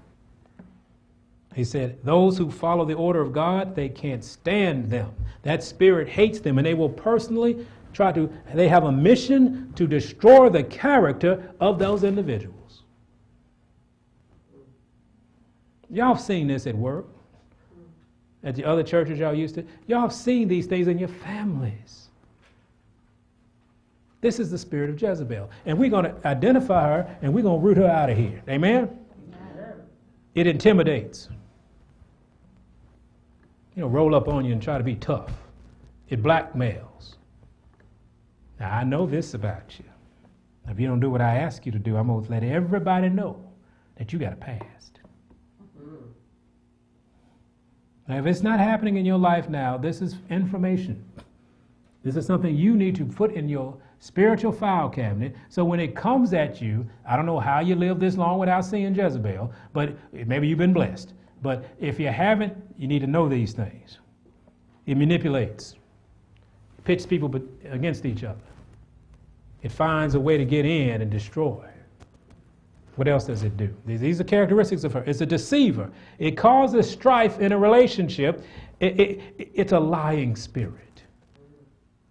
He 1.56 1.64
said, 1.64 1.98
Those 2.04 2.38
who 2.38 2.52
follow 2.52 2.86
the 2.86 2.94
order 2.94 3.22
of 3.22 3.34
God, 3.34 3.76
they 3.76 3.90
can't 3.90 4.24
stand 4.24 4.90
them. 4.90 5.12
That 5.42 5.64
spirit 5.64 6.08
hates 6.08 6.40
them, 6.40 6.58
and 6.58 6.68
they 6.68 6.74
will 6.74 6.90
personally 6.90 7.66
try 7.94 8.12
to, 8.12 8.30
they 8.54 8.68
have 8.68 8.84
a 8.84 8.92
mission 8.92 9.74
to 9.74 9.88
destroy 9.88 10.50
the 10.50 10.64
character 10.64 11.54
of 11.60 11.80
those 11.80 12.04
individuals. 12.04 12.84
Y'all 15.90 16.16
have 16.16 16.22
seen 16.22 16.48
this 16.48 16.68
at 16.68 16.76
work, 16.76 17.08
at 18.44 18.54
the 18.56 18.66
other 18.66 18.84
churches 18.84 19.18
y'all 19.18 19.34
used 19.34 19.56
to. 19.56 19.66
Y'all 19.88 20.02
have 20.02 20.14
seen 20.14 20.48
these 20.48 20.68
things 20.68 20.88
in 20.88 21.00
your 21.00 21.08
families. 21.08 22.05
This 24.26 24.40
is 24.40 24.50
the 24.50 24.58
spirit 24.58 24.90
of 24.90 25.00
Jezebel. 25.00 25.52
And 25.68 25.78
we're 25.78 25.92
going 25.92 26.06
to 26.06 26.28
identify 26.28 26.88
her 26.88 27.18
and 27.22 27.32
we're 27.32 27.44
going 27.44 27.62
to 27.62 27.64
root 27.64 27.78
her 27.78 27.86
out 27.86 28.10
of 28.10 28.18
here. 28.18 28.42
Amen? 28.50 28.90
Amen? 29.32 29.74
It 30.34 30.48
intimidates. 30.48 31.30
You 33.76 33.84
know, 33.84 33.88
roll 33.88 34.16
up 34.16 34.28
on 34.28 34.44
you 34.44 34.54
and 34.54 34.60
try 34.60 34.80
to 34.80 34.84
be 34.84 34.96
tough. 34.96 35.32
It 36.10 36.24
blackmails. 36.24 37.18
Now, 38.60 38.76
I 38.76 38.84
know 38.84 39.06
this 39.06 39.36
about 39.36 39.78
you. 39.78 39.86
If 40.70 40.80
you 40.80 40.88
don't 40.88 41.02
do 41.02 41.12
what 41.12 41.22
I 41.22 41.36
ask 41.36 41.64
you 41.64 41.72
to 41.72 41.78
do, 41.78 41.96
I'm 41.96 42.08
going 42.08 42.26
to 42.26 42.32
let 42.32 42.44
everybody 42.44 43.10
know 43.10 43.48
that 43.98 44.12
you 44.12 44.18
got 44.18 44.34
a 44.34 44.38
past. 44.38 45.02
Mm-hmm. 45.80 45.98
Now, 48.08 48.18
if 48.18 48.26
it's 48.26 48.42
not 48.42 48.60
happening 48.60 48.98
in 48.98 49.06
your 49.06 49.20
life 49.20 49.50
now, 49.50 49.78
this 49.78 50.02
is 50.02 50.16
information. 50.32 51.06
This 52.06 52.18
is 52.18 52.26
something 52.28 52.56
you 52.56 52.78
need 52.78 52.96
to 52.98 53.06
put 53.06 53.34
in 53.34 53.50
your 53.50 53.76
spiritual 53.98 54.52
file 54.52 54.90
cabinet. 54.90 55.36
So 55.50 55.66
when 55.66 55.80
it 55.80 55.96
comes 55.96 56.34
at 56.34 56.62
you, 56.62 56.88
I 57.10 57.16
don't 57.16 57.26
know 57.26 57.40
how 57.40 57.62
you 57.62 57.74
live 57.74 58.00
this 58.00 58.16
long 58.16 58.38
without 58.38 58.64
seeing 58.64 58.94
Jezebel, 58.94 59.52
but 59.74 59.98
maybe 60.14 60.48
you've 60.48 60.60
been 60.60 60.72
blessed. 60.72 61.14
But 61.42 61.66
if 61.80 62.00
you 62.00 62.10
haven't, 62.10 62.54
you 62.78 62.88
need 62.88 63.00
to 63.00 63.08
know 63.08 63.28
these 63.28 63.54
things. 63.54 63.98
It 64.86 64.98
manipulates, 64.98 65.74
it 66.78 66.84
pits 66.84 67.08
people 67.08 67.34
against 67.72 68.06
each 68.06 68.24
other. 68.24 68.38
It 69.64 69.72
finds 69.72 70.14
a 70.14 70.20
way 70.20 70.38
to 70.38 70.46
get 70.46 70.64
in 70.64 71.02
and 71.02 71.10
destroy. 71.10 71.68
What 72.98 73.08
else 73.08 73.26
does 73.26 73.42
it 73.42 73.58
do? 73.58 73.76
These 73.88 74.22
are 74.22 74.24
characteristics 74.24 74.84
of 74.84 74.94
her. 74.94 75.04
It's 75.08 75.22
a 75.22 75.26
deceiver. 75.26 75.90
It 76.20 76.38
causes 76.38 76.88
strife 76.88 77.40
in 77.40 77.52
a 77.52 77.58
relationship. 77.58 78.44
It, 78.80 79.00
it, 79.00 79.22
it's 79.56 79.72
a 79.72 79.80
lying 79.80 80.36
spirit. 80.36 80.85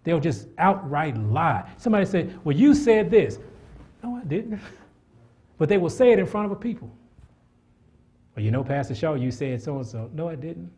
They'll 0.04 0.20
just 0.20 0.48
outright 0.58 1.16
lie. 1.16 1.68
Somebody 1.78 2.06
say, 2.06 2.30
Well, 2.44 2.56
you 2.56 2.74
said 2.74 3.10
this. 3.10 3.38
No, 4.02 4.16
I 4.16 4.24
didn't. 4.24 4.60
But 5.56 5.68
they 5.68 5.78
will 5.78 5.88
say 5.88 6.10
it 6.10 6.18
in 6.18 6.26
front 6.26 6.46
of 6.46 6.52
a 6.52 6.56
people. 6.56 6.90
Well, 8.34 8.44
you 8.44 8.50
know, 8.50 8.64
Pastor 8.64 8.92
Shaw, 8.92 9.14
you 9.14 9.30
said 9.30 9.62
so 9.62 9.76
and 9.76 9.86
so. 9.86 10.10
No, 10.12 10.28
I 10.28 10.34
didn't. 10.34 10.68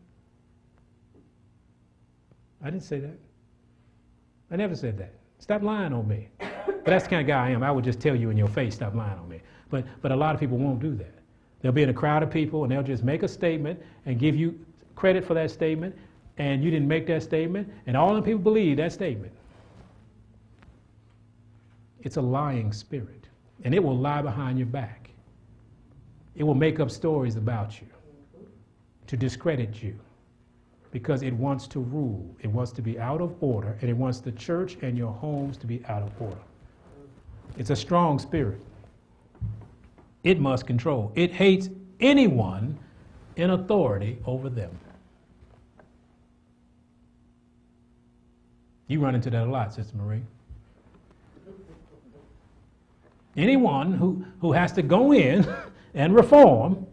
I 2.63 2.69
didn't 2.69 2.83
say 2.83 2.99
that. 2.99 3.17
I 4.51 4.55
never 4.55 4.75
said 4.75 4.97
that. 4.99 5.13
Stop 5.39 5.63
lying 5.63 5.93
on 5.93 6.07
me. 6.07 6.29
But 6.37 6.85
that's 6.85 7.05
the 7.05 7.09
kind 7.09 7.21
of 7.21 7.27
guy 7.27 7.47
I 7.47 7.49
am. 7.49 7.63
I 7.63 7.71
would 7.71 7.83
just 7.83 7.99
tell 7.99 8.15
you 8.15 8.29
in 8.29 8.37
your 8.37 8.47
face, 8.47 8.75
stop 8.75 8.95
lying 8.95 9.17
on 9.17 9.27
me. 9.27 9.41
But, 9.69 9.85
but 10.01 10.11
a 10.11 10.15
lot 10.15 10.35
of 10.35 10.39
people 10.39 10.57
won't 10.57 10.79
do 10.79 10.95
that. 10.95 11.13
They'll 11.61 11.71
be 11.71 11.83
in 11.83 11.89
a 11.89 11.93
crowd 11.93 12.23
of 12.23 12.29
people 12.29 12.63
and 12.63 12.71
they'll 12.71 12.83
just 12.83 13.03
make 13.03 13.23
a 13.23 13.27
statement 13.27 13.81
and 14.05 14.19
give 14.19 14.35
you 14.35 14.57
credit 14.95 15.25
for 15.25 15.33
that 15.33 15.51
statement 15.51 15.95
and 16.37 16.63
you 16.63 16.71
didn't 16.71 16.87
make 16.87 17.07
that 17.07 17.23
statement, 17.23 17.69
and 17.87 17.97
all 17.97 18.15
the 18.15 18.21
people 18.21 18.39
believe 18.41 18.77
that 18.77 18.93
statement. 18.93 19.33
It's 22.01 22.17
a 22.17 22.21
lying 22.21 22.71
spirit, 22.73 23.27
and 23.63 23.73
it 23.75 23.83
will 23.83 23.97
lie 23.97 24.21
behind 24.21 24.57
your 24.59 24.67
back. 24.67 25.09
It 26.35 26.43
will 26.43 26.55
make 26.55 26.79
up 26.79 26.91
stories 26.91 27.35
about 27.37 27.81
you 27.81 27.87
to 29.07 29.17
discredit 29.17 29.81
you 29.83 29.99
because 30.91 31.23
it 31.23 31.33
wants 31.33 31.67
to 31.67 31.79
rule. 31.79 32.35
It 32.41 32.47
wants 32.47 32.71
to 32.73 32.81
be 32.81 32.99
out 32.99 33.21
of 33.21 33.35
order, 33.41 33.77
and 33.81 33.89
it 33.89 33.95
wants 33.97 34.19
the 34.19 34.31
church 34.33 34.77
and 34.81 34.97
your 34.97 35.13
homes 35.13 35.57
to 35.57 35.67
be 35.67 35.83
out 35.87 36.03
of 36.03 36.11
order. 36.21 36.37
It's 37.57 37.71
a 37.71 37.75
strong 37.75 38.19
spirit. 38.19 38.61
it 40.23 40.39
must 40.39 40.67
control. 40.67 41.11
It 41.15 41.31
hates 41.31 41.69
anyone 41.99 42.77
in 43.37 43.51
authority 43.51 44.19
over 44.25 44.49
them. 44.49 44.77
You 48.87 48.99
run 48.99 49.15
into 49.15 49.29
that 49.29 49.47
a 49.47 49.49
lot, 49.49 49.73
Sister 49.73 49.97
Marie. 49.97 50.21
Anyone 53.35 53.93
who, 53.93 54.25
who 54.41 54.51
has 54.51 54.71
to 54.73 54.81
go 54.81 55.13
in 55.13 55.47
and 55.93 56.15
reform, 56.15 56.85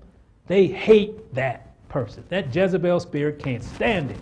they 0.46 0.66
hate 0.66 1.32
that 1.34 1.74
person. 1.88 2.24
That 2.28 2.54
Jezebel 2.54 3.00
spirit 3.00 3.38
can't 3.38 3.62
stand 3.62 4.10
it. 4.10 4.18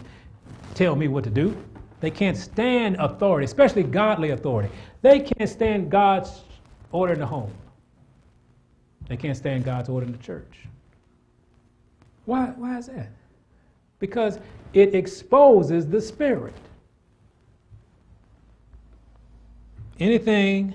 Tell 0.74 0.94
me 0.94 1.08
what 1.08 1.24
to 1.24 1.30
do. 1.30 1.56
They 2.00 2.10
can't 2.10 2.36
stand 2.36 2.96
authority, 2.98 3.44
especially 3.44 3.82
godly 3.82 4.30
authority. 4.30 4.72
They 5.02 5.20
can't 5.20 5.48
stand 5.48 5.90
God's 5.90 6.42
order 6.90 7.14
in 7.14 7.20
the 7.20 7.26
home. 7.26 7.52
They 9.08 9.16
can't 9.16 9.36
stand 9.36 9.64
God's 9.64 9.88
order 9.88 10.06
in 10.06 10.12
the 10.12 10.18
church. 10.18 10.66
Why, 12.24 12.46
why 12.56 12.78
is 12.78 12.86
that? 12.86 13.10
Because 13.98 14.38
it 14.72 14.94
exposes 14.94 15.86
the 15.86 16.00
spirit. 16.00 16.54
Anything, 20.02 20.74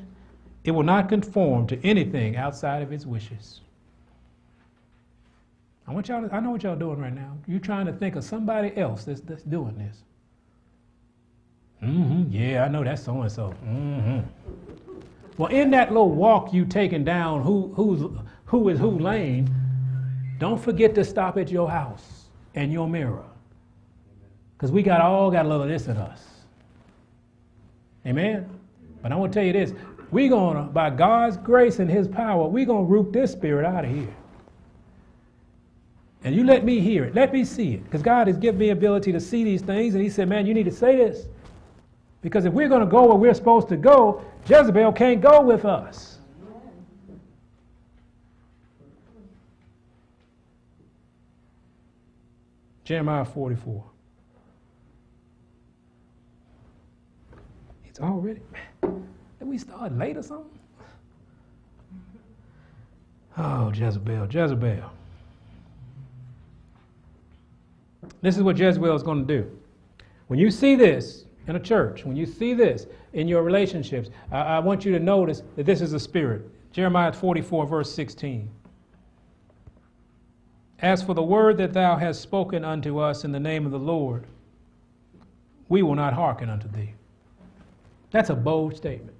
it 0.64 0.72
will 0.72 0.84
not 0.84 1.10
conform 1.10 1.68
to 1.68 1.86
anything 1.86 2.38
outside 2.38 2.82
of 2.82 2.94
its 2.94 3.06
wishes. 3.06 3.60
I 5.86 5.92
want 5.92 6.08
y'all 6.08 6.26
to, 6.26 6.34
I 6.34 6.40
know 6.40 6.52
what 6.52 6.64
y'all 6.64 6.78
doing 6.78 6.98
right 6.98 7.14
now. 7.14 7.38
You're 7.46 7.60
trying 7.60 7.88
to 7.88 7.92
think 7.92 8.16
of 8.16 8.24
somebody 8.24 8.76
else 8.78 9.04
that's, 9.04 9.20
that's 9.20 9.44
doing 9.44 9.78
this. 9.78 9.98
Mm-hmm. 11.84 12.32
Yeah, 12.32 12.64
I 12.64 12.70
know 12.70 12.86
that's 12.86 13.04
so 13.04 13.22
and 13.22 13.30
so. 13.30 13.54
Mm-hmm. 13.66 14.20
Well, 15.38 15.52
in 15.52 15.72
that 15.72 15.90
little 15.90 16.12
walk 16.12 16.54
you 16.54 16.64
taking 16.64 17.04
down 17.04 17.44
who 17.44 17.74
who's 17.76 18.10
who 18.46 18.70
is 18.70 18.80
who 18.80 18.98
lane, 18.98 19.54
don't 20.40 20.60
forget 20.60 20.96
to 20.96 21.04
stop 21.04 21.38
at 21.38 21.52
your 21.52 21.70
house 21.70 22.30
and 22.56 22.72
your 22.72 22.88
mirror. 22.88 23.26
Because 24.56 24.72
we 24.72 24.84
got 24.84 25.02
all 25.02 25.30
got 25.30 25.46
a 25.46 25.50
little 25.50 25.64
of 25.64 25.70
this 25.70 25.88
in 25.88 25.98
us. 25.98 26.24
Amen. 28.06 28.57
But 29.08 29.14
I 29.14 29.16
want 29.16 29.32
to 29.32 29.40
tell 29.40 29.48
you 29.48 29.54
this. 29.54 29.74
We're 30.12 30.28
gonna, 30.30 30.64
by 30.64 30.90
God's 30.90 31.38
grace 31.38 31.80
and 31.80 31.90
his 31.90 32.10
power, 32.10 32.46
we're 32.46 32.66
gonna 32.66 32.84
root 32.84 33.14
this 33.14 33.32
spirit 33.32 33.66
out 33.66 33.86
of 33.86 33.90
here. 33.90 34.14
And 36.26 36.36
you 36.36 36.44
let 36.44 36.66
me 36.66 36.82
hear 36.82 37.06
it. 37.06 37.16
Let 37.16 37.32
me 37.32 37.46
see 37.46 37.76
it. 37.76 37.86
Because 37.86 38.02
God 38.02 38.28
has 38.28 38.36
given 38.36 38.60
me 38.60 38.72
ability 38.72 39.14
to 39.14 39.22
see 39.22 39.46
these 39.46 39.62
things. 39.62 39.96
And 39.96 40.04
he 40.04 40.10
said, 40.10 40.28
man, 40.28 40.46
you 40.46 40.54
need 40.54 40.66
to 40.66 40.74
say 40.74 40.98
this. 40.98 41.28
Because 42.22 42.44
if 42.44 42.52
we're 42.52 42.68
going 42.68 42.82
to 42.82 42.86
go 42.86 43.06
where 43.06 43.16
we're 43.16 43.34
supposed 43.34 43.70
to 43.70 43.78
go, 43.78 44.26
Jezebel 44.46 44.92
can't 44.92 45.22
go 45.22 45.40
with 45.40 45.64
us. 45.64 46.18
Jeremiah 52.84 53.24
44. 53.24 53.86
It's 57.98 58.04
already. 58.04 58.42
Did 58.84 59.48
we 59.48 59.58
start 59.58 59.92
late 59.98 60.18
or 60.18 60.22
something? 60.22 60.60
Oh, 63.36 63.72
Jezebel, 63.74 64.28
Jezebel. 64.30 64.92
This 68.22 68.38
is 68.38 68.44
what 68.44 68.56
Jezebel 68.60 68.96
is 68.96 69.02
going 69.02 69.26
to 69.26 69.42
do. 69.42 69.50
When 70.28 70.38
you 70.38 70.52
see 70.52 70.76
this, 70.76 71.26
in 71.48 71.56
a 71.56 71.60
church, 71.60 72.06
when 72.06 72.16
you 72.16 72.28
see 72.28 72.54
this 72.54 72.86
in 73.14 73.28
your 73.28 73.42
relationships, 73.42 74.12
I, 74.32 74.42
I 74.42 74.60
want 74.60 74.86
you 74.86 74.92
to 74.92 75.00
notice 75.00 75.42
that 75.56 75.66
this 75.66 75.82
is 75.82 75.94
a 75.94 76.00
spirit. 76.00 76.48
Jeremiah 76.72 77.12
44, 77.12 77.66
verse 77.66 77.92
16. 77.92 78.48
As 80.84 81.02
for 81.02 81.16
the 81.16 81.24
word 81.24 81.58
that 81.58 81.74
thou 81.74 81.96
hast 81.96 82.22
spoken 82.22 82.64
unto 82.64 83.00
us 83.00 83.24
in 83.24 83.32
the 83.32 83.40
name 83.40 83.66
of 83.66 83.72
the 83.72 83.80
Lord, 83.80 84.28
we 85.68 85.82
will 85.82 85.96
not 85.96 86.14
hearken 86.14 86.52
unto 86.52 86.70
thee. 86.70 86.94
That's 88.12 88.30
a 88.30 88.36
bold 88.36 88.76
statement. 88.76 89.16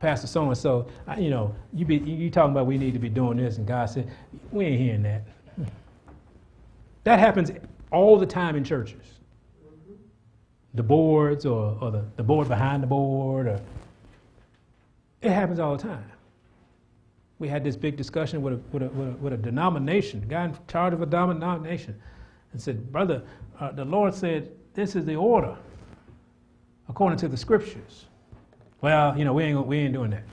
Pastor 0.00 0.28
so 0.28 0.46
and 0.46 0.56
so, 0.56 0.86
you 1.18 1.30
know, 1.30 1.54
you 1.72 1.84
be 1.84 1.96
you 1.96 2.30
talking 2.30 2.52
about 2.52 2.66
we 2.66 2.78
need 2.78 2.92
to 2.92 3.00
be 3.00 3.08
doing 3.08 3.36
this, 3.36 3.58
and 3.58 3.66
God 3.66 3.86
said, 3.86 4.08
we 4.52 4.66
ain't 4.66 4.80
hearing 4.80 5.02
that. 5.02 5.22
That 7.04 7.18
happens 7.20 7.50
all 7.90 8.18
the 8.18 8.26
time 8.26 8.54
in 8.54 8.64
churches 8.64 9.18
the 10.74 10.82
boards 10.82 11.46
or, 11.46 11.76
or 11.80 11.90
the, 11.90 12.04
the 12.16 12.22
board 12.22 12.48
behind 12.48 12.82
the 12.82 12.86
board. 12.86 13.46
Or, 13.46 13.60
it 15.22 15.30
happens 15.30 15.58
all 15.58 15.76
the 15.76 15.82
time. 15.82 16.10
We 17.38 17.48
had 17.48 17.64
this 17.64 17.76
big 17.76 17.96
discussion 17.96 18.42
with 18.42 18.54
a, 18.54 18.56
with 18.72 18.82
a, 18.82 18.88
with 18.88 19.08
a, 19.08 19.10
with 19.12 19.32
a 19.32 19.36
denomination, 19.36 20.24
guy 20.28 20.44
in 20.44 20.58
charge 20.68 20.92
of 20.92 21.02
a 21.02 21.06
denomination, 21.06 22.00
and 22.52 22.60
said, 22.60 22.92
Brother, 22.92 23.22
uh, 23.58 23.72
the 23.72 23.84
Lord 23.84 24.14
said, 24.14 24.50
this 24.74 24.94
is 24.94 25.04
the 25.04 25.16
order 25.16 25.56
according 26.88 27.18
to 27.18 27.28
the 27.28 27.36
scriptures. 27.36 28.06
Well, 28.80 29.16
you 29.18 29.24
know, 29.24 29.32
we 29.32 29.44
ain't, 29.44 29.66
we 29.66 29.78
ain't 29.78 29.92
doing 29.92 30.10
that. 30.10 30.24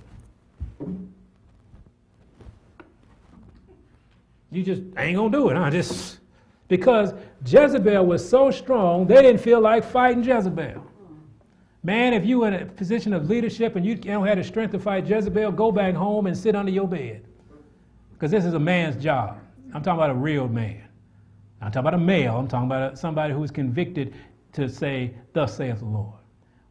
You 4.51 4.63
just 4.63 4.81
ain't 4.97 5.17
gonna 5.17 5.31
do 5.31 5.49
it, 5.49 5.57
huh? 5.57 5.69
Just 5.69 6.19
because 6.67 7.13
Jezebel 7.45 8.05
was 8.05 8.27
so 8.27 8.51
strong, 8.51 9.05
they 9.05 9.21
didn't 9.21 9.41
feel 9.41 9.59
like 9.59 9.83
fighting 9.83 10.23
Jezebel. 10.23 10.83
Man, 11.83 12.13
if 12.13 12.25
you 12.25 12.45
in 12.45 12.53
a 12.53 12.65
position 12.65 13.13
of 13.13 13.29
leadership 13.29 13.75
and 13.75 13.85
you 13.85 13.95
don't 13.95 14.25
have 14.25 14.37
the 14.37 14.43
strength 14.43 14.71
to 14.71 14.79
fight 14.79 15.05
Jezebel, 15.05 15.51
go 15.51 15.71
back 15.71 15.93
home 15.93 16.25
and 16.25 16.35
sit 16.35 16.55
under 16.55 16.71
your 16.71 16.87
bed. 16.87 17.23
Because 18.13 18.31
this 18.31 18.45
is 18.45 18.53
a 18.53 18.59
man's 18.59 19.01
job. 19.01 19.37
I'm 19.73 19.83
talking 19.83 19.99
about 19.99 20.09
a 20.09 20.15
real 20.15 20.47
man. 20.47 20.81
I'm 21.61 21.71
talking 21.71 21.87
about 21.87 21.93
a 21.93 22.03
male. 22.03 22.37
I'm 22.37 22.47
talking 22.47 22.67
about 22.67 22.97
somebody 22.97 23.33
who 23.33 23.43
is 23.43 23.51
convicted 23.51 24.15
to 24.53 24.69
say, 24.69 25.13
Thus 25.33 25.57
saith 25.57 25.79
the 25.79 25.85
Lord. 25.85 26.19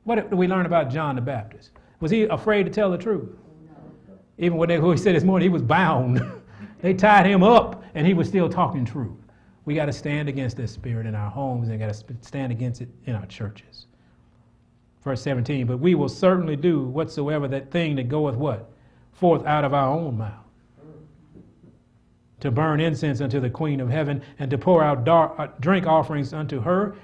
What 0.05 0.31
do 0.31 0.37
we 0.37 0.47
learn 0.47 0.67
about 0.67 0.91
John 0.91 1.17
the 1.17 1.21
Baptist? 1.21 1.71
Was 2.01 2.11
he 2.11 2.25
afraid 2.25 2.65
to 2.65 2.71
tell 2.71 2.91
the 2.91 2.99
truth? 2.99 3.31
Even 4.39 4.59
when 4.59 4.69
they, 4.69 4.77
who 4.77 4.91
he 4.91 4.99
said 4.99 5.15
this 5.15 5.25
morning, 5.25 5.47
he 5.47 5.53
was 5.53 5.63
bound. 5.63 6.23
they 6.83 6.93
tied 6.93 7.27
him 7.27 7.43
up 7.43 7.83
and 7.95 8.07
he 8.07 8.15
was 8.15 8.29
still 8.29 8.49
talking 8.49 8.85
truth. 8.85 9.17
We 9.65 9.75
got 9.75 9.87
to 9.87 9.93
stand 9.93 10.29
against 10.29 10.57
this 10.57 10.73
spirit 10.73 11.07
in 11.07 11.15
our 11.15 11.31
homes 11.31 11.69
and 11.69 11.79
got 11.79 11.95
to 11.95 12.17
stand 12.21 12.53
against 12.53 12.83
it 12.83 12.89
in 13.07 13.15
our 13.15 13.27
churches. 13.27 13.87
Verse 15.03 15.23
17, 15.23 15.67
but 15.67 15.79
we 15.79 15.95
will 15.95 16.09
certainly 16.09 16.57
do 16.57 16.83
whatsoever 16.83 17.47
that 17.49 17.71
thing 17.71 17.97
that 17.97 18.09
goeth 18.09 18.37
what? 18.37 18.71
Forth 19.13 19.47
out 19.47 19.65
of 19.65 19.73
our 19.73 19.89
own 19.89 20.19
mouth. 20.19 20.33
To 22.41 22.51
burn 22.51 22.81
incense 22.81 23.21
unto 23.23 23.41
the 23.41 23.49
queen 23.49 23.81
of 23.81 23.89
heaven 23.89 24.23
and 24.39 24.51
to 24.51 24.59
pour 24.59 24.83
out 24.83 25.05
dark, 25.05 25.35
uh, 25.39 25.47
drink 25.61 25.87
offerings 25.87 26.35
unto 26.35 26.61
her. 26.61 26.97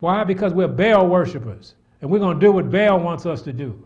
Why? 0.00 0.24
Because 0.24 0.52
we're 0.52 0.66
Baal 0.66 1.06
worshippers. 1.06 1.74
And 2.00 2.10
we're 2.10 2.18
going 2.18 2.38
to 2.38 2.46
do 2.46 2.52
what 2.52 2.70
Baal 2.70 3.00
wants 3.00 3.26
us 3.26 3.42
to 3.42 3.52
do 3.52 3.82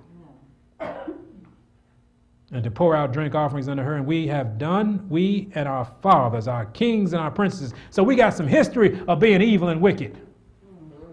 and 2.52 2.62
to 2.62 2.70
pour 2.70 2.94
out 2.94 3.12
drink 3.12 3.34
offerings 3.34 3.68
unto 3.68 3.82
her. 3.82 3.94
And 3.94 4.06
we 4.06 4.26
have 4.28 4.58
done, 4.58 5.06
we 5.08 5.48
and 5.54 5.66
our 5.66 5.90
fathers, 6.02 6.46
our 6.46 6.66
kings 6.66 7.14
and 7.14 7.22
our 7.22 7.30
princes. 7.30 7.72
So 7.90 8.02
we 8.02 8.14
got 8.14 8.34
some 8.34 8.46
history 8.46 9.00
of 9.08 9.18
being 9.18 9.40
evil 9.40 9.68
and 9.68 9.80
wicked. 9.80 10.14
Mm-hmm. 10.14 11.12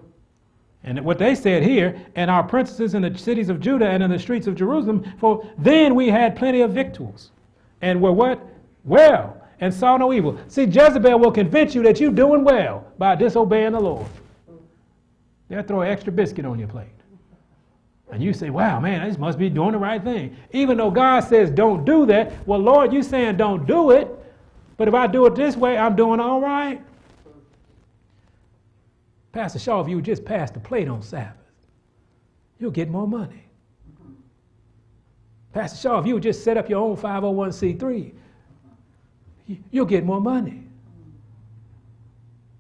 And 0.84 1.06
what 1.06 1.18
they 1.18 1.36
said 1.36 1.64
here, 1.64 2.06
and 2.16 2.30
our 2.30 2.44
princes 2.44 2.94
in 2.94 3.02
the 3.02 3.18
cities 3.18 3.50
of 3.50 3.62
Judah 3.62 3.88
and 3.88 4.04
in 4.04 4.12
the 4.12 4.20
streets 4.20 4.48
of 4.48 4.56
Jerusalem, 4.56 5.14
for 5.18 5.50
then 5.58 5.96
we 5.96 6.10
had 6.10 6.36
plenty 6.36 6.60
of 6.62 6.74
victuals. 6.74 7.32
And 7.82 8.02
were 8.02 8.12
what? 8.12 8.46
Well, 8.84 9.38
and 9.62 9.74
saw 9.74 9.96
no 9.98 10.12
evil. 10.12 10.38
See, 10.48 10.64
Jezebel 10.64 11.20
will 11.20 11.32
convince 11.32 11.74
you 11.74 11.84
that 11.84 12.00
you're 12.00 12.12
doing 12.12 12.44
well 12.44 12.86
by 12.98 13.16
disobeying 13.16 13.74
the 13.74 13.80
Lord. 13.80 14.08
They'll 15.50 15.64
throw 15.64 15.82
an 15.82 15.90
extra 15.90 16.14
biscuit 16.14 16.46
on 16.46 16.60
your 16.60 16.68
plate. 16.68 16.88
And 18.12 18.24
you 18.24 18.34
say, 18.34 18.50
wow, 18.50 18.80
man, 18.80 19.02
I 19.02 19.08
just 19.08 19.20
must 19.20 19.38
be 19.38 19.50
doing 19.50 19.74
the 19.74 19.78
right 19.78 20.04
thing. 20.04 20.36
Even 20.52 20.78
though 20.78 20.90
God 20.90 21.22
says 21.22 21.50
don't 21.50 21.86
do 21.86 22.06
that, 22.08 22.48
well, 22.48 22.60
Lord, 22.60 22.94
you're 22.94 23.04
saying 23.04 23.38
don't 23.38 23.68
do 23.68 23.92
it, 23.92 24.08
but 24.78 24.88
if 24.88 24.94
I 24.94 25.06
do 25.08 25.26
it 25.26 25.36
this 25.36 25.56
way, 25.56 25.78
I'm 25.78 25.96
doing 25.96 26.20
all 26.20 26.42
right. 26.42 26.82
Pastor 29.32 29.60
Shaw, 29.60 29.82
if 29.82 29.88
you 29.88 29.98
would 29.98 30.06
just 30.06 30.26
pass 30.26 30.50
the 30.50 30.60
plate 30.60 30.88
on 30.88 31.04
Sabbath, 31.04 31.36
you'll 32.58 32.72
get 32.72 32.90
more 32.90 33.08
money. 33.08 33.44
Pastor 35.54 35.78
Shaw, 35.78 36.00
if 36.00 36.08
you 36.08 36.16
would 36.16 36.24
just 36.24 36.44
set 36.44 36.58
up 36.58 36.68
your 36.70 36.80
own 36.80 36.96
501c3, 36.96 38.12
you'll 39.72 39.86
get 39.86 40.04
more 40.04 40.22
money. 40.22 40.64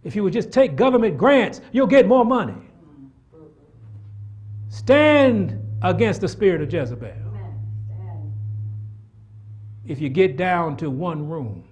If 0.04 0.16
you 0.16 0.24
would 0.24 0.34
just 0.34 0.52
take 0.52 0.76
government 0.76 1.18
grants, 1.18 1.62
you'll 1.72 1.88
get 1.88 2.08
more 2.08 2.26
money. 2.26 2.69
Stand 4.70 5.60
against 5.82 6.22
the 6.22 6.28
spirit 6.28 6.62
of 6.62 6.72
Jezebel. 6.72 7.14
If 9.86 10.00
you 10.00 10.10
get 10.10 10.38
down 10.38 10.78
to 10.78 10.92
one 10.92 11.28
room, 11.28 11.64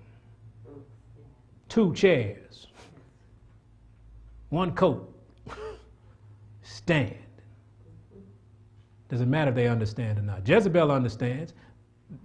two 1.69 1.93
chairs, 1.93 2.67
one 4.49 4.73
coat, 4.73 5.13
stand. 6.63 7.15
Doesn't 9.09 9.29
matter 9.29 9.49
if 9.49 9.55
they 9.55 9.67
understand 9.67 10.17
or 10.17 10.23
not. 10.23 10.47
Jezebel 10.47 10.91
understands. 10.91 11.53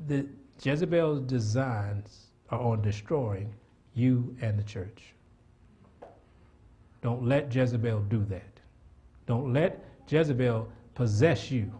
the 0.06 0.26
Jezebel's 0.62 1.20
designs 1.20 2.28
are 2.50 2.60
on 2.60 2.80
destroying 2.80 3.52
you 3.94 4.34
and 4.40 4.58
the 4.58 4.62
church. 4.62 5.12
Don't 7.02 7.24
let 7.24 7.54
Jezebel 7.54 8.00
do 8.08 8.24
that. 8.26 8.60
Don't 9.26 9.52
let 9.52 9.91
Jezebel 10.12 10.68
possess 10.94 11.50
you. 11.50 11.72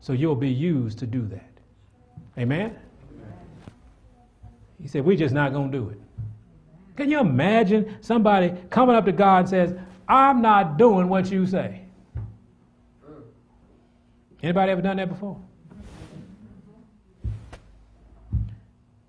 So 0.00 0.12
you'll 0.12 0.36
be 0.36 0.50
used 0.50 0.98
to 1.00 1.06
do 1.06 1.26
that. 1.26 1.50
Amen? 2.38 2.76
He 4.80 4.88
said, 4.88 5.04
We're 5.04 5.16
just 5.16 5.34
not 5.34 5.52
going 5.52 5.70
to 5.70 5.78
do 5.78 5.88
it. 5.90 6.00
Can 6.96 7.10
you 7.10 7.20
imagine 7.20 7.96
somebody 8.00 8.52
coming 8.70 8.96
up 8.96 9.04
to 9.04 9.12
God 9.12 9.40
and 9.40 9.48
says, 9.48 9.74
I'm 10.08 10.40
not 10.40 10.78
doing 10.78 11.08
what 11.08 11.30
you 11.30 11.46
say? 11.46 11.82
Anybody 14.42 14.72
ever 14.72 14.82
done 14.82 14.96
that 14.96 15.08
before? 15.08 15.36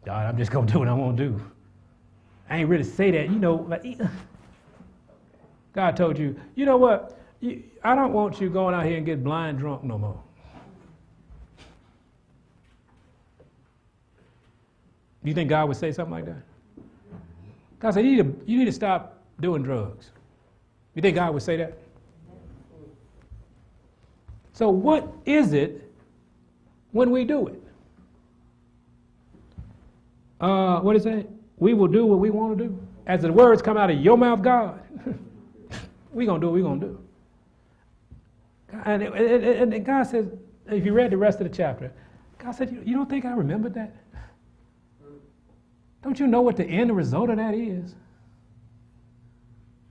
God, 0.06 0.26
I'm 0.26 0.38
just 0.38 0.52
going 0.52 0.66
to 0.66 0.74
do 0.74 0.80
what 0.80 0.88
I 0.88 0.94
want 0.94 1.18
to 1.18 1.30
do. 1.30 1.42
I 2.50 2.58
ain't 2.58 2.70
really 2.70 2.84
say 2.84 3.12
that. 3.12 3.30
You 3.30 3.38
know, 3.38 3.56
like, 3.56 3.84
God 5.74 5.96
told 5.96 6.18
you, 6.18 6.40
you 6.56 6.66
know 6.66 6.78
what? 6.78 7.19
You, 7.42 7.64
I 7.84 7.96
don't 7.96 8.12
want 8.12 8.42
you 8.42 8.50
going 8.50 8.76
out 8.76 8.86
here 8.86 8.98
and 8.98 9.06
get 9.06 9.24
blind 9.24 9.60
drunk 9.60 9.84
no 9.84 9.98
more. 9.98 10.22
You 15.24 15.34
think 15.34 15.50
God 15.50 15.68
would 15.68 15.78
say 15.78 15.92
something 15.92 16.12
like 16.12 16.26
that? 16.26 16.42
God 17.80 17.94
said, 17.94 18.06
you 18.06 18.18
need 18.18 18.24
to, 18.24 18.52
you 18.52 18.60
need 18.60 18.66
to 18.66 18.72
stop 18.72 19.22
doing 19.40 19.64
drugs. 19.64 20.12
You 20.96 21.02
think 21.02 21.16
God 21.16 21.34
would 21.34 21.44
say 21.44 21.56
that? 21.58 21.78
So, 24.54 24.70
what 24.70 25.08
is 25.26 25.54
it 25.54 25.90
when 26.92 27.12
we 27.12 27.24
do 27.24 27.48
it? 27.48 27.64
Uh, 30.42 30.80
what 30.82 30.96
is 30.96 31.04
that? 31.06 31.28
We 31.58 31.74
will 31.74 31.88
do 31.88 32.06
what 32.06 32.20
we 32.20 32.30
want 32.30 32.58
to 32.58 32.66
do. 32.66 32.88
As 33.06 33.22
the 33.22 33.32
words 33.32 33.62
come 33.62 33.78
out 33.78 33.90
of 33.90 34.00
your 34.00 34.18
mouth, 34.18 34.42
God, 34.42 34.82
we're 36.12 36.26
going 36.26 36.42
to 36.42 36.46
do 36.46 36.52
what 36.52 36.54
we're 36.54 36.64
going 36.64 36.80
to 36.82 36.88
do. 36.88 37.09
And, 38.72 39.04
and, 39.04 39.74
and, 39.74 39.86
God 39.86 40.04
says, 40.04 40.28
if 40.68 40.86
you 40.86 40.94
read 40.94 41.12
the 41.12 41.18
rest 41.18 41.40
of 41.40 41.50
the 41.50 41.56
chapter, 41.56 41.92
God 42.38 42.52
said, 42.52 42.72
You 42.86 42.96
don't 42.96 43.10
think 43.10 43.26
I 43.26 43.32
remembered 43.32 43.74
that? 43.74 43.96
Don't 46.04 46.20
you 46.20 46.28
know 46.28 46.42
what 46.42 46.56
the 46.56 46.66
end 46.66 46.96
result 46.96 47.30
of 47.30 47.38
that 47.38 47.54
is? 47.54 47.96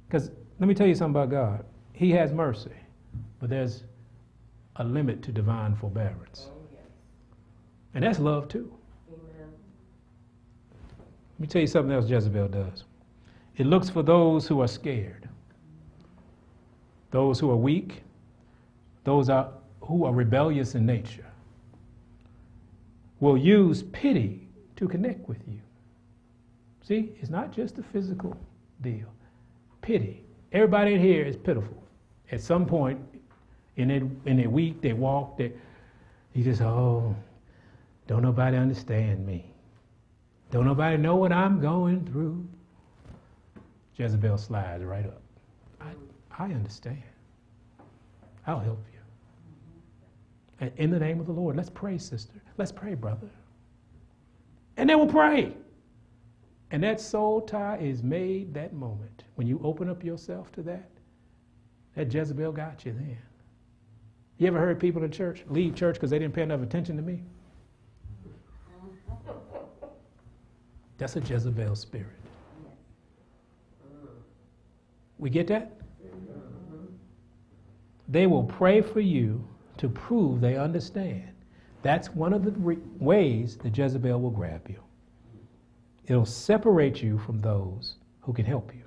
Because 0.06 0.30
let 0.58 0.68
me 0.68 0.74
tell 0.74 0.86
you 0.86 0.94
something 0.94 1.20
about 1.20 1.30
God. 1.30 1.64
He 1.92 2.10
has 2.12 2.32
mercy, 2.32 2.70
but 3.40 3.50
there's 3.50 3.84
a 4.76 4.84
limit 4.84 5.22
to 5.24 5.32
divine 5.32 5.74
forbearance. 5.74 6.48
Oh, 6.50 6.58
and 7.94 8.04
that's 8.04 8.18
love 8.18 8.48
too. 8.48 8.72
Amen. 9.08 9.48
Let 11.34 11.40
me 11.40 11.46
tell 11.46 11.60
you 11.60 11.66
something 11.66 11.92
else 11.92 12.08
Jezebel 12.08 12.48
does. 12.48 12.84
It 13.56 13.66
looks 13.66 13.90
for 13.90 14.02
those 14.02 14.46
who 14.46 14.60
are 14.60 14.68
scared, 14.68 15.28
those 17.10 17.40
who 17.40 17.50
are 17.50 17.56
weak, 17.56 18.02
those 19.08 19.30
are, 19.30 19.48
who 19.80 20.04
are 20.04 20.12
rebellious 20.12 20.74
in 20.74 20.84
nature. 20.84 21.24
Will 23.20 23.38
use 23.38 23.82
pity 23.84 24.46
to 24.76 24.86
connect 24.86 25.26
with 25.26 25.38
you. 25.48 25.60
See, 26.82 27.12
it's 27.18 27.30
not 27.30 27.50
just 27.50 27.78
a 27.78 27.82
physical 27.82 28.36
deal. 28.82 29.06
Pity. 29.80 30.24
Everybody 30.52 30.92
in 30.92 31.00
here 31.00 31.24
is 31.24 31.36
pitiful. 31.36 31.82
At 32.32 32.42
some 32.42 32.66
point 32.66 33.00
in 33.76 33.88
their, 33.88 34.02
in 34.26 34.36
their 34.36 34.50
week, 34.50 34.82
they 34.82 34.92
walk, 34.92 35.38
they, 35.38 35.52
you 36.34 36.44
just, 36.44 36.60
oh, 36.60 37.16
don't 38.06 38.22
nobody 38.22 38.58
understand 38.58 39.26
me. 39.26 39.50
Don't 40.50 40.66
nobody 40.66 40.98
know 40.98 41.16
what 41.16 41.32
I'm 41.32 41.60
going 41.60 42.04
through. 42.04 42.46
Jezebel 43.96 44.36
slides 44.36 44.84
right 44.84 45.06
up. 45.06 45.22
I, 45.80 45.92
I 46.38 46.44
understand. 46.44 47.02
I'll 48.46 48.60
help 48.60 48.84
in 50.60 50.90
the 50.90 50.98
name 50.98 51.20
of 51.20 51.26
the 51.26 51.32
Lord, 51.32 51.56
let's 51.56 51.70
pray, 51.70 51.98
sister. 51.98 52.40
Let's 52.56 52.72
pray, 52.72 52.94
brother. 52.94 53.28
And 54.76 54.88
they 54.88 54.94
will 54.94 55.06
pray. 55.06 55.54
And 56.70 56.82
that 56.82 57.00
soul 57.00 57.40
tie 57.40 57.78
is 57.78 58.02
made 58.02 58.52
that 58.54 58.72
moment. 58.72 59.24
When 59.36 59.46
you 59.46 59.60
open 59.64 59.88
up 59.88 60.04
yourself 60.04 60.52
to 60.52 60.62
that, 60.62 60.90
that 61.94 62.12
Jezebel 62.12 62.52
got 62.52 62.84
you 62.84 62.92
then. 62.92 63.18
You 64.38 64.46
ever 64.46 64.58
heard 64.58 64.78
people 64.78 65.02
in 65.02 65.10
church 65.10 65.44
leave 65.48 65.74
church 65.74 65.94
because 65.94 66.10
they 66.10 66.18
didn't 66.18 66.34
pay 66.34 66.42
enough 66.42 66.62
attention 66.62 66.96
to 66.96 67.02
me? 67.02 67.22
That's 70.98 71.16
a 71.16 71.20
Jezebel 71.20 71.76
spirit. 71.76 72.06
We 75.18 75.30
get 75.30 75.46
that? 75.48 75.72
They 78.08 78.26
will 78.26 78.44
pray 78.44 78.80
for 78.80 79.00
you 79.00 79.44
to 79.78 79.88
prove 79.88 80.40
they 80.40 80.56
understand. 80.56 81.30
That's 81.82 82.10
one 82.10 82.32
of 82.32 82.44
the 82.44 82.50
re- 82.52 82.78
ways 82.98 83.56
the 83.56 83.70
Jezebel 83.70 84.20
will 84.20 84.30
grab 84.30 84.68
you. 84.68 84.82
It'll 86.06 86.26
separate 86.26 87.02
you 87.02 87.18
from 87.18 87.38
those 87.40 87.96
who 88.20 88.32
can 88.32 88.44
help 88.44 88.74
you. 88.74 88.82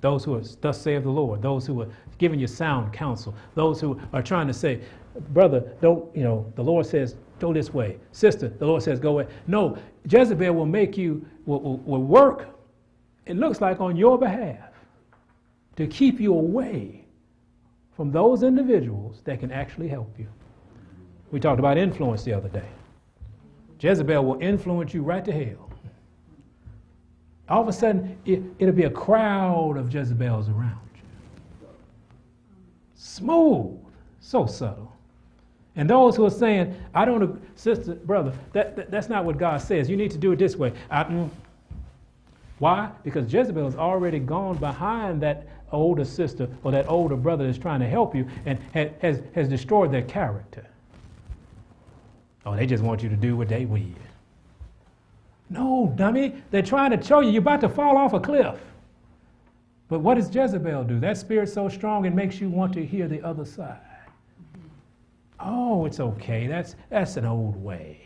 Those 0.00 0.24
who 0.24 0.34
are, 0.34 0.42
thus 0.60 0.80
saith 0.80 1.04
the 1.04 1.10
Lord, 1.10 1.40
those 1.40 1.66
who 1.66 1.80
are 1.80 1.88
giving 2.18 2.38
you 2.38 2.46
sound 2.46 2.92
counsel, 2.92 3.34
those 3.54 3.80
who 3.80 3.98
are 4.12 4.22
trying 4.22 4.46
to 4.48 4.52
say, 4.52 4.82
brother, 5.30 5.60
don't, 5.80 6.14
you 6.14 6.22
know, 6.22 6.52
the 6.56 6.62
Lord 6.62 6.84
says, 6.84 7.16
go 7.38 7.54
this 7.54 7.72
way. 7.72 7.96
Sister, 8.12 8.48
the 8.48 8.66
Lord 8.66 8.82
says, 8.82 9.00
go 9.00 9.10
away. 9.10 9.26
No, 9.46 9.78
Jezebel 10.06 10.52
will 10.52 10.66
make 10.66 10.98
you, 10.98 11.26
will, 11.46 11.60
will, 11.60 11.76
will 11.78 12.02
work, 12.02 12.58
it 13.24 13.36
looks 13.36 13.62
like 13.62 13.80
on 13.80 13.96
your 13.96 14.18
behalf, 14.18 14.68
to 15.76 15.86
keep 15.86 16.20
you 16.20 16.34
away 16.34 17.03
from 17.96 18.10
those 18.10 18.42
individuals 18.42 19.20
that 19.24 19.40
can 19.40 19.50
actually 19.52 19.88
help 19.88 20.12
you. 20.18 20.26
We 21.30 21.40
talked 21.40 21.58
about 21.58 21.78
influence 21.78 22.22
the 22.24 22.32
other 22.32 22.48
day. 22.48 22.68
Jezebel 23.80 24.24
will 24.24 24.40
influence 24.40 24.94
you 24.94 25.02
right 25.02 25.24
to 25.24 25.32
hell. 25.32 25.70
All 27.48 27.60
of 27.60 27.68
a 27.68 27.72
sudden, 27.72 28.16
it, 28.24 28.42
it'll 28.58 28.74
be 28.74 28.84
a 28.84 28.90
crowd 28.90 29.76
of 29.76 29.92
Jezebels 29.92 30.48
around 30.48 30.80
you. 30.94 31.68
Smooth, 32.94 33.78
so 34.20 34.46
subtle. 34.46 34.92
And 35.76 35.90
those 35.90 36.16
who 36.16 36.24
are 36.24 36.30
saying, 36.30 36.74
I 36.94 37.04
don't, 37.04 37.42
sister, 37.56 37.94
brother, 37.94 38.32
that, 38.52 38.76
that 38.76 38.90
that's 38.90 39.08
not 39.08 39.24
what 39.24 39.38
God 39.38 39.60
says. 39.60 39.90
You 39.90 39.96
need 39.96 40.12
to 40.12 40.18
do 40.18 40.32
it 40.32 40.38
this 40.38 40.56
way. 40.56 40.72
I, 40.88 41.04
mm. 41.04 41.28
Why? 42.58 42.90
Because 43.02 43.32
Jezebel 43.32 43.64
has 43.64 43.76
already 43.76 44.18
gone 44.18 44.56
behind 44.58 45.20
that 45.22 45.46
older 45.72 46.04
sister 46.04 46.48
or 46.62 46.70
that 46.72 46.88
older 46.88 47.16
brother 47.16 47.46
that's 47.46 47.58
trying 47.58 47.80
to 47.80 47.88
help 47.88 48.14
you 48.14 48.28
and 48.46 48.58
has, 48.72 49.20
has 49.34 49.48
destroyed 49.48 49.90
their 49.90 50.02
character. 50.02 50.66
Oh, 52.46 52.54
they 52.54 52.66
just 52.66 52.84
want 52.84 53.02
you 53.02 53.08
to 53.08 53.16
do 53.16 53.36
what 53.36 53.48
they 53.48 53.64
will. 53.64 53.80
No, 55.50 55.92
dummy. 55.96 56.42
They're 56.50 56.62
trying 56.62 56.90
to 56.96 57.02
show 57.02 57.20
you 57.20 57.30
you're 57.30 57.40
about 57.40 57.60
to 57.62 57.68
fall 57.68 57.96
off 57.96 58.12
a 58.12 58.20
cliff. 58.20 58.58
But 59.88 60.00
what 60.00 60.14
does 60.14 60.34
Jezebel 60.34 60.84
do? 60.84 60.98
That 60.98 61.18
spirit's 61.18 61.52
so 61.52 61.68
strong 61.68 62.04
it 62.04 62.14
makes 62.14 62.40
you 62.40 62.48
want 62.48 62.72
to 62.74 62.84
hear 62.84 63.06
the 63.06 63.22
other 63.22 63.44
side. 63.44 63.78
Oh, 65.40 65.84
it's 65.84 66.00
okay. 66.00 66.46
That's, 66.46 66.76
that's 66.88 67.16
an 67.16 67.26
old 67.26 67.62
way. 67.62 68.00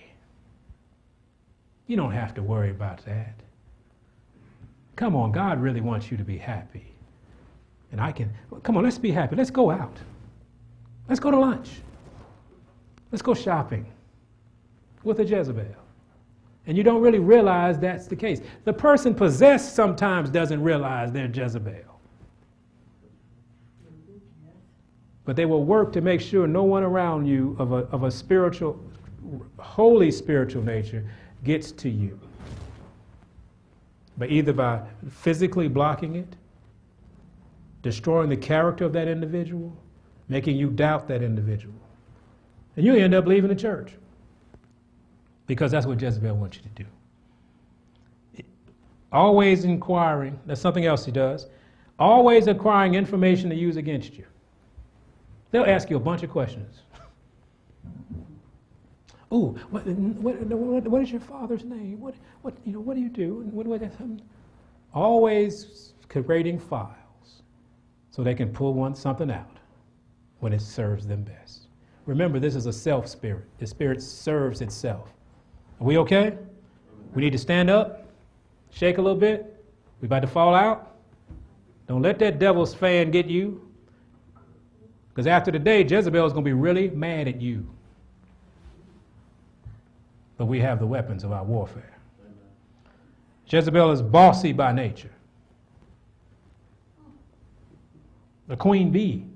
You 1.86 1.96
don't 1.96 2.12
have 2.12 2.34
to 2.34 2.42
worry 2.42 2.70
about 2.70 3.04
that. 3.06 3.34
Come 4.98 5.14
on, 5.14 5.30
God 5.30 5.62
really 5.62 5.80
wants 5.80 6.10
you 6.10 6.16
to 6.16 6.24
be 6.24 6.36
happy. 6.36 6.92
And 7.92 8.00
I 8.00 8.10
can, 8.10 8.32
come 8.64 8.76
on, 8.76 8.82
let's 8.82 8.98
be 8.98 9.12
happy. 9.12 9.36
Let's 9.36 9.48
go 9.48 9.70
out. 9.70 9.96
Let's 11.08 11.20
go 11.20 11.30
to 11.30 11.38
lunch. 11.38 11.70
Let's 13.12 13.22
go 13.22 13.32
shopping 13.32 13.86
with 15.04 15.20
a 15.20 15.24
Jezebel. 15.24 15.76
And 16.66 16.76
you 16.76 16.82
don't 16.82 17.00
really 17.00 17.20
realize 17.20 17.78
that's 17.78 18.08
the 18.08 18.16
case. 18.16 18.40
The 18.64 18.72
person 18.72 19.14
possessed 19.14 19.76
sometimes 19.76 20.30
doesn't 20.30 20.60
realize 20.60 21.12
they're 21.12 21.30
Jezebel. 21.32 22.00
But 25.24 25.36
they 25.36 25.46
will 25.46 25.62
work 25.62 25.92
to 25.92 26.00
make 26.00 26.20
sure 26.20 26.48
no 26.48 26.64
one 26.64 26.82
around 26.82 27.24
you 27.24 27.54
of 27.60 27.70
a, 27.70 27.86
of 27.92 28.02
a 28.02 28.10
spiritual, 28.10 28.80
holy 29.60 30.10
spiritual 30.10 30.64
nature 30.64 31.08
gets 31.44 31.70
to 31.70 31.88
you. 31.88 32.18
But 34.18 34.30
either 34.30 34.52
by 34.52 34.82
physically 35.08 35.68
blocking 35.68 36.16
it, 36.16 36.36
destroying 37.82 38.28
the 38.28 38.36
character 38.36 38.84
of 38.84 38.92
that 38.92 39.08
individual, 39.08 39.74
making 40.28 40.56
you 40.56 40.70
doubt 40.70 41.06
that 41.08 41.22
individual. 41.22 41.74
And 42.76 42.84
you 42.84 42.94
end 42.94 43.14
up 43.14 43.26
leaving 43.26 43.48
the 43.48 43.56
church 43.56 43.92
because 45.46 45.70
that's 45.70 45.86
what 45.86 46.00
Jezebel 46.00 46.36
wants 46.36 46.58
you 46.58 46.62
to 46.64 46.82
do. 46.82 48.44
Always 49.10 49.64
inquiring, 49.64 50.38
that's 50.46 50.60
something 50.60 50.84
else 50.84 51.04
he 51.04 51.12
does. 51.12 51.46
Always 51.98 52.46
acquiring 52.46 52.94
information 52.94 53.48
to 53.50 53.56
use 53.56 53.76
against 53.76 54.14
you. 54.14 54.24
They'll 55.50 55.64
ask 55.64 55.88
you 55.88 55.96
a 55.96 56.00
bunch 56.00 56.22
of 56.22 56.30
questions. 56.30 56.82
Oh, 59.30 59.50
what, 59.70 59.86
what, 59.86 60.36
what, 60.40 60.88
what 60.88 61.02
is 61.02 61.10
your 61.10 61.20
father's 61.20 61.64
name? 61.64 62.00
What, 62.00 62.14
what, 62.42 62.54
you 62.64 62.72
know, 62.72 62.80
what 62.80 62.94
do 62.94 63.02
you 63.02 63.10
do? 63.10 63.46
What, 63.52 63.66
what, 63.66 63.82
always 64.94 65.92
creating 66.08 66.58
files 66.58 67.42
so 68.10 68.22
they 68.22 68.34
can 68.34 68.50
pull 68.50 68.72
one 68.72 68.94
something 68.94 69.30
out 69.30 69.58
when 70.40 70.52
it 70.52 70.60
serves 70.60 71.06
them 71.06 71.22
best. 71.22 71.66
Remember, 72.06 72.40
this 72.40 72.54
is 72.54 72.66
a 72.66 72.72
self 72.72 73.06
spirit. 73.06 73.44
The 73.58 73.66
spirit 73.66 74.02
serves 74.02 74.62
itself. 74.62 75.12
Are 75.80 75.84
we 75.84 75.98
okay? 75.98 76.38
We 77.14 77.22
need 77.22 77.32
to 77.32 77.38
stand 77.38 77.68
up, 77.68 78.08
shake 78.70 78.98
a 78.98 79.02
little 79.02 79.18
bit. 79.18 79.62
We 80.00 80.06
about 80.06 80.22
to 80.22 80.28
fall 80.28 80.54
out. 80.54 80.96
Don't 81.86 82.02
let 82.02 82.18
that 82.20 82.38
devil's 82.38 82.74
fan 82.74 83.10
get 83.10 83.26
you. 83.26 83.68
Because 85.10 85.26
after 85.26 85.50
today, 85.50 85.82
Jezebel 85.82 86.26
is 86.26 86.32
going 86.32 86.44
to 86.44 86.48
be 86.48 86.52
really 86.52 86.90
mad 86.90 87.28
at 87.28 87.40
you. 87.40 87.68
But 90.38 90.46
we 90.46 90.60
have 90.60 90.78
the 90.78 90.86
weapons 90.86 91.24
of 91.24 91.32
our 91.32 91.44
warfare. 91.44 91.98
Jezebel 93.46 93.90
is 93.90 94.00
bossy 94.00 94.52
by 94.52 94.72
nature. 94.72 95.12
The 98.46 98.56
queen 98.56 98.90
bee. 98.90 99.26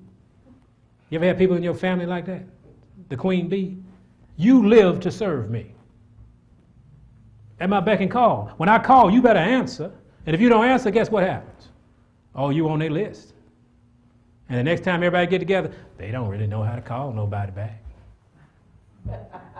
You 1.11 1.19
ever 1.19 1.25
have 1.27 1.37
people 1.37 1.55
in 1.55 1.61
your 1.61 1.75
family 1.75 2.07
like 2.07 2.25
that? 2.25 2.43
the 3.09 3.17
queen 3.17 3.47
bee. 3.47 3.77
You 4.37 4.67
live 4.67 4.99
to 5.01 5.11
serve 5.11 5.51
me. 5.51 5.75
At 7.59 7.69
my 7.69 7.79
beck 7.79 8.01
and 8.01 8.09
call. 8.09 8.51
When 8.57 8.67
I 8.67 8.79
call, 8.79 9.11
you 9.11 9.21
better 9.21 9.39
answer. 9.39 9.91
And 10.25 10.33
if 10.33 10.41
you 10.41 10.49
don't 10.49 10.65
answer, 10.65 10.89
guess 10.89 11.11
what 11.11 11.23
happens? 11.23 11.69
Oh, 12.33 12.49
you 12.49 12.67
on 12.69 12.79
their 12.79 12.89
list. 12.89 13.33
And 14.49 14.57
the 14.57 14.63
next 14.63 14.83
time 14.83 14.95
everybody 14.95 15.27
get 15.27 15.39
together, 15.39 15.71
they 15.97 16.09
don't 16.09 16.27
really 16.27 16.47
know 16.47 16.63
how 16.63 16.75
to 16.75 16.81
call 16.81 17.13
nobody 17.13 17.51
back. 17.51 17.83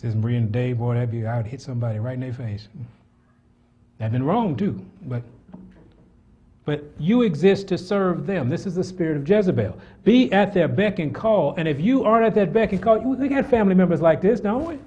This 0.00 0.14
Maria 0.14 0.38
and 0.38 0.50
Dave, 0.50 0.78
boy, 0.78 0.94
that'd 0.94 1.10
be, 1.10 1.26
I 1.26 1.36
would 1.36 1.46
hit 1.46 1.60
somebody 1.60 1.98
right 1.98 2.14
in 2.14 2.20
their 2.20 2.32
face. 2.32 2.68
That'd 3.98 4.12
been 4.12 4.24
wrong 4.24 4.56
too, 4.56 4.84
but 5.02 5.22
but 6.64 6.84
you 6.98 7.22
exist 7.22 7.66
to 7.68 7.78
serve 7.78 8.26
them. 8.26 8.48
This 8.48 8.64
is 8.64 8.76
the 8.76 8.84
spirit 8.84 9.16
of 9.16 9.28
Jezebel. 9.28 9.76
Be 10.04 10.32
at 10.32 10.54
their 10.54 10.68
beck 10.68 11.00
and 11.00 11.12
call. 11.12 11.54
And 11.56 11.66
if 11.66 11.80
you 11.80 12.04
aren't 12.04 12.24
at 12.24 12.34
that 12.36 12.52
beck 12.52 12.72
and 12.72 12.80
call, 12.80 13.00
we 13.00 13.28
got 13.28 13.46
family 13.46 13.74
members 13.74 14.00
like 14.00 14.20
this, 14.20 14.40
don't 14.40 14.66
we? 14.66 14.78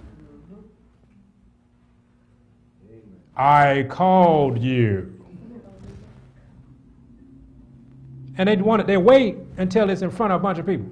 I 3.36 3.86
called 3.89 4.59
you. 4.59 5.14
And 8.38 8.47
they 8.47 8.55
want 8.55 8.82
it, 8.82 8.88
they 8.88 8.97
wait 8.97 9.38
until 9.57 9.89
it's 9.89 10.03
in 10.03 10.09
front 10.09 10.32
of 10.32 10.39
a 10.39 10.43
bunch 10.43 10.57
of 10.57 10.66
people. 10.66 10.89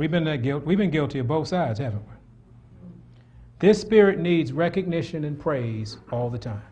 We've 0.00 0.10
been 0.10 0.26
uh, 0.26 0.32
that 0.32 0.38
guilt. 0.38 0.64
We've 0.64 0.78
been 0.78 0.90
guilty 0.90 1.18
of 1.18 1.28
both 1.28 1.48
sides, 1.48 1.78
haven't 1.78 2.02
we? 2.02 2.14
This 3.58 3.80
spirit 3.80 4.18
needs 4.18 4.52
recognition 4.52 5.24
and 5.24 5.38
praise 5.38 5.98
all 6.10 6.30
the 6.30 6.38
time 6.38 6.62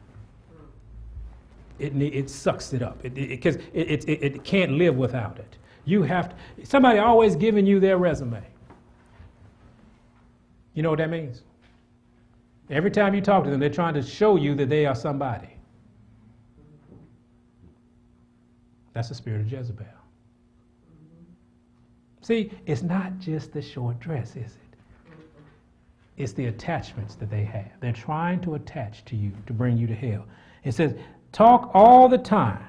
it, 1.79 1.95
it 1.97 2.31
sucks 2.31 2.73
it 2.73 2.83
up 2.83 3.03
because 3.03 3.57
it, 3.57 3.91
it, 3.91 4.09
it, 4.09 4.23
it, 4.23 4.45
can't 4.45 4.73
live 4.73 4.97
without 4.97 5.39
it. 5.39 5.57
You 5.85 6.03
have 6.03 6.31
to, 6.31 6.67
somebody 6.67 6.99
always 6.99 7.37
giving 7.37 7.67
you 7.67 7.81
their 7.81 7.99
resume. 7.99 8.43
You 10.75 10.83
know 10.83 10.91
what 10.91 10.99
that 10.99 11.11
means? 11.11 11.43
Every 12.71 12.91
time 12.91 13.15
you 13.15 13.21
talk 13.21 13.45
to 13.45 13.51
them, 13.51 13.61
they're 13.61 13.71
trying 13.71 13.95
to 13.95 14.03
show 14.03 14.37
you 14.37 14.55
that 14.57 14.69
they 14.69 14.87
are 14.87 14.95
somebody. 14.95 15.49
That's 18.93 19.09
the 19.09 19.15
spirit 19.15 19.41
of 19.41 19.51
Jezebel. 19.51 19.87
See, 22.29 22.51
it's 22.67 22.83
not 22.83 23.19
just 23.21 23.55
the 23.55 23.63
short 23.63 23.99
dress, 24.01 24.33
is 24.33 24.53
it? 24.53 25.15
It's 26.19 26.35
the 26.35 26.45
attachments 26.45 27.15
that 27.15 27.31
they 27.31 27.43
have. 27.43 27.71
They're 27.81 27.91
trying 27.91 28.43
to 28.43 28.55
attach 28.55 29.03
to 29.07 29.17
you 29.17 29.33
to 29.47 29.55
bring 29.55 29.79
you 29.79 29.87
to 29.87 29.95
hell. 29.95 30.27
It 30.63 30.73
says 30.73 30.95
talk 31.33 31.71
all 31.73 32.07
the 32.07 32.19
time 32.19 32.63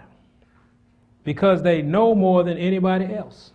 because 1.25 1.61
they 1.61 1.81
know 1.81 2.15
more 2.15 2.43
than 2.43 2.57
anybody 2.57 3.13
else. 3.13 3.51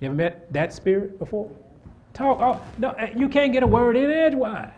You 0.00 0.08
ever 0.08 0.16
met 0.16 0.52
that 0.52 0.72
spirit 0.72 1.16
before? 1.20 1.48
Talk. 2.12 2.40
Oh, 2.40 2.60
no, 2.76 2.90
eh, 2.98 3.12
you 3.16 3.28
can't 3.28 3.52
get 3.52 3.62
a 3.62 3.68
word 3.68 3.96
in 3.96 4.10
edgewise. 4.10 4.72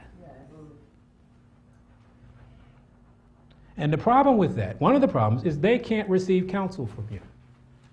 And 3.78 3.90
the 3.90 3.96
problem 3.96 4.36
with 4.36 4.54
that, 4.56 4.78
one 4.82 4.94
of 4.94 5.00
the 5.00 5.08
problems, 5.08 5.44
is 5.44 5.58
they 5.58 5.78
can't 5.78 6.10
receive 6.10 6.46
counsel 6.46 6.84
from 6.86 7.08
you 7.10 7.20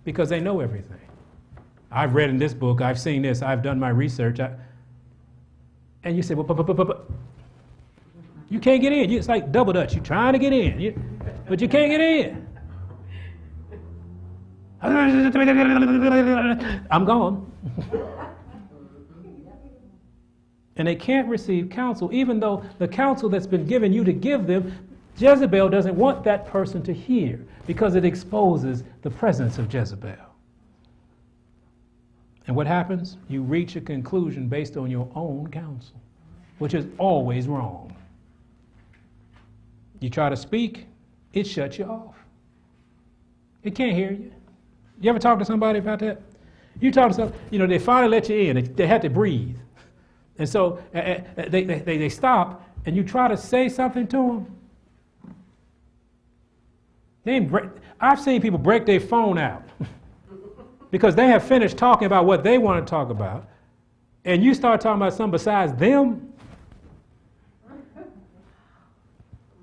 because 0.04 0.28
they 0.28 0.42
know 0.42 0.60
everything. 0.60 1.00
I've 1.92 2.14
read 2.14 2.30
in 2.30 2.38
this 2.38 2.54
book, 2.54 2.82
I've 2.82 3.00
seen 3.00 3.22
this, 3.24 3.42
I've 3.42 3.64
done 3.64 3.80
my 3.80 3.90
research. 3.90 4.40
I, 4.40 4.52
and 6.04 6.16
you 6.16 6.22
say, 6.24 6.36
well, 6.36 6.46
you 8.50 8.60
can't 8.60 8.82
get 8.82 8.94
in. 8.94 9.12
It's 9.12 9.28
like 9.28 9.52
double 9.52 9.74
dutch. 9.74 9.94
You're 9.94 10.04
trying 10.04 10.34
to 10.34 10.40
get 10.40 10.54
in, 10.54 10.80
you, 10.80 11.00
but 11.48 11.60
you 11.62 11.68
can't 11.68 11.92
get 11.92 12.02
in. 12.02 12.48
I'm 16.90 17.06
gone. 17.06 17.52
and 20.78 20.88
they 20.88 20.96
can't 20.96 21.28
receive 21.28 21.70
counsel, 21.70 22.10
even 22.14 22.40
though 22.40 22.64
the 22.78 22.88
counsel 22.88 23.28
that's 23.30 23.48
been 23.48 23.66
given 23.66 23.92
you 23.92 24.06
to 24.06 24.14
give 24.14 24.48
them, 24.48 24.88
Jezebel 25.18 25.68
doesn't 25.68 25.96
want 25.96 26.24
that 26.24 26.46
person 26.46 26.82
to 26.84 26.94
hear 26.94 27.46
because 27.68 27.96
it 27.96 28.06
exposes 28.06 28.86
the 29.02 29.10
presence 29.10 29.58
of 29.58 29.74
Jezebel. 29.74 30.29
And 32.50 32.56
what 32.56 32.66
happens? 32.66 33.18
You 33.28 33.44
reach 33.44 33.76
a 33.76 33.82
conclusion 33.82 34.48
based 34.48 34.76
on 34.76 34.90
your 34.90 35.08
own 35.14 35.52
counsel, 35.52 36.02
which 36.58 36.74
is 36.74 36.88
always 36.98 37.48
wrong. 37.48 37.96
You 40.00 40.10
try 40.10 40.30
to 40.30 40.36
speak, 40.36 40.88
it 41.32 41.46
shuts 41.46 41.78
you 41.78 41.86
off. 41.86 42.16
It 43.62 43.76
can't 43.76 43.96
hear 43.96 44.14
you. 44.14 44.32
You 45.00 45.12
ever 45.12 45.20
talk 45.20 45.38
to 45.38 45.46
somebody 45.46 45.78
about 45.78 46.00
that? 46.00 46.24
You 46.80 46.92
talk 46.92 47.10
to 47.10 47.14
some, 47.14 47.34
you 47.52 47.60
know, 47.60 47.68
they 47.68 47.78
finally 47.78 48.10
let 48.10 48.28
you 48.30 48.38
in. 48.38 48.74
They, 48.74 48.88
had 48.88 49.04
to 49.04 49.12
breathe. 49.12 49.56
And 50.40 50.50
so 50.50 50.80
uh, 50.96 51.20
they, 51.50 51.66
they, 51.66 51.98
they 52.00 52.10
stop, 52.10 52.68
and 52.88 52.96
you 52.96 53.04
try 53.04 53.28
to 53.28 53.38
say 53.38 53.70
something 53.70 54.08
to 54.08 54.18
them. 54.18 55.36
They 57.26 57.42
break, 57.42 57.70
I've 58.02 58.20
seen 58.20 58.42
people 58.42 58.58
break 58.58 58.88
their 58.88 59.00
phone 59.00 59.38
out 59.38 59.70
because 60.92 61.16
they 61.16 61.28
have 61.28 61.44
finished 61.44 61.78
talking 61.78 62.06
about 62.06 62.26
what 62.26 62.44
they 62.44 62.58
want 62.58 62.86
to 62.86 62.90
talk 62.90 63.10
about, 63.10 63.48
and 64.26 64.44
you 64.44 64.54
start 64.54 64.82
talking 64.82 65.02
about 65.02 65.14
something 65.14 65.32
besides 65.32 65.74
them, 65.74 66.30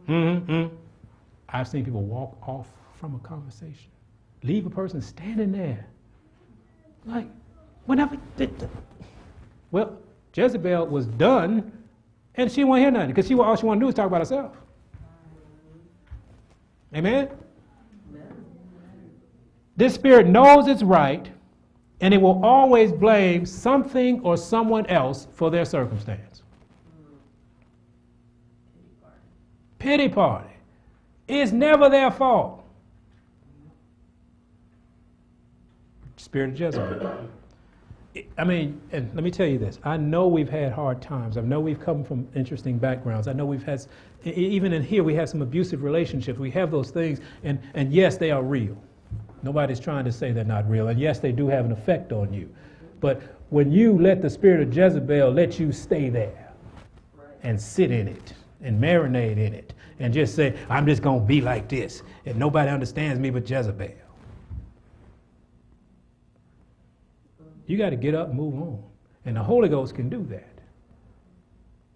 Mm-hmm. 0.09 0.75
I've 1.49 1.69
seen 1.69 1.85
people 1.85 2.03
walk 2.03 2.37
off 2.47 2.69
from 2.95 3.15
a 3.15 3.19
conversation, 3.21 3.91
leave 4.43 4.67
a 4.67 4.71
person 4.71 5.01
standing 5.01 5.53
there. 5.53 5.87
Like, 7.05 7.27
whenever. 7.87 8.17
Well, 9.71 9.99
Jezebel 10.35 10.87
was 10.87 11.07
done, 11.07 11.73
and 12.35 12.51
she 12.51 12.65
won't 12.65 12.81
hear 12.81 12.91
nothing 12.91 13.09
because 13.09 13.27
she 13.27 13.35
all 13.35 13.57
she 13.57 13.67
want 13.67 13.81
to 13.81 13.85
do 13.85 13.89
is 13.89 13.95
talk 13.95 14.07
about 14.07 14.21
herself. 14.21 14.57
Amen? 16.95 17.29
This 19.77 19.95
spirit 19.95 20.27
knows 20.27 20.67
it's 20.67 20.83
right, 20.83 21.29
and 22.01 22.15
it 22.15 22.21
will 22.21 22.45
always 22.45 22.93
blame 22.93 23.45
something 23.47 24.21
or 24.21 24.37
someone 24.37 24.87
else 24.87 25.27
for 25.33 25.51
their 25.51 25.65
circumstance. 25.65 26.37
pity 29.87 30.09
party. 30.09 30.53
It's 31.29 31.53
never 31.53 31.89
their 31.89 32.11
fault. 32.11 32.65
Spirit 36.17 36.51
of 36.51 36.61
Jezebel. 36.61 37.29
I 38.37 38.45
mean, 38.45 38.81
and 38.91 39.15
let 39.15 39.23
me 39.23 39.31
tell 39.31 39.47
you 39.47 39.59
this. 39.59 39.79
I 39.85 39.97
know 39.97 40.27
we've 40.27 40.49
had 40.49 40.73
hard 40.73 41.01
times. 41.01 41.37
I 41.37 41.43
know 41.43 41.61
we've 41.61 41.79
come 41.79 42.03
from 42.03 42.27
interesting 42.35 42.79
backgrounds. 42.79 43.29
I 43.29 43.33
know 43.33 43.47
we've 43.47 43.63
had, 43.63 43.87
even 44.25 44.73
in 44.73 44.83
here, 44.83 45.05
we 45.05 45.15
have 45.15 45.29
some 45.29 45.43
abusive 45.43 45.85
relationships. 45.85 46.39
We 46.39 46.51
have 46.51 46.73
those 46.73 46.91
things, 46.91 47.21
and, 47.45 47.61
and 47.75 47.93
yes, 47.93 48.17
they 48.17 48.33
are 48.33 48.43
real. 48.43 48.77
Nobody's 49.47 49.79
trying 49.79 50.05
to 50.07 50.11
say 50.11 50.33
they're 50.33 50.43
not 50.43 50.69
real. 50.69 50.89
And 50.89 50.99
yes, 50.99 51.21
they 51.21 51.31
do 51.31 51.47
have 51.47 51.65
an 51.65 51.71
effect 51.71 52.11
on 52.11 52.33
you. 52.33 52.53
But 52.99 53.23
when 53.51 53.71
you 53.71 53.97
let 53.97 54.21
the 54.21 54.29
spirit 54.29 54.61
of 54.61 54.77
Jezebel 54.77 55.31
let 55.31 55.61
you 55.61 55.71
stay 55.71 56.09
there 56.09 56.53
and 57.45 57.61
sit 57.61 57.93
in 57.93 58.09
it 58.09 58.33
and 58.61 58.83
marinate 58.83 59.39
in 59.39 59.55
it 59.55 59.73
and 60.01 60.13
just 60.13 60.35
say, 60.35 60.59
I'm 60.69 60.85
just 60.85 61.01
going 61.01 61.21
to 61.21 61.25
be 61.25 61.41
like 61.41 61.69
this. 61.69 62.03
And 62.25 62.37
nobody 62.37 62.69
understands 62.69 63.21
me 63.21 63.31
but 63.31 63.49
Jezebel. 63.49 63.95
You 67.69 67.79
got 67.79 67.91
to 67.91 67.97
get 67.97 68.17
up 68.17 68.31
and 68.31 68.37
move 68.37 68.55
on. 68.57 68.83
And 69.27 69.37
the 69.37 69.45
Holy 69.45 69.69
Ghost 69.69 69.95
can 69.95 70.09
do 70.09 70.25
that. 70.25 70.59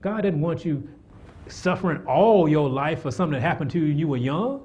God 0.02 0.20
didn't 0.20 0.40
want 0.40 0.64
you 0.64 0.88
suffering 1.48 2.06
all 2.06 2.48
your 2.48 2.70
life 2.70 3.02
for 3.02 3.10
something 3.10 3.40
that 3.40 3.44
happened 3.44 3.72
to 3.72 3.80
you 3.80 3.88
when 3.88 3.98
you 3.98 4.06
were 4.06 4.16
young. 4.18 4.62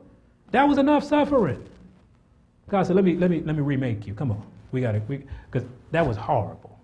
That 0.51 0.67
was 0.67 0.77
enough 0.77 1.03
suffering. 1.03 1.67
God 2.69 2.87
said, 2.87 2.95
let 2.95 3.05
me, 3.05 3.15
let 3.15 3.29
me, 3.29 3.41
let 3.41 3.55
me 3.55 3.61
remake 3.61 4.07
you. 4.07 4.13
Come 4.13 4.31
on. 4.31 4.43
We 4.71 4.81
got 4.81 4.93
to, 4.93 4.99
because 4.99 5.67
that 5.91 6.05
was 6.05 6.17
horrible. 6.17 6.79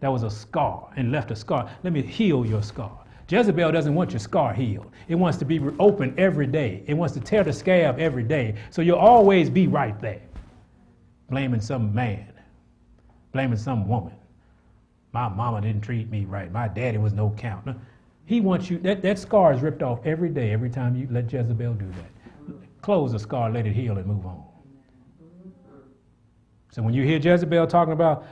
That 0.00 0.08
was 0.08 0.22
a 0.24 0.30
scar 0.30 0.90
and 0.96 1.12
left 1.12 1.30
a 1.30 1.36
scar. 1.36 1.70
Let 1.84 1.92
me 1.92 2.02
heal 2.02 2.44
your 2.44 2.62
scar. 2.62 2.98
Jezebel 3.28 3.70
doesn't 3.72 3.94
want 3.94 4.10
your 4.10 4.20
scar 4.20 4.52
healed. 4.52 4.90
It 5.08 5.14
wants 5.14 5.38
to 5.38 5.44
be 5.44 5.60
open 5.78 6.14
every 6.18 6.46
day. 6.46 6.82
It 6.86 6.94
wants 6.94 7.14
to 7.14 7.20
tear 7.20 7.44
the 7.44 7.52
scab 7.52 7.98
every 7.98 8.24
day. 8.24 8.56
So 8.70 8.82
you'll 8.82 8.98
always 8.98 9.48
be 9.48 9.68
right 9.68 9.98
there, 10.00 10.20
blaming 11.30 11.60
some 11.60 11.94
man, 11.94 12.32
blaming 13.32 13.58
some 13.58 13.88
woman. 13.88 14.14
My 15.12 15.28
mama 15.28 15.60
didn't 15.60 15.82
treat 15.82 16.10
me 16.10 16.24
right. 16.24 16.50
My 16.50 16.68
daddy 16.68 16.98
was 16.98 17.12
no 17.12 17.30
count. 17.36 17.68
He 18.24 18.40
wants 18.40 18.68
you, 18.70 18.78
that, 18.78 19.02
that 19.02 19.18
scar 19.18 19.52
is 19.52 19.60
ripped 19.62 19.82
off 19.82 20.00
every 20.04 20.30
day, 20.30 20.50
every 20.50 20.70
time 20.70 20.96
you 20.96 21.06
let 21.10 21.32
Jezebel 21.32 21.74
do 21.74 21.86
that. 21.86 22.52
Close 22.82 23.12
the 23.12 23.18
scar, 23.18 23.50
let 23.50 23.66
it 23.66 23.72
heal, 23.72 23.98
and 23.98 24.06
move 24.06 24.26
on. 24.26 24.42
So 26.72 26.80
when 26.82 26.94
you 26.94 27.04
hear 27.04 27.18
Jezebel 27.18 27.66
talking 27.66 27.92
about, 27.92 28.26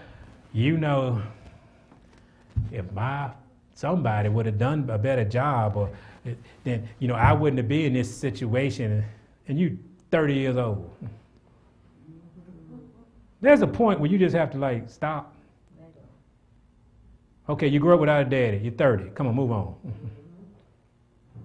you 0.55 0.79
know, 0.79 1.23
if 2.73 2.91
my 2.93 3.31
somebody 3.75 4.31
would 4.31 4.47
have 4.47 4.59
done 4.59 4.89
a 4.91 4.99
better 4.99 5.25
job, 5.25 5.77
or 5.77 5.91
eh, 6.25 6.33
then 6.65 6.89
you 6.99 7.07
know 7.07 7.15
I 7.15 7.33
wouldn't 7.33 7.59
have 7.59 7.69
been 7.69 7.87
in 7.87 7.93
this 7.93 8.15
situation, 8.15 9.05
and 9.47 9.59
you 9.59 9.79
30 10.11 10.35
years 10.35 10.57
old. 10.57 10.91
There's 13.43 13.61
a 13.61 13.67
point 13.67 14.01
where 14.01 14.11
you 14.11 14.19
just 14.19 14.35
have 14.35 14.51
to 14.53 14.59
like 14.59 14.89
stop. 14.89 15.35
Okay, 17.49 17.69
you 17.69 17.79
grew 17.79 17.95
up 17.95 18.01
without 18.01 18.23
a 18.23 18.25
daddy. 18.25 18.59
You're 18.59 18.73
30. 18.73 19.11
Come 19.11 19.27
on, 19.27 19.35
move 19.35 19.53
on. 19.53 19.75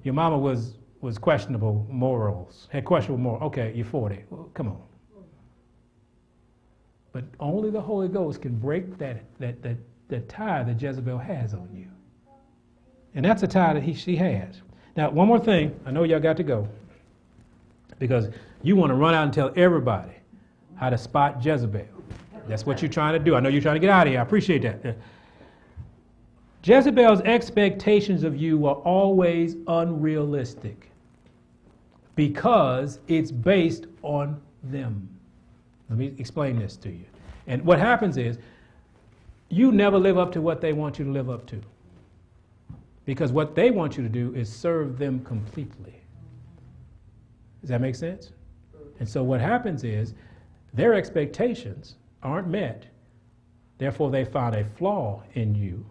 Your 0.04 0.14
mama 0.14 0.38
was 0.38 0.76
was 1.02 1.18
questionable 1.18 1.86
morals, 1.90 2.70
had 2.72 2.86
questionable 2.86 3.22
morals. 3.22 3.44
Okay, 3.44 3.74
you're 3.76 3.86
40. 3.86 4.24
Well, 4.30 4.50
come 4.54 4.70
on. 4.70 4.82
But 7.16 7.24
only 7.40 7.70
the 7.70 7.80
Holy 7.80 8.10
Ghost 8.10 8.42
can 8.42 8.60
break 8.60 8.98
that, 8.98 9.24
that, 9.40 9.64
that, 9.64 9.78
that 10.10 10.28
tie 10.28 10.64
that 10.64 10.82
Jezebel 10.82 11.18
has 11.18 11.54
on 11.54 11.70
you. 11.74 11.88
And 13.14 13.24
that's 13.24 13.42
a 13.42 13.48
tie 13.48 13.74
that 13.74 13.84
he, 13.84 13.94
she 13.94 14.18
has. 14.18 14.62
Now, 14.98 15.12
one 15.12 15.26
more 15.26 15.40
thing. 15.40 15.80
I 15.86 15.92
know 15.92 16.04
y'all 16.04 16.20
got 16.20 16.36
to 16.36 16.44
go. 16.44 16.68
Because 18.00 18.28
you 18.64 18.76
want 18.76 18.90
to 18.90 18.96
run 18.96 19.14
out 19.14 19.24
and 19.24 19.32
tell 19.32 19.54
everybody 19.56 20.12
how 20.76 20.90
to 20.90 20.98
spot 20.98 21.38
Jezebel. 21.42 21.88
That's 22.50 22.66
what 22.66 22.82
you're 22.82 22.92
trying 22.92 23.14
to 23.14 23.20
do. 23.20 23.34
I 23.34 23.40
know 23.40 23.48
you're 23.48 23.62
trying 23.62 23.76
to 23.76 23.80
get 23.80 23.92
out 23.92 24.08
of 24.08 24.12
here. 24.12 24.20
I 24.20 24.24
appreciate 24.24 24.64
that. 24.64 24.98
Jezebel's 26.64 27.22
expectations 27.22 28.26
of 28.26 28.36
you 28.36 28.68
are 28.68 28.76
always 28.76 29.56
unrealistic 29.70 30.92
because 32.18 33.00
it's 33.08 33.32
based 33.32 33.86
on 34.04 34.42
them. 34.64 35.15
Let 35.90 36.00
me 36.00 36.14
explain 36.18 36.60
this 36.60 36.76
to 36.78 36.90
you. 36.90 37.06
And 37.48 37.64
what 37.64 37.80
happens 37.80 38.18
is, 38.18 38.40
you 39.50 39.72
never 39.72 40.00
live 40.00 40.18
up 40.18 40.32
to 40.32 40.42
what 40.42 40.60
they 40.62 40.74
want 40.74 40.98
you 40.98 41.06
to 41.06 41.12
live 41.12 41.30
up 41.30 41.46
to. 41.48 41.62
Because 43.06 43.32
what 43.32 43.54
they 43.54 43.70
want 43.70 43.98
you 43.98 44.04
to 44.04 44.10
do 44.10 44.34
is 44.34 44.52
serve 44.52 44.98
them 44.98 45.24
completely. 45.24 46.02
Does 47.62 47.70
that 47.70 47.82
make 47.82 47.96
sense? 47.96 48.32
And 49.00 49.08
so 49.08 49.24
what 49.24 49.40
happens 49.40 49.84
is, 49.84 50.16
their 50.74 50.94
expectations 50.94 51.96
aren't 52.24 52.48
met. 52.48 52.86
Therefore, 53.78 54.10
they 54.10 54.26
find 54.26 54.56
a 54.56 54.66
flaw 54.66 55.22
in 55.34 55.54
you, 55.54 55.86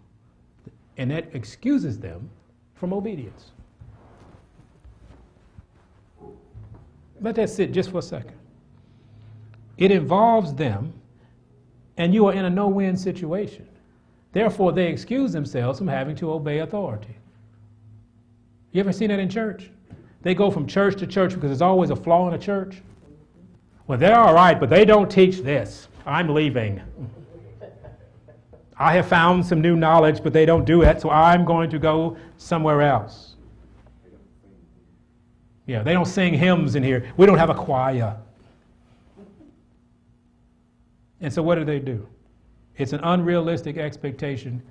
and 0.97 1.11
that 1.11 1.35
excuses 1.35 1.99
them 1.99 2.29
from 2.75 2.93
obedience. 2.93 3.53
Let 7.21 7.37
that 7.37 7.49
sit 7.51 7.73
just 7.73 7.91
for 7.91 7.99
a 7.99 8.03
second. 8.03 8.37
It 9.77 9.91
involves 9.91 10.55
them, 10.55 10.93
and 11.97 12.15
you 12.15 12.27
are 12.27 12.33
in 12.33 12.45
a 12.45 12.51
no 12.51 12.69
win 12.69 12.97
situation. 12.97 13.69
Therefore, 14.33 14.73
they 14.73 14.89
excuse 14.89 15.33
themselves 15.33 15.79
from 15.79 15.89
having 15.89 16.17
to 16.17 16.33
obey 16.33 16.59
authority. 16.59 17.17
You 18.73 18.81
ever 18.81 18.93
seen 18.93 19.09
that 19.09 19.21
in 19.21 19.29
church? 19.29 19.71
They 20.23 20.35
go 20.35 20.51
from 20.51 20.67
church 20.67 20.97
to 20.97 21.07
church 21.07 21.35
because 21.35 21.51
there's 21.51 21.63
always 21.63 21.91
a 21.91 21.97
flaw 21.97 22.27
in 22.29 22.35
a 22.35 22.39
church. 22.39 22.83
Well, 23.87 23.99
they're 23.99 24.19
all 24.19 24.35
right, 24.35 24.59
but 24.59 24.71
they 24.71 24.85
don't 24.85 25.11
teach 25.11 25.43
this. 25.43 25.89
I'm 26.07 26.29
leaving. 26.29 26.81
I 28.77 28.95
have 28.95 29.07
found 29.07 29.47
some 29.47 29.61
new 29.61 29.77
knowledge, 29.77 30.23
but 30.23 30.33
they 30.33 30.47
don't 30.47 30.65
do 30.65 30.83
it, 30.83 31.01
so 31.01 31.11
I'm 31.11 31.45
going 31.45 31.71
to 31.71 31.79
go 31.79 32.17
somewhere 32.39 32.83
else. 32.83 33.37
Yeah, 35.67 35.83
they 35.83 35.93
don't 35.93 36.07
sing 36.07 36.35
hymns 36.35 36.75
in 36.75 36.83
here. 36.83 37.13
We 37.17 37.27
don't 37.27 37.39
have 37.39 37.51
a 37.51 37.55
choir. 37.55 38.17
And 41.25 41.33
so 41.33 41.43
what 41.43 41.55
do 41.55 41.65
they 41.65 41.79
do? 41.79 42.07
It's 42.77 42.93
an 42.93 43.01
unrealistic 43.03 43.79
expectation 43.79 44.63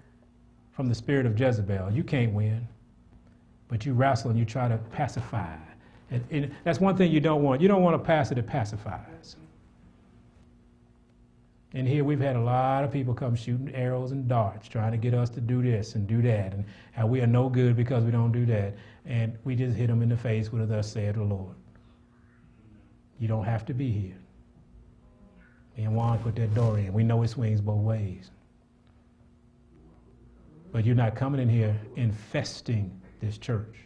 from 0.71 0.87
the 0.87 0.93
spirit 0.93 1.25
of 1.25 1.39
Jezebel. 1.39 1.91
You 1.91 2.03
can't 2.03 2.31
win, 2.31 2.67
but 3.69 3.87
you 3.87 3.93
wrestle 3.93 4.29
and 4.29 4.37
you 4.37 4.45
try 4.45 4.67
to 4.67 4.77
pacify. 4.91 5.55
And, 6.11 6.23
and 6.29 6.55
that's 6.63 6.79
one 6.79 6.95
thing 6.95 7.11
you 7.11 7.19
don't 7.19 7.41
want. 7.41 7.59
You 7.59 7.67
don't 7.67 7.81
want 7.81 7.95
a 7.95 7.99
pastor 7.99 8.35
that 8.35 8.45
pacifies. 8.45 9.35
And 11.73 11.87
here 11.87 12.03
we've 12.03 12.21
had 12.21 12.35
a 12.35 12.41
lot 12.41 12.83
of 12.83 12.91
people 12.91 13.15
come 13.15 13.35
shooting 13.35 13.73
arrows 13.73 14.11
and 14.11 14.27
darts, 14.27 14.67
trying 14.67 14.91
to 14.91 14.97
get 14.99 15.15
us 15.15 15.31
to 15.31 15.41
do 15.41 15.63
this 15.63 15.95
and 15.95 16.05
do 16.05 16.21
that, 16.21 16.53
and 16.53 16.65
how 16.91 17.07
we 17.07 17.19
are 17.21 17.27
no 17.27 17.49
good 17.49 17.75
because 17.75 18.03
we 18.03 18.11
don't 18.11 18.31
do 18.31 18.45
that. 18.45 18.75
And 19.07 19.35
we 19.43 19.55
just 19.55 19.75
hit 19.75 19.87
them 19.87 20.03
in 20.03 20.09
the 20.09 20.17
face 20.17 20.51
with 20.51 20.61
a 20.61 20.65
thus 20.67 20.91
saith 20.91 21.15
the 21.15 21.23
Lord. 21.23 21.55
You 23.17 23.27
don't 23.27 23.45
have 23.45 23.65
to 23.65 23.73
be 23.73 23.89
here. 23.89 24.22
And 25.77 25.95
Juan 25.95 26.19
put 26.19 26.35
that 26.35 26.53
door 26.53 26.77
in. 26.77 26.93
We 26.93 27.03
know 27.03 27.23
it 27.23 27.29
swings 27.29 27.61
both 27.61 27.81
ways. 27.81 28.29
But 30.71 30.85
you're 30.85 30.95
not 30.95 31.15
coming 31.15 31.41
in 31.41 31.49
here 31.49 31.75
infesting 31.95 32.99
this 33.21 33.37
church. 33.37 33.77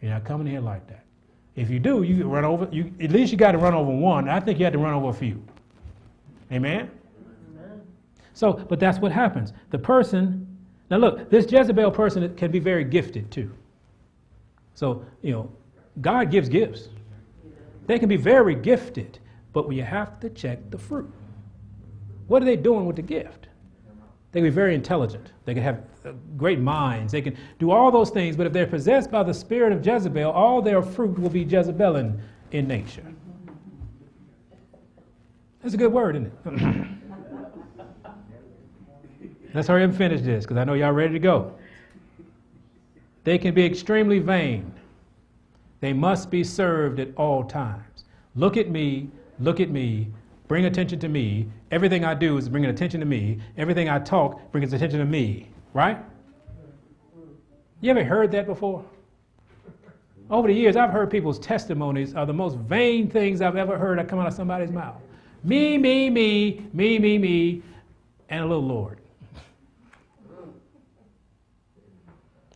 You're 0.00 0.12
not 0.12 0.24
coming 0.24 0.46
in 0.46 0.54
here 0.54 0.62
like 0.62 0.86
that. 0.88 1.04
If 1.56 1.68
you 1.68 1.78
do, 1.78 2.02
you 2.02 2.24
run 2.24 2.44
over. 2.44 2.68
You 2.72 2.92
at 3.00 3.10
least 3.10 3.32
you 3.32 3.38
got 3.38 3.52
to 3.52 3.58
run 3.58 3.74
over 3.74 3.90
one. 3.90 4.28
I 4.28 4.40
think 4.40 4.58
you 4.58 4.64
had 4.64 4.72
to 4.72 4.78
run 4.78 4.94
over 4.94 5.08
a 5.08 5.12
few. 5.12 5.42
Amen. 6.52 6.90
Amen. 7.58 7.80
So, 8.32 8.52
but 8.52 8.80
that's 8.80 8.98
what 8.98 9.12
happens. 9.12 9.52
The 9.70 9.78
person. 9.78 10.46
Now 10.90 10.96
look, 10.96 11.30
this 11.30 11.50
Jezebel 11.50 11.90
person 11.92 12.34
can 12.34 12.50
be 12.50 12.58
very 12.58 12.82
gifted 12.82 13.30
too. 13.30 13.52
So 14.74 15.04
you 15.22 15.32
know, 15.32 15.52
God 16.00 16.30
gives 16.30 16.48
gifts. 16.48 16.88
They 17.86 17.98
can 17.98 18.08
be 18.08 18.16
very 18.16 18.54
gifted. 18.54 19.18
But 19.52 19.70
you 19.72 19.82
have 19.82 20.20
to 20.20 20.30
check 20.30 20.70
the 20.70 20.78
fruit. 20.78 21.10
What 22.28 22.42
are 22.42 22.46
they 22.46 22.56
doing 22.56 22.86
with 22.86 22.96
the 22.96 23.02
gift? 23.02 23.48
They 24.32 24.40
can 24.40 24.44
be 24.44 24.50
very 24.50 24.74
intelligent. 24.74 25.32
They 25.44 25.54
can 25.54 25.62
have 25.62 25.82
uh, 26.04 26.12
great 26.36 26.60
minds. 26.60 27.12
They 27.12 27.20
can 27.20 27.36
do 27.58 27.72
all 27.72 27.90
those 27.90 28.10
things. 28.10 28.36
But 28.36 28.46
if 28.46 28.52
they're 28.52 28.66
possessed 28.66 29.10
by 29.10 29.24
the 29.24 29.34
spirit 29.34 29.72
of 29.72 29.84
Jezebel, 29.84 30.30
all 30.30 30.62
their 30.62 30.82
fruit 30.82 31.18
will 31.18 31.30
be 31.30 31.44
Jezebelian 31.44 32.20
in 32.52 32.68
nature. 32.68 33.04
That's 35.62 35.74
a 35.74 35.76
good 35.76 35.92
word, 35.92 36.16
isn't 36.16 36.32
it? 36.46 36.86
Let's 39.52 39.66
hurry 39.66 39.82
up 39.82 39.90
and 39.90 39.98
finish 39.98 40.20
this 40.20 40.44
because 40.44 40.56
I 40.56 40.64
know 40.64 40.74
y'all 40.74 40.92
ready 40.92 41.12
to 41.14 41.18
go. 41.18 41.54
They 43.24 43.36
can 43.36 43.52
be 43.52 43.64
extremely 43.64 44.20
vain. 44.20 44.72
They 45.80 45.92
must 45.92 46.30
be 46.30 46.44
served 46.44 47.00
at 47.00 47.08
all 47.16 47.44
times. 47.44 48.04
Look 48.36 48.56
at 48.56 48.70
me, 48.70 49.10
look 49.40 49.58
at 49.60 49.70
me, 49.70 50.08
bring 50.48 50.66
attention 50.66 50.98
to 51.00 51.08
me. 51.08 51.48
Everything 51.70 52.04
I 52.04 52.14
do 52.14 52.36
is 52.36 52.48
bringing 52.48 52.70
attention 52.70 53.00
to 53.00 53.06
me. 53.06 53.38
Everything 53.56 53.88
I 53.88 53.98
talk 53.98 54.52
brings 54.52 54.72
attention 54.72 54.98
to 55.00 55.04
me, 55.04 55.48
right? 55.72 55.98
You 57.80 57.90
ever 57.90 58.04
heard 58.04 58.30
that 58.32 58.46
before? 58.46 58.84
Over 60.30 60.48
the 60.48 60.54
years, 60.54 60.76
I've 60.76 60.90
heard 60.90 61.10
people's 61.10 61.38
testimonies 61.38 62.14
are 62.14 62.24
the 62.24 62.32
most 62.32 62.56
vain 62.56 63.10
things 63.10 63.40
I've 63.40 63.56
ever 63.56 63.76
heard 63.76 63.98
that 63.98 64.08
come 64.08 64.18
out 64.18 64.28
of 64.28 64.34
somebody's 64.34 64.70
mouth. 64.70 65.00
Me, 65.42 65.78
me, 65.78 66.10
me, 66.10 66.66
me, 66.72 66.98
me, 66.98 67.18
me, 67.18 67.62
and 68.28 68.44
a 68.44 68.46
little 68.46 68.62
Lord. 68.62 69.00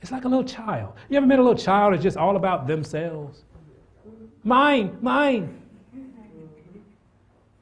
It's 0.00 0.12
like 0.12 0.24
a 0.26 0.28
little 0.28 0.44
child. 0.44 0.92
You 1.08 1.16
ever 1.16 1.26
met 1.26 1.38
a 1.38 1.42
little 1.42 1.58
child 1.58 1.94
that's 1.94 2.02
just 2.02 2.18
all 2.18 2.36
about 2.36 2.66
themselves? 2.66 3.42
Mine, 4.44 4.98
mine, 5.00 5.62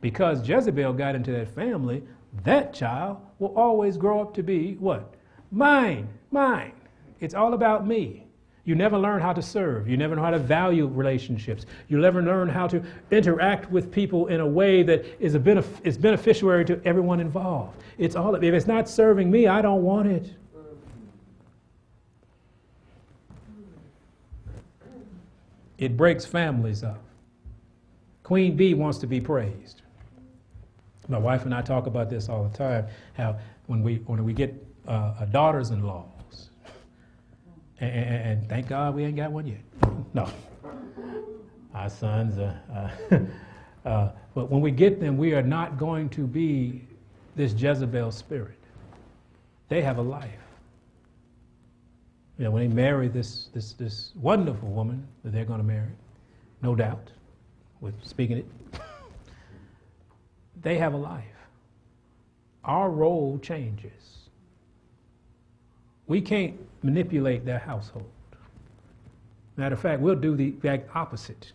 because 0.02 0.46
Jezebel 0.46 0.92
got 0.92 1.14
into 1.14 1.32
that 1.32 1.48
family, 1.48 2.02
that 2.44 2.74
child 2.74 3.18
will 3.38 3.56
always 3.56 3.96
grow 3.96 4.20
up 4.20 4.34
to 4.34 4.42
be 4.42 4.74
what? 4.74 5.14
Mine, 5.50 6.08
mine. 6.30 6.72
It's 7.20 7.34
all 7.34 7.54
about 7.54 7.86
me. 7.86 8.26
You 8.64 8.74
never 8.74 8.98
learn 8.98 9.20
how 9.20 9.32
to 9.32 9.42
serve. 9.42 9.88
You 9.88 9.96
never 9.96 10.14
know 10.14 10.22
how 10.22 10.30
to 10.30 10.38
value 10.38 10.86
relationships. 10.86 11.66
You 11.88 11.98
never 11.98 12.22
learn 12.22 12.48
how 12.48 12.68
to 12.68 12.82
interact 13.10 13.70
with 13.70 13.90
people 13.90 14.26
in 14.28 14.40
a 14.40 14.46
way 14.46 14.82
that 14.82 15.04
is, 15.20 15.34
a 15.34 15.40
benef- 15.40 15.84
is 15.84 15.96
beneficiary 15.96 16.64
to 16.66 16.80
everyone 16.84 17.20
involved. 17.20 17.80
It's 17.98 18.14
all, 18.14 18.34
if 18.34 18.42
it's 18.42 18.66
not 18.66 18.88
serving 18.88 19.30
me, 19.30 19.46
I 19.46 19.62
don't 19.62 19.82
want 19.82 20.08
it. 20.08 20.34
It 25.78 25.96
breaks 25.96 26.24
families 26.24 26.84
up. 26.84 27.02
Queen 28.22 28.56
Bee 28.56 28.74
wants 28.74 28.98
to 28.98 29.06
be 29.08 29.20
praised. 29.20 29.81
My 31.08 31.18
wife 31.18 31.44
and 31.44 31.54
I 31.54 31.62
talk 31.62 31.86
about 31.86 32.08
this 32.08 32.28
all 32.28 32.44
the 32.44 32.56
time. 32.56 32.86
How 33.14 33.36
when 33.66 33.82
we 33.82 33.96
when 34.06 34.24
we 34.24 34.32
get 34.32 34.54
uh, 34.86 35.24
daughters-in-laws, 35.26 36.50
and, 37.80 37.90
and, 37.90 38.48
thank 38.48 38.68
God 38.68 38.94
we 38.94 39.04
ain't 39.04 39.16
got 39.16 39.32
one 39.32 39.46
yet. 39.46 39.60
No, 40.14 40.30
our 41.74 41.88
sons. 41.88 42.38
Uh, 42.38 42.90
uh, 43.88 44.10
but 44.34 44.50
when 44.50 44.60
we 44.60 44.70
get 44.70 45.00
them, 45.00 45.16
we 45.16 45.32
are 45.32 45.42
not 45.42 45.78
going 45.78 46.10
to 46.10 46.26
be 46.26 46.82
this 47.34 47.54
Jezebel 47.54 48.10
spirit. 48.12 48.58
They 49.68 49.80
have 49.80 49.96
a 49.96 50.02
life. 50.02 50.30
You 52.38 52.44
know, 52.44 52.50
when 52.50 52.68
they 52.68 52.74
marry 52.74 53.08
this 53.08 53.48
this 53.54 53.72
this 53.72 54.12
wonderful 54.16 54.68
woman 54.68 55.06
that 55.24 55.32
they're 55.32 55.46
going 55.46 55.60
to 55.60 55.66
marry, 55.66 55.92
no 56.60 56.74
doubt, 56.74 57.10
with 57.80 57.94
speaking 58.04 58.38
it 58.38 58.46
they 60.62 60.78
have 60.78 60.94
a 60.94 60.96
life. 60.96 61.24
Our 62.64 62.90
role 62.90 63.38
changes. 63.42 64.28
We 66.06 66.20
can't 66.20 66.58
manipulate 66.82 67.44
their 67.44 67.58
household. 67.58 68.10
Matter 69.56 69.74
of 69.74 69.80
fact, 69.80 70.00
we'll 70.00 70.14
do 70.14 70.36
the 70.36 70.46
exact 70.46 70.94
opposite. 70.94 71.52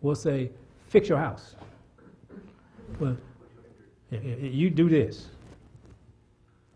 We'll 0.00 0.14
say, 0.14 0.50
fix 0.88 1.08
your 1.08 1.18
house. 1.18 1.54
Well, 2.98 3.16
you 4.10 4.70
do 4.70 4.88
this. 4.88 5.28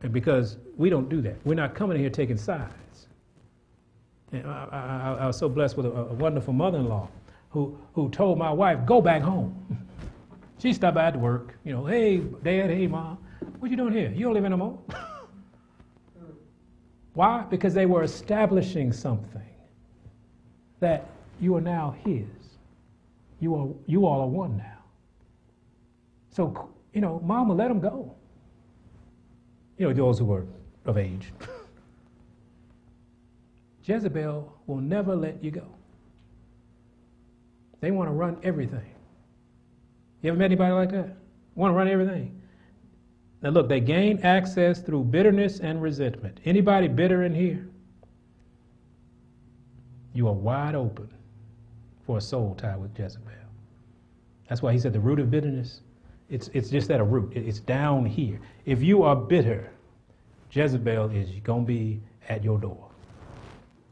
And 0.02 0.12
because 0.12 0.58
we 0.76 0.90
don't 0.90 1.08
do 1.08 1.20
that, 1.22 1.36
we're 1.44 1.54
not 1.54 1.74
coming 1.74 1.98
here 1.98 2.10
taking 2.10 2.36
sides. 2.36 3.08
And 4.32 4.46
I, 4.46 5.16
I, 5.18 5.24
I 5.24 5.26
was 5.26 5.38
so 5.38 5.48
blessed 5.48 5.76
with 5.76 5.86
a, 5.86 5.90
a 5.90 6.14
wonderful 6.14 6.52
mother 6.52 6.78
in 6.78 6.88
law 6.88 7.08
who, 7.50 7.76
who 7.94 8.10
told 8.10 8.38
my 8.38 8.50
wife, 8.50 8.84
go 8.84 9.00
back 9.00 9.22
home. 9.22 9.85
She 10.58 10.72
stopped 10.72 10.94
by 10.94 11.06
at 11.06 11.18
work, 11.18 11.58
you 11.64 11.72
know, 11.72 11.84
hey, 11.84 12.18
dad, 12.18 12.70
hey, 12.70 12.86
mom, 12.86 13.18
what 13.58 13.70
you 13.70 13.76
doing 13.76 13.92
here? 13.92 14.10
You 14.10 14.24
don't 14.24 14.34
live 14.34 14.44
anymore. 14.44 14.78
Why? 17.14 17.44
Because 17.48 17.74
they 17.74 17.86
were 17.86 18.02
establishing 18.02 18.92
something 18.92 19.42
that 20.80 21.08
you 21.40 21.56
are 21.56 21.60
now 21.60 21.94
his. 22.04 22.24
You, 23.40 23.54
are, 23.54 23.68
you 23.86 24.06
all 24.06 24.22
are 24.22 24.26
one 24.26 24.56
now. 24.56 24.82
So, 26.30 26.70
you 26.92 27.00
know, 27.00 27.20
mama, 27.24 27.54
let 27.54 27.70
him 27.70 27.80
go. 27.80 28.14
You 29.78 29.88
know, 29.88 29.94
those 29.94 30.18
who 30.18 30.32
are 30.32 30.46
of 30.86 30.96
age. 30.96 31.32
Jezebel 33.84 34.52
will 34.66 34.80
never 34.80 35.14
let 35.14 35.42
you 35.44 35.50
go. 35.50 35.66
They 37.80 37.90
want 37.90 38.08
to 38.08 38.12
run 38.12 38.38
everything. 38.42 38.95
You 40.22 40.30
ever 40.30 40.38
met 40.38 40.46
anybody 40.46 40.72
like 40.72 40.90
that? 40.90 41.16
Want 41.54 41.72
to 41.72 41.76
run 41.76 41.88
everything? 41.88 42.40
Now 43.42 43.50
look, 43.50 43.68
they 43.68 43.80
gain 43.80 44.18
access 44.22 44.80
through 44.80 45.04
bitterness 45.04 45.60
and 45.60 45.80
resentment. 45.80 46.40
Anybody 46.44 46.88
bitter 46.88 47.24
in 47.24 47.34
here? 47.34 47.68
You 50.14 50.28
are 50.28 50.34
wide 50.34 50.74
open 50.74 51.08
for 52.06 52.18
a 52.18 52.20
soul 52.20 52.54
tie 52.54 52.76
with 52.76 52.98
Jezebel. 52.98 53.30
That's 54.48 54.62
why 54.62 54.72
he 54.72 54.78
said 54.78 54.92
the 54.92 55.00
root 55.00 55.18
of 55.18 55.30
bitterness, 55.30 55.82
it's, 56.28 56.48
it's 56.54 56.70
just 56.70 56.90
at 56.90 57.00
a 57.00 57.04
root. 57.04 57.32
It's 57.36 57.60
down 57.60 58.06
here. 58.06 58.40
If 58.64 58.82
you 58.82 59.02
are 59.02 59.14
bitter, 59.14 59.70
Jezebel 60.50 61.10
is 61.10 61.28
going 61.40 61.62
to 61.62 61.66
be 61.66 62.00
at 62.28 62.42
your 62.42 62.58
door. 62.58 62.88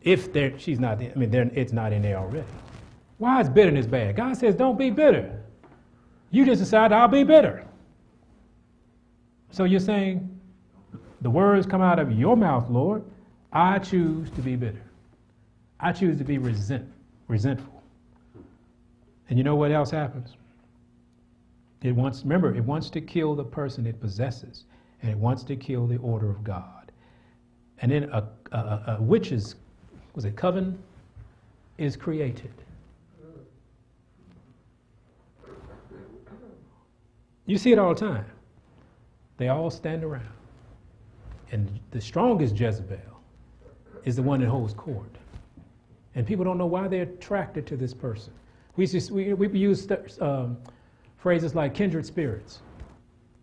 If 0.02 0.32
there, 0.32 0.58
she's 0.58 0.80
not, 0.80 0.98
there, 0.98 1.12
I 1.14 1.18
mean, 1.18 1.32
it's 1.54 1.72
not 1.72 1.92
in 1.92 2.02
there 2.02 2.16
already. 2.16 2.46
Why 3.18 3.40
is 3.40 3.48
bitterness 3.48 3.86
bad? 3.86 4.16
God 4.16 4.36
says, 4.36 4.54
don't 4.54 4.78
be 4.78 4.90
bitter. 4.90 5.43
You 6.34 6.44
just 6.44 6.60
decide 6.60 6.90
I'll 6.90 7.06
be 7.06 7.22
bitter. 7.22 7.64
So 9.52 9.62
you're 9.62 9.78
saying, 9.78 10.28
the 11.20 11.30
words 11.30 11.64
come 11.64 11.80
out 11.80 12.00
of 12.00 12.10
your 12.10 12.36
mouth, 12.36 12.68
Lord. 12.68 13.04
I 13.52 13.78
choose 13.78 14.30
to 14.32 14.40
be 14.40 14.56
bitter. 14.56 14.82
I 15.78 15.92
choose 15.92 16.18
to 16.18 16.24
be 16.24 16.38
resent, 16.38 16.88
resentful. 17.28 17.80
And 19.28 19.38
you 19.38 19.44
know 19.44 19.54
what 19.54 19.70
else 19.70 19.92
happens? 19.92 20.34
It 21.82 21.92
wants, 21.92 22.22
remember, 22.22 22.52
it 22.52 22.64
wants 22.64 22.90
to 22.90 23.00
kill 23.00 23.36
the 23.36 23.44
person 23.44 23.86
it 23.86 24.00
possesses, 24.00 24.64
and 25.02 25.12
it 25.12 25.16
wants 25.16 25.44
to 25.44 25.54
kill 25.54 25.86
the 25.86 25.98
order 25.98 26.30
of 26.30 26.42
God. 26.42 26.90
And 27.78 27.92
then 27.92 28.10
a, 28.10 28.26
a, 28.50 28.96
a 28.98 28.98
witch's, 29.00 29.54
was 30.16 30.24
it 30.24 30.34
coven, 30.34 30.82
is 31.78 31.94
created. 31.94 32.50
You 37.46 37.58
see 37.58 37.72
it 37.72 37.78
all 37.78 37.94
the 37.94 38.00
time. 38.00 38.24
They 39.36 39.48
all 39.48 39.70
stand 39.70 40.04
around. 40.04 40.28
And 41.50 41.78
the 41.90 42.00
strongest 42.00 42.58
Jezebel 42.58 42.98
is 44.04 44.16
the 44.16 44.22
one 44.22 44.40
that 44.40 44.48
holds 44.48 44.74
court. 44.74 45.14
And 46.14 46.26
people 46.26 46.44
don't 46.44 46.58
know 46.58 46.66
why 46.66 46.88
they're 46.88 47.02
attracted 47.02 47.66
to 47.66 47.76
this 47.76 47.92
person. 47.92 48.32
We, 48.76 48.86
just, 48.86 49.10
we, 49.10 49.34
we 49.34 49.58
use 49.58 49.88
um, 50.20 50.56
phrases 51.16 51.54
like 51.54 51.74
kindred 51.74 52.06
spirits. 52.06 52.60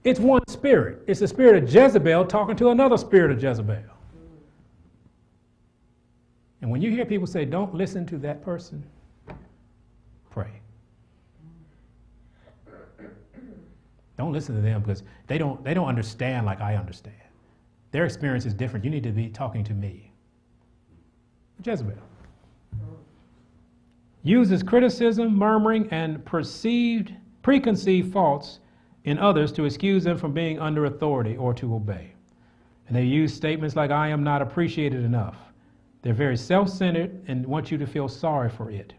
It's 0.03 0.19
one 0.19 0.41
spirit. 0.47 1.03
It's 1.07 1.19
the 1.19 1.27
spirit 1.27 1.63
of 1.63 1.73
Jezebel 1.73 2.25
talking 2.25 2.55
to 2.57 2.69
another 2.69 2.97
spirit 2.97 3.31
of 3.31 3.41
Jezebel. 3.41 3.83
And 6.61 6.69
when 6.69 6.81
you 6.81 6.91
hear 6.91 7.05
people 7.05 7.27
say, 7.27 7.45
don't 7.45 7.73
listen 7.73 8.05
to 8.07 8.17
that 8.19 8.43
person, 8.43 8.83
pray. 10.29 10.51
Don't 14.31 14.37
listen 14.37 14.55
to 14.55 14.61
them 14.61 14.79
because 14.79 15.03
they 15.27 15.37
don't, 15.37 15.61
they 15.61 15.73
don't 15.73 15.89
understand 15.89 16.45
like 16.45 16.61
I 16.61 16.77
understand. 16.77 17.17
Their 17.91 18.05
experience 18.05 18.45
is 18.45 18.53
different. 18.53 18.85
You 18.85 18.89
need 18.89 19.03
to 19.03 19.11
be 19.11 19.27
talking 19.27 19.61
to 19.65 19.73
me. 19.73 20.13
Jezebel 21.61 21.97
uses 24.23 24.63
criticism, 24.63 25.35
murmuring, 25.35 25.89
and 25.91 26.23
perceived, 26.23 27.13
preconceived 27.41 28.13
faults 28.13 28.59
in 29.03 29.19
others 29.19 29.51
to 29.51 29.65
excuse 29.65 30.05
them 30.05 30.17
from 30.17 30.31
being 30.31 30.57
under 30.61 30.85
authority 30.85 31.35
or 31.35 31.53
to 31.55 31.75
obey. 31.75 32.13
And 32.87 32.95
they 32.95 33.03
use 33.03 33.33
statements 33.33 33.75
like, 33.75 33.91
I 33.91 34.07
am 34.07 34.23
not 34.23 34.41
appreciated 34.41 35.03
enough. 35.03 35.35
They're 36.03 36.13
very 36.13 36.37
self 36.37 36.69
centered 36.69 37.21
and 37.27 37.45
want 37.45 37.69
you 37.69 37.77
to 37.79 37.85
feel 37.85 38.07
sorry 38.07 38.49
for 38.49 38.71
it. 38.71 38.93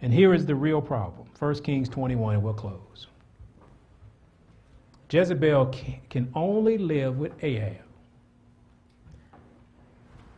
And 0.00 0.14
here 0.14 0.32
is 0.32 0.46
the 0.46 0.54
real 0.54 0.80
problem 0.80 1.28
1 1.38 1.54
Kings 1.56 1.90
21, 1.90 2.36
and 2.36 2.42
we'll 2.42 2.54
close. 2.54 3.08
Jezebel 5.10 5.72
can 6.10 6.30
only 6.34 6.78
live 6.78 7.18
with 7.18 7.32
Ahab. 7.42 7.76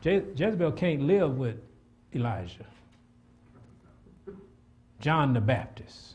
Je- 0.01 0.23
Jezebel 0.37 0.73
can't 0.73 1.03
live 1.03 1.37
with 1.37 1.57
Elijah, 2.15 2.67
John 5.01 5.33
the 5.33 5.41
Baptist. 5.41 6.15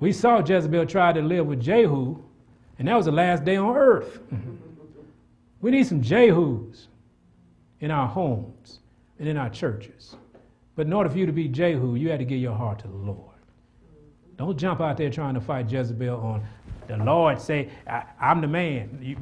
We 0.00 0.12
saw 0.12 0.44
Jezebel 0.44 0.86
try 0.86 1.12
to 1.12 1.22
live 1.22 1.46
with 1.46 1.60
Jehu, 1.60 2.22
and 2.78 2.88
that 2.88 2.94
was 2.94 3.06
the 3.06 3.12
last 3.12 3.44
day 3.44 3.56
on 3.56 3.76
earth. 3.76 4.20
we 5.60 5.70
need 5.70 5.86
some 5.86 6.02
Jehus 6.02 6.86
in 7.80 7.90
our 7.90 8.06
homes 8.08 8.80
and 9.18 9.28
in 9.28 9.36
our 9.36 9.50
churches. 9.50 10.16
But 10.76 10.86
in 10.86 10.92
order 10.92 11.08
for 11.08 11.18
you 11.18 11.26
to 11.26 11.32
be 11.32 11.48
Jehu, 11.48 11.94
you 11.94 12.10
had 12.10 12.18
to 12.18 12.24
give 12.24 12.38
your 12.40 12.54
heart 12.54 12.80
to 12.80 12.88
the 12.88 12.94
Lord. 12.94 13.33
Don't 14.36 14.58
jump 14.58 14.80
out 14.80 14.96
there 14.96 15.10
trying 15.10 15.34
to 15.34 15.40
fight 15.40 15.70
Jezebel 15.70 16.16
on 16.20 16.44
the 16.86 16.96
Lord 16.98 17.40
say, 17.40 17.70
I, 17.86 18.04
am 18.20 18.40
the 18.40 18.46
man. 18.46 18.98
You, 19.00 19.16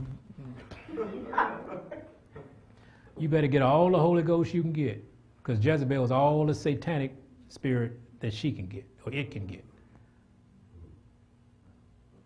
you 3.18 3.28
better 3.28 3.46
get 3.46 3.62
all 3.62 3.90
the 3.90 3.98
Holy 3.98 4.22
Ghost 4.22 4.52
you 4.52 4.62
can 4.62 4.72
get 4.72 5.04
because 5.38 5.64
Jezebel 5.64 6.04
is 6.04 6.10
all 6.10 6.44
the 6.46 6.54
satanic 6.54 7.14
spirit 7.48 7.92
that 8.20 8.32
she 8.32 8.50
can 8.52 8.66
get 8.66 8.84
or 9.04 9.12
it 9.12 9.30
can 9.30 9.46
get. 9.46 9.64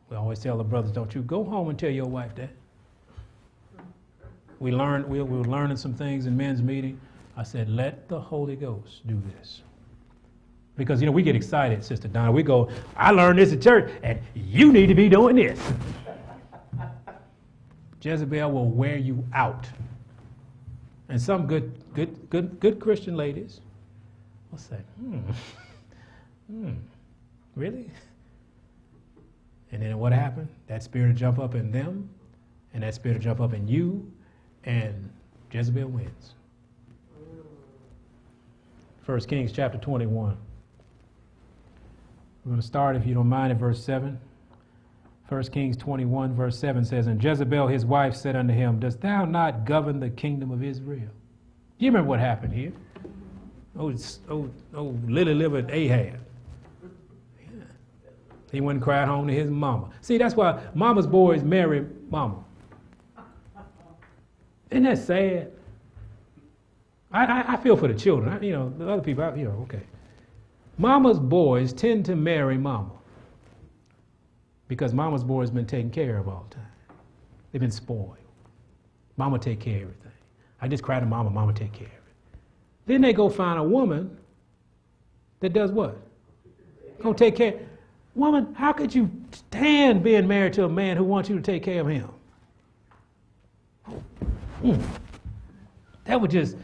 We 0.08 0.16
always 0.16 0.38
tell 0.38 0.56
the 0.56 0.64
brothers, 0.64 0.92
don't 0.92 1.14
you 1.14 1.22
go 1.22 1.44
home 1.44 1.68
and 1.68 1.78
tell 1.78 1.90
your 1.90 2.06
wife 2.06 2.34
that. 2.36 2.50
We 4.58 4.70
learned, 4.70 5.06
we, 5.06 5.20
we 5.20 5.38
were 5.38 5.44
learning 5.44 5.76
some 5.76 5.94
things 5.94 6.26
in 6.26 6.36
men's 6.36 6.62
meeting. 6.62 6.98
I 7.36 7.42
said, 7.42 7.68
let 7.68 8.08
the 8.08 8.18
Holy 8.18 8.56
Ghost 8.56 9.06
do 9.06 9.20
this. 9.36 9.62
Because, 10.76 11.00
you 11.00 11.06
know, 11.06 11.12
we 11.12 11.22
get 11.22 11.34
excited, 11.34 11.82
Sister 11.84 12.08
Donna. 12.08 12.30
We 12.30 12.42
go, 12.42 12.68
I 12.96 13.10
learned 13.10 13.38
this 13.38 13.52
at 13.52 13.62
church, 13.62 13.90
and 14.02 14.18
you 14.34 14.72
need 14.72 14.86
to 14.88 14.94
be 14.94 15.08
doing 15.08 15.36
this. 15.36 15.58
Jezebel 18.02 18.50
will 18.50 18.68
wear 18.68 18.96
you 18.96 19.24
out. 19.32 19.66
And 21.08 21.20
some 21.20 21.46
good, 21.46 21.72
good, 21.94 22.28
good, 22.30 22.60
good 22.60 22.78
Christian 22.78 23.16
ladies 23.16 23.60
will 24.50 24.58
say, 24.58 24.78
hmm, 25.00 25.20
hmm, 26.50 26.72
really? 27.54 27.90
And 29.72 29.82
then 29.82 29.98
what 29.98 30.12
happened? 30.12 30.48
That 30.66 30.82
spirit 30.82 31.08
will 31.08 31.14
jump 31.14 31.38
up 31.38 31.54
in 31.54 31.70
them, 31.70 32.08
and 32.74 32.82
that 32.82 32.94
spirit 32.94 33.16
will 33.16 33.24
jump 33.24 33.40
up 33.40 33.54
in 33.54 33.66
you, 33.66 34.10
and 34.64 35.10
Jezebel 35.50 35.88
wins. 35.88 36.34
1 39.06 39.20
Kings 39.20 39.52
chapter 39.52 39.78
21 39.78 40.36
We're 42.46 42.50
going 42.50 42.60
to 42.60 42.66
start, 42.66 42.94
if 42.94 43.04
you 43.04 43.12
don't 43.12 43.28
mind, 43.28 43.50
at 43.50 43.58
verse 43.58 43.82
7. 43.82 44.20
1 45.28 45.42
Kings 45.44 45.76
21, 45.76 46.32
verse 46.32 46.56
7 46.56 46.84
says, 46.84 47.08
And 47.08 47.22
Jezebel 47.22 47.66
his 47.66 47.84
wife 47.84 48.14
said 48.14 48.36
unto 48.36 48.54
him, 48.54 48.78
Dost 48.78 49.00
thou 49.00 49.24
not 49.24 49.64
govern 49.64 49.98
the 49.98 50.10
kingdom 50.10 50.52
of 50.52 50.62
Israel? 50.62 51.08
You 51.78 51.88
remember 51.88 52.08
what 52.08 52.20
happened 52.20 52.52
here? 52.52 52.72
Oh, 53.76 53.92
oh, 54.30 54.48
oh 54.76 54.96
lily 55.08 55.34
livered 55.34 55.72
Ahab. 55.72 56.20
He 58.52 58.60
went 58.60 58.76
and 58.76 58.82
cried 58.84 59.08
home 59.08 59.26
to 59.26 59.34
his 59.34 59.50
mama. 59.50 59.90
See, 60.00 60.16
that's 60.16 60.36
why 60.36 60.62
mama's 60.72 61.08
boys 61.08 61.42
marry 61.42 61.84
mama. 62.10 62.44
Isn't 64.70 64.84
that 64.84 64.98
sad? 64.98 65.50
I, 67.10 67.24
I, 67.24 67.52
I 67.54 67.56
feel 67.56 67.76
for 67.76 67.88
the 67.88 67.94
children. 67.94 68.32
I, 68.32 68.40
you 68.40 68.52
know, 68.52 68.72
the 68.78 68.88
other 68.88 69.02
people, 69.02 69.24
I, 69.24 69.34
you 69.34 69.46
know, 69.46 69.66
okay. 69.68 69.82
Mama's 70.78 71.18
boys 71.18 71.72
tend 71.72 72.04
to 72.06 72.16
marry 72.16 72.58
mama 72.58 72.90
because 74.68 74.92
mama's 74.92 75.24
boys 75.24 75.50
been 75.50 75.66
taken 75.66 75.90
care 75.90 76.18
of 76.18 76.28
all 76.28 76.46
the 76.50 76.56
time. 76.56 76.66
They've 77.52 77.60
been 77.60 77.70
spoiled. 77.70 78.16
Mama 79.16 79.38
take 79.38 79.60
care 79.60 79.76
of 79.76 79.82
everything. 79.82 80.12
I 80.60 80.68
just 80.68 80.82
cry 80.82 81.00
to 81.00 81.06
mama, 81.06 81.30
mama 81.30 81.52
take 81.52 81.72
care 81.72 81.86
of 81.86 81.92
it. 81.92 82.38
Then 82.86 83.00
they 83.00 83.12
go 83.12 83.28
find 83.28 83.58
a 83.58 83.62
woman 83.62 84.16
that 85.40 85.52
does 85.52 85.70
what? 85.72 85.96
Gonna 87.00 87.14
take 87.14 87.36
care. 87.36 87.54
Woman, 88.14 88.54
how 88.54 88.72
could 88.72 88.94
you 88.94 89.10
stand 89.32 90.02
being 90.02 90.26
married 90.26 90.54
to 90.54 90.64
a 90.64 90.68
man 90.68 90.96
who 90.96 91.04
wants 91.04 91.28
you 91.28 91.36
to 91.36 91.42
take 91.42 91.62
care 91.62 91.80
of 91.80 91.86
him? 91.86 92.08
Mm. 94.62 94.82
That 96.04 96.20
would 96.20 96.30
just, 96.30 96.56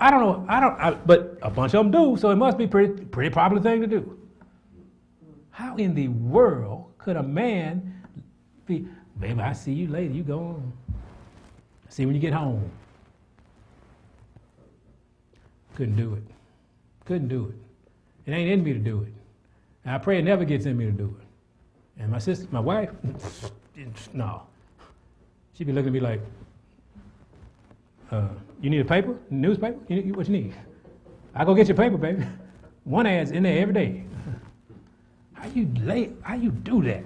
I 0.00 0.10
don't 0.10 0.20
know, 0.20 0.46
I 0.48 0.60
don't, 0.60 0.80
I, 0.80 0.90
but 0.92 1.38
a 1.42 1.50
bunch 1.50 1.74
of 1.74 1.84
them 1.84 1.90
do, 1.90 2.16
so 2.18 2.30
it 2.30 2.36
must 2.36 2.56
be 2.56 2.66
pretty, 2.66 3.04
pretty 3.04 3.28
popular 3.28 3.62
thing 3.62 3.82
to 3.82 3.86
do. 3.86 4.18
How 5.50 5.76
in 5.76 5.94
the 5.94 6.08
world 6.08 6.90
could 6.96 7.16
a 7.16 7.22
man 7.22 8.02
be, 8.64 8.88
baby, 9.18 9.40
I 9.40 9.52
see 9.52 9.72
you 9.72 9.88
later, 9.88 10.14
you 10.14 10.22
go 10.22 10.38
on. 10.38 10.72
See 11.90 12.06
when 12.06 12.14
you 12.14 12.20
get 12.20 12.32
home. 12.32 12.70
Couldn't 15.74 15.96
do 15.96 16.14
it. 16.14 16.22
Couldn't 17.04 17.28
do 17.28 17.52
it. 17.52 18.30
It 18.30 18.34
ain't 18.34 18.50
in 18.50 18.64
me 18.64 18.72
to 18.72 18.78
do 18.78 19.02
it. 19.02 19.12
And 19.84 19.94
I 19.94 19.98
pray 19.98 20.18
it 20.18 20.22
never 20.22 20.44
gets 20.44 20.64
in 20.64 20.78
me 20.78 20.86
to 20.86 20.92
do 20.92 21.14
it. 21.20 22.02
And 22.02 22.10
my 22.10 22.18
sister, 22.18 22.46
my 22.50 22.60
wife, 22.60 22.90
no. 24.14 24.42
She'd 25.54 25.66
be 25.66 25.72
looking 25.74 25.88
at 25.88 25.92
me 25.92 26.00
like, 26.00 26.20
uh, 28.10 28.28
you 28.60 28.70
need 28.70 28.80
a 28.80 28.84
paper? 28.84 29.16
Newspaper? 29.30 29.78
You 29.88 30.02
need, 30.02 30.16
what 30.16 30.26
you 30.26 30.32
need? 30.32 30.54
I 31.34 31.44
go 31.44 31.54
get 31.54 31.68
your 31.68 31.76
paper, 31.76 31.96
baby. 31.96 32.24
One 32.84 33.06
ad's 33.06 33.30
in 33.30 33.42
there 33.42 33.58
every 33.58 33.74
day. 33.74 34.04
How 35.34 35.48
you 35.48 35.70
lay, 35.82 36.10
how 36.22 36.34
you 36.34 36.50
do 36.50 36.82
that? 36.82 37.04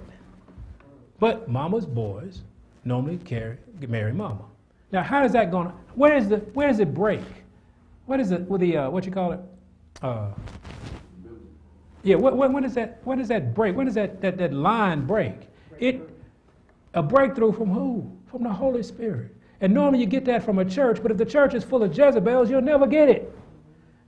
But 1.19 1.47
mama's 1.47 1.85
boys 1.85 2.41
normally 2.83 3.17
carry, 3.17 3.57
marry 3.87 4.13
mama. 4.13 4.43
Now, 4.91 5.03
how 5.03 5.23
is 5.23 5.31
that 5.33 5.51
going? 5.51 5.71
Where 5.95 6.15
is 6.15 6.29
the 6.29 6.37
where 6.37 6.67
does 6.67 6.79
it 6.79 6.93
break? 6.93 7.21
What 8.05 8.19
is 8.19 8.31
it 8.31 8.41
with 8.41 8.61
the 8.61 8.77
uh, 8.77 8.89
what 8.89 9.05
you 9.05 9.11
call 9.11 9.31
it? 9.31 9.39
Uh, 10.01 10.31
yeah, 12.03 12.15
what, 12.15 12.37
what, 12.37 12.51
when 12.51 12.63
does 12.63 12.75
that 12.75 13.01
when 13.03 13.17
does 13.17 13.27
that 13.29 13.53
break? 13.53 13.75
When 13.75 13.85
does 13.85 13.95
that, 13.95 14.21
that, 14.21 14.37
that 14.37 14.53
line 14.53 15.05
break? 15.05 15.49
It 15.79 16.09
a 16.93 17.03
breakthrough 17.03 17.51
from 17.51 17.69
who? 17.69 18.09
From 18.27 18.43
the 18.43 18.49
Holy 18.49 18.83
Spirit. 18.83 19.34
And 19.65 19.73
normally 19.73 19.99
you 19.99 20.05
get 20.05 20.25
that 20.25 20.43
from 20.43 20.59
a 20.59 20.65
church, 20.65 21.01
but 21.01 21.09
if 21.09 21.17
the 21.17 21.25
church 21.25 21.55
is 21.55 21.63
full 21.63 21.81
of 21.81 21.97
Jezebels, 21.97 22.51
you'll 22.51 22.61
never 22.61 22.85
get 22.85 23.09
it. 23.09 23.35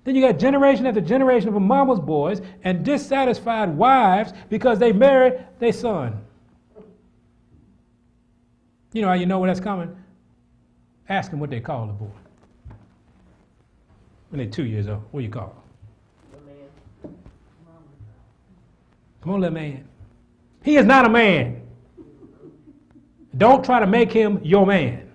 Then 0.03 0.13
you 0.13 0.21
got 0.21 0.37
generation 0.37 0.85
after 0.85 1.01
generation 1.01 1.49
of 1.49 1.59
mama's 1.59 1.99
boys 1.99 2.43
and 2.63 2.85
dissatisfied 2.85 3.75
wives 3.75 4.33
because 4.49 4.77
they 4.77 4.91
married 4.91 5.43
their 5.57 5.73
son. 5.73 6.21
You 8.93 9.01
know 9.01 9.07
how 9.07 9.15
you 9.15 9.25
know 9.25 9.39
where 9.39 9.49
that's 9.49 9.59
coming? 9.59 9.95
Ask 11.09 11.31
them 11.31 11.39
what 11.39 11.49
they 11.49 11.59
call 11.59 11.87
the 11.87 11.93
boy. 11.93 12.11
When 14.29 14.37
they're 14.37 14.45
two 14.45 14.65
years 14.65 14.87
old, 14.87 15.01
what 15.09 15.21
do 15.21 15.25
you 15.25 15.31
call 15.31 15.55
them? 17.01 17.15
Come 19.21 19.31
on, 19.31 19.41
little 19.41 19.55
man. 19.55 19.87
He 20.61 20.77
is 20.77 20.85
not 20.85 21.07
a 21.07 21.09
man. 21.09 21.63
Don't 23.35 23.65
try 23.65 23.79
to 23.79 23.87
make 23.87 24.11
him 24.11 24.39
your 24.43 24.67
man. 24.67 25.06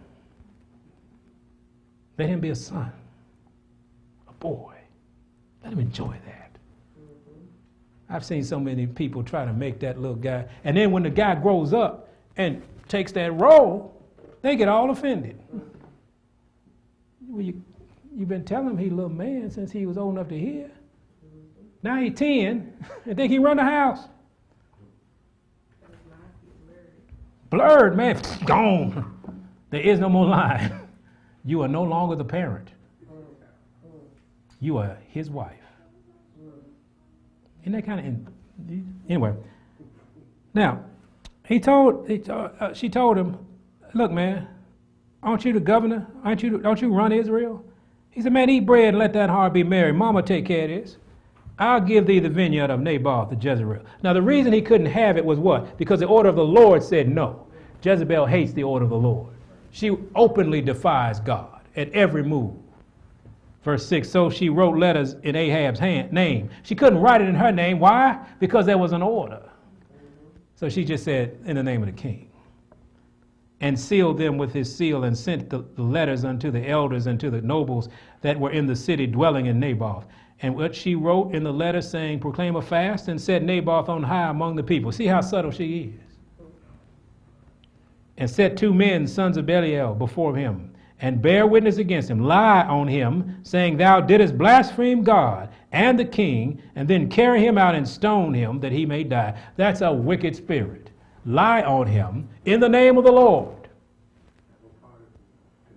Let 2.22 2.28
him 2.28 2.38
be 2.38 2.50
a 2.50 2.54
son, 2.54 2.92
a 4.28 4.32
boy. 4.34 4.74
Let 5.64 5.72
him 5.72 5.80
enjoy 5.80 6.14
that. 6.24 6.56
I've 8.08 8.24
seen 8.24 8.44
so 8.44 8.60
many 8.60 8.86
people 8.86 9.24
try 9.24 9.44
to 9.44 9.52
make 9.52 9.80
that 9.80 9.98
little 9.98 10.14
guy, 10.14 10.44
and 10.62 10.76
then 10.76 10.92
when 10.92 11.02
the 11.02 11.10
guy 11.10 11.34
grows 11.34 11.74
up 11.74 12.10
and 12.36 12.62
takes 12.86 13.10
that 13.12 13.32
role, 13.32 14.00
they 14.40 14.54
get 14.54 14.68
all 14.68 14.90
offended. 14.90 15.36
Well, 17.26 17.42
you, 17.42 17.60
you've 18.14 18.28
been 18.28 18.44
telling 18.44 18.68
him 18.68 18.78
he's 18.78 18.92
a 18.92 18.94
little 18.94 19.10
man 19.10 19.50
since 19.50 19.72
he 19.72 19.84
was 19.84 19.98
old 19.98 20.14
enough 20.14 20.28
to 20.28 20.38
hear. 20.38 20.70
Now 21.82 21.96
he's 22.00 22.14
10 22.14 22.84
and 23.04 23.16
think 23.16 23.32
he 23.32 23.40
run 23.40 23.56
the 23.56 23.64
house. 23.64 24.06
Blurred, 27.50 27.96
man, 27.96 28.22
gone. 28.44 29.12
There 29.70 29.80
is 29.80 29.98
no 29.98 30.08
more 30.08 30.26
line. 30.26 30.78
You 31.44 31.62
are 31.62 31.68
no 31.68 31.82
longer 31.82 32.16
the 32.16 32.24
parent. 32.24 32.70
You 34.60 34.78
are 34.78 34.96
his 35.08 35.28
wife. 35.28 35.58
Isn't 37.62 37.72
that 37.72 37.84
kind 37.84 38.00
of 38.00 38.78
anyway? 39.08 39.34
Now, 40.54 40.84
he 41.44 41.58
told, 41.58 42.08
he 42.08 42.18
told 42.18 42.50
uh, 42.60 42.72
she 42.72 42.88
told 42.88 43.16
him, 43.16 43.38
"Look, 43.94 44.10
man, 44.10 44.46
aren't 45.22 45.44
you 45.44 45.52
the 45.52 45.60
governor? 45.60 46.06
Aren't 46.24 46.42
you? 46.42 46.58
Don't 46.58 46.80
you 46.80 46.92
run 46.92 47.12
Israel?" 47.12 47.64
He 48.10 48.20
said, 48.20 48.32
"Man, 48.32 48.50
eat 48.50 48.66
bread 48.66 48.90
and 48.90 48.98
let 48.98 49.12
that 49.14 49.30
heart 49.30 49.52
be 49.52 49.64
merry. 49.64 49.92
Mama 49.92 50.22
take 50.22 50.46
care 50.46 50.64
of 50.64 50.70
this. 50.70 50.96
I'll 51.58 51.80
give 51.80 52.06
thee 52.06 52.18
the 52.18 52.28
vineyard 52.28 52.70
of 52.70 52.80
Naboth 52.80 53.30
the 53.30 53.36
Jezreel." 53.36 53.82
Now, 54.02 54.12
the 54.12 54.22
reason 54.22 54.52
he 54.52 54.62
couldn't 54.62 54.86
have 54.86 55.16
it 55.16 55.24
was 55.24 55.38
what? 55.38 55.76
Because 55.76 56.00
the 56.00 56.06
order 56.06 56.28
of 56.28 56.36
the 56.36 56.44
Lord 56.44 56.82
said 56.82 57.08
no. 57.08 57.46
Jezebel 57.82 58.26
hates 58.26 58.52
the 58.52 58.62
order 58.62 58.84
of 58.84 58.90
the 58.90 58.96
Lord. 58.96 59.31
She 59.72 59.96
openly 60.14 60.60
defies 60.60 61.18
God 61.18 61.62
at 61.74 61.90
every 61.92 62.22
move. 62.22 62.54
Verse 63.64 63.86
6 63.86 64.08
So 64.08 64.28
she 64.28 64.48
wrote 64.50 64.76
letters 64.76 65.14
in 65.22 65.34
Ahab's 65.34 65.80
hand, 65.80 66.12
name. 66.12 66.50
She 66.62 66.74
couldn't 66.74 67.00
write 67.00 67.22
it 67.22 67.28
in 67.28 67.34
her 67.34 67.50
name. 67.50 67.80
Why? 67.80 68.18
Because 68.38 68.66
there 68.66 68.78
was 68.78 68.92
an 68.92 69.02
order. 69.02 69.42
So 70.54 70.68
she 70.68 70.84
just 70.84 71.04
said, 71.04 71.38
In 71.46 71.56
the 71.56 71.62
name 71.62 71.82
of 71.82 71.86
the 71.86 72.00
king. 72.00 72.28
And 73.60 73.78
sealed 73.78 74.18
them 74.18 74.36
with 74.36 74.52
his 74.52 74.74
seal 74.74 75.04
and 75.04 75.16
sent 75.16 75.48
the, 75.48 75.64
the 75.76 75.82
letters 75.82 76.24
unto 76.24 76.50
the 76.50 76.68
elders 76.68 77.06
and 77.06 77.18
to 77.20 77.30
the 77.30 77.40
nobles 77.40 77.88
that 78.20 78.38
were 78.38 78.50
in 78.50 78.66
the 78.66 78.76
city 78.76 79.06
dwelling 79.06 79.46
in 79.46 79.58
Naboth. 79.58 80.04
And 80.42 80.54
what 80.56 80.74
she 80.74 80.96
wrote 80.96 81.34
in 81.34 81.44
the 81.44 81.52
letter 81.52 81.80
saying, 81.80 82.20
Proclaim 82.20 82.56
a 82.56 82.62
fast 82.62 83.08
and 83.08 83.18
set 83.18 83.42
Naboth 83.42 83.88
on 83.88 84.02
high 84.02 84.28
among 84.28 84.56
the 84.56 84.62
people. 84.62 84.92
See 84.92 85.06
how 85.06 85.20
subtle 85.22 85.52
she 85.52 85.94
is. 85.94 86.11
And 88.18 88.30
set 88.30 88.56
two 88.56 88.74
men, 88.74 89.06
sons 89.06 89.36
of 89.36 89.46
Belial, 89.46 89.94
before 89.94 90.36
him 90.36 90.72
and 91.02 91.20
bear 91.20 91.46
witness 91.46 91.78
against 91.78 92.08
him, 92.08 92.20
lie 92.20 92.62
on 92.62 92.86
him, 92.86 93.40
saying, 93.42 93.76
Thou 93.76 94.00
didst 94.00 94.38
blaspheme 94.38 95.02
God 95.02 95.48
and 95.72 95.98
the 95.98 96.04
king, 96.04 96.62
and 96.76 96.86
then 96.86 97.10
carry 97.10 97.44
him 97.44 97.58
out 97.58 97.74
and 97.74 97.86
stone 97.86 98.32
him 98.32 98.60
that 98.60 98.72
he 98.72 98.86
may 98.86 99.02
die. 99.02 99.36
That's 99.56 99.80
a 99.80 99.92
wicked 99.92 100.36
spirit. 100.36 100.90
Lie 101.26 101.62
on 101.62 101.86
him 101.86 102.28
in 102.44 102.60
the 102.60 102.68
name 102.68 102.98
of 102.98 103.04
the 103.04 103.12
Lord. 103.12 103.68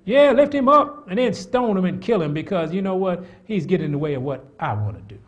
Yeah, 0.05 0.31
lift 0.31 0.53
him 0.53 0.69
up 0.69 1.09
and 1.09 1.17
then 1.17 1.33
stone 1.33 1.75
him 1.75 1.85
and 1.85 1.99
kill 1.99 2.21
him 2.21 2.33
because 2.33 2.71
you 2.71 2.83
know 2.83 2.95
what? 2.95 3.25
He's 3.45 3.65
getting 3.65 3.87
in 3.87 3.91
the 3.91 3.97
way 3.97 4.13
of 4.13 4.21
what 4.21 4.45
I 4.59 4.73
want 4.73 4.95
to 4.95 5.15
do. 5.15 5.19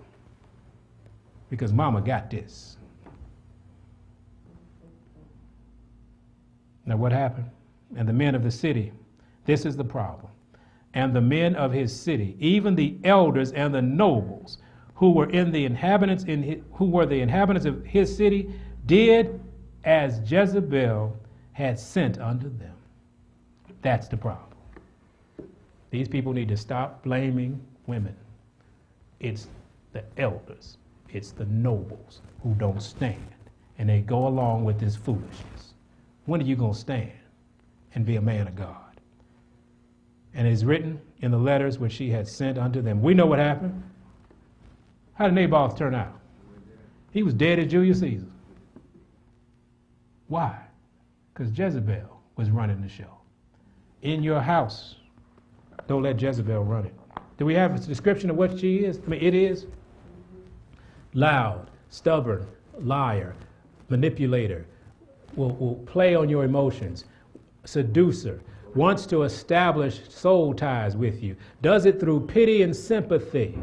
Because 1.49 1.73
mama 1.73 2.01
got 2.01 2.29
this. 2.29 2.76
Now, 6.87 6.97
what 6.97 7.11
happened? 7.11 7.49
And 7.95 8.09
the 8.09 8.13
men 8.13 8.33
of 8.33 8.43
the 8.43 8.51
city 8.51 8.91
this 9.47 9.65
is 9.65 9.75
the 9.75 9.83
problem. 9.83 10.31
And 10.93 11.15
the 11.15 11.21
men 11.21 11.55
of 11.55 11.71
his 11.71 11.97
city, 11.97 12.35
even 12.39 12.75
the 12.75 12.97
elders 13.03 13.51
and 13.53 13.73
the 13.73 13.81
nobles 13.81 14.59
who 14.93 15.11
were 15.11 15.29
in 15.29 15.51
the 15.51 15.65
inhabitants 15.65 16.25
in 16.25 16.43
his, 16.43 16.59
who 16.73 16.85
were 16.85 17.05
the 17.05 17.21
inhabitants 17.21 17.65
of 17.65 17.83
his 17.85 18.15
city, 18.15 18.51
did 18.85 19.39
as 19.85 20.19
Jezebel 20.29 21.17
had 21.53 21.79
sent 21.79 22.19
unto 22.19 22.49
them. 22.57 22.73
That's 23.81 24.07
the 24.07 24.17
problem. 24.17 24.57
These 25.91 26.09
people 26.09 26.33
need 26.33 26.49
to 26.49 26.57
stop 26.57 27.03
blaming 27.03 27.61
women. 27.85 28.15
It's 29.19 29.47
the 29.93 30.03
elders, 30.17 30.77
it's 31.09 31.31
the 31.31 31.45
nobles 31.45 32.21
who 32.43 32.53
don't 32.55 32.81
stand, 32.81 33.29
and 33.77 33.87
they 33.87 34.01
go 34.01 34.27
along 34.27 34.65
with 34.65 34.79
this 34.79 34.95
foolishness. 34.95 35.66
When 36.27 36.39
are 36.39 36.45
you 36.45 36.55
going 36.55 36.73
to 36.73 36.79
stand 36.79 37.11
and 37.95 38.05
be 38.05 38.17
a 38.17 38.21
man 38.21 38.47
of 38.47 38.55
God? 38.55 38.87
and 40.37 40.47
it 40.47 40.51
is 40.51 40.63
written 40.63 41.01
in 41.21 41.31
the 41.31 41.37
letters 41.37 41.79
which 41.79 41.91
she 41.91 42.11
had 42.11 42.27
sent 42.27 42.59
unto 42.59 42.79
them. 42.79 43.01
We 43.01 43.15
know 43.15 43.25
what 43.25 43.39
happened. 43.39 43.83
How 45.15 45.25
did 45.25 45.33
Naboth 45.33 45.75
turn 45.75 45.95
out? 45.95 46.19
He 47.11 47.23
was 47.23 47.33
dead 47.33 47.57
as 47.57 47.71
Julius 47.71 48.01
Caesar. 48.01 48.27
Why? 50.27 50.55
Because 51.33 51.57
Jezebel 51.57 52.21
was 52.35 52.51
running 52.51 52.81
the 52.81 52.87
show. 52.87 53.17
In 54.03 54.21
your 54.21 54.39
house, 54.39 54.97
don't 55.87 56.03
let 56.03 56.21
Jezebel 56.21 56.63
run 56.63 56.85
it. 56.85 56.93
Do 57.39 57.45
we 57.45 57.55
have 57.55 57.73
a 57.73 57.79
description 57.79 58.29
of 58.29 58.35
what 58.35 58.59
she 58.59 58.77
is? 58.77 58.99
I 59.03 59.09
mean, 59.09 59.23
it 59.23 59.33
is 59.33 59.65
loud, 61.15 61.71
stubborn, 61.89 62.45
liar, 62.79 63.35
manipulator, 63.89 64.67
will, 65.37 65.55
will 65.55 65.75
play 65.85 66.15
on 66.15 66.27
your 66.27 66.43
emotions, 66.43 67.05
seducer, 67.63 68.41
wants 68.75 69.05
to 69.07 69.23
establish 69.23 70.09
soul 70.09 70.53
ties 70.53 70.95
with 70.95 71.23
you, 71.23 71.35
does 71.61 71.85
it 71.85 71.99
through 71.99 72.27
pity 72.27 72.63
and 72.63 72.75
sympathy, 72.75 73.57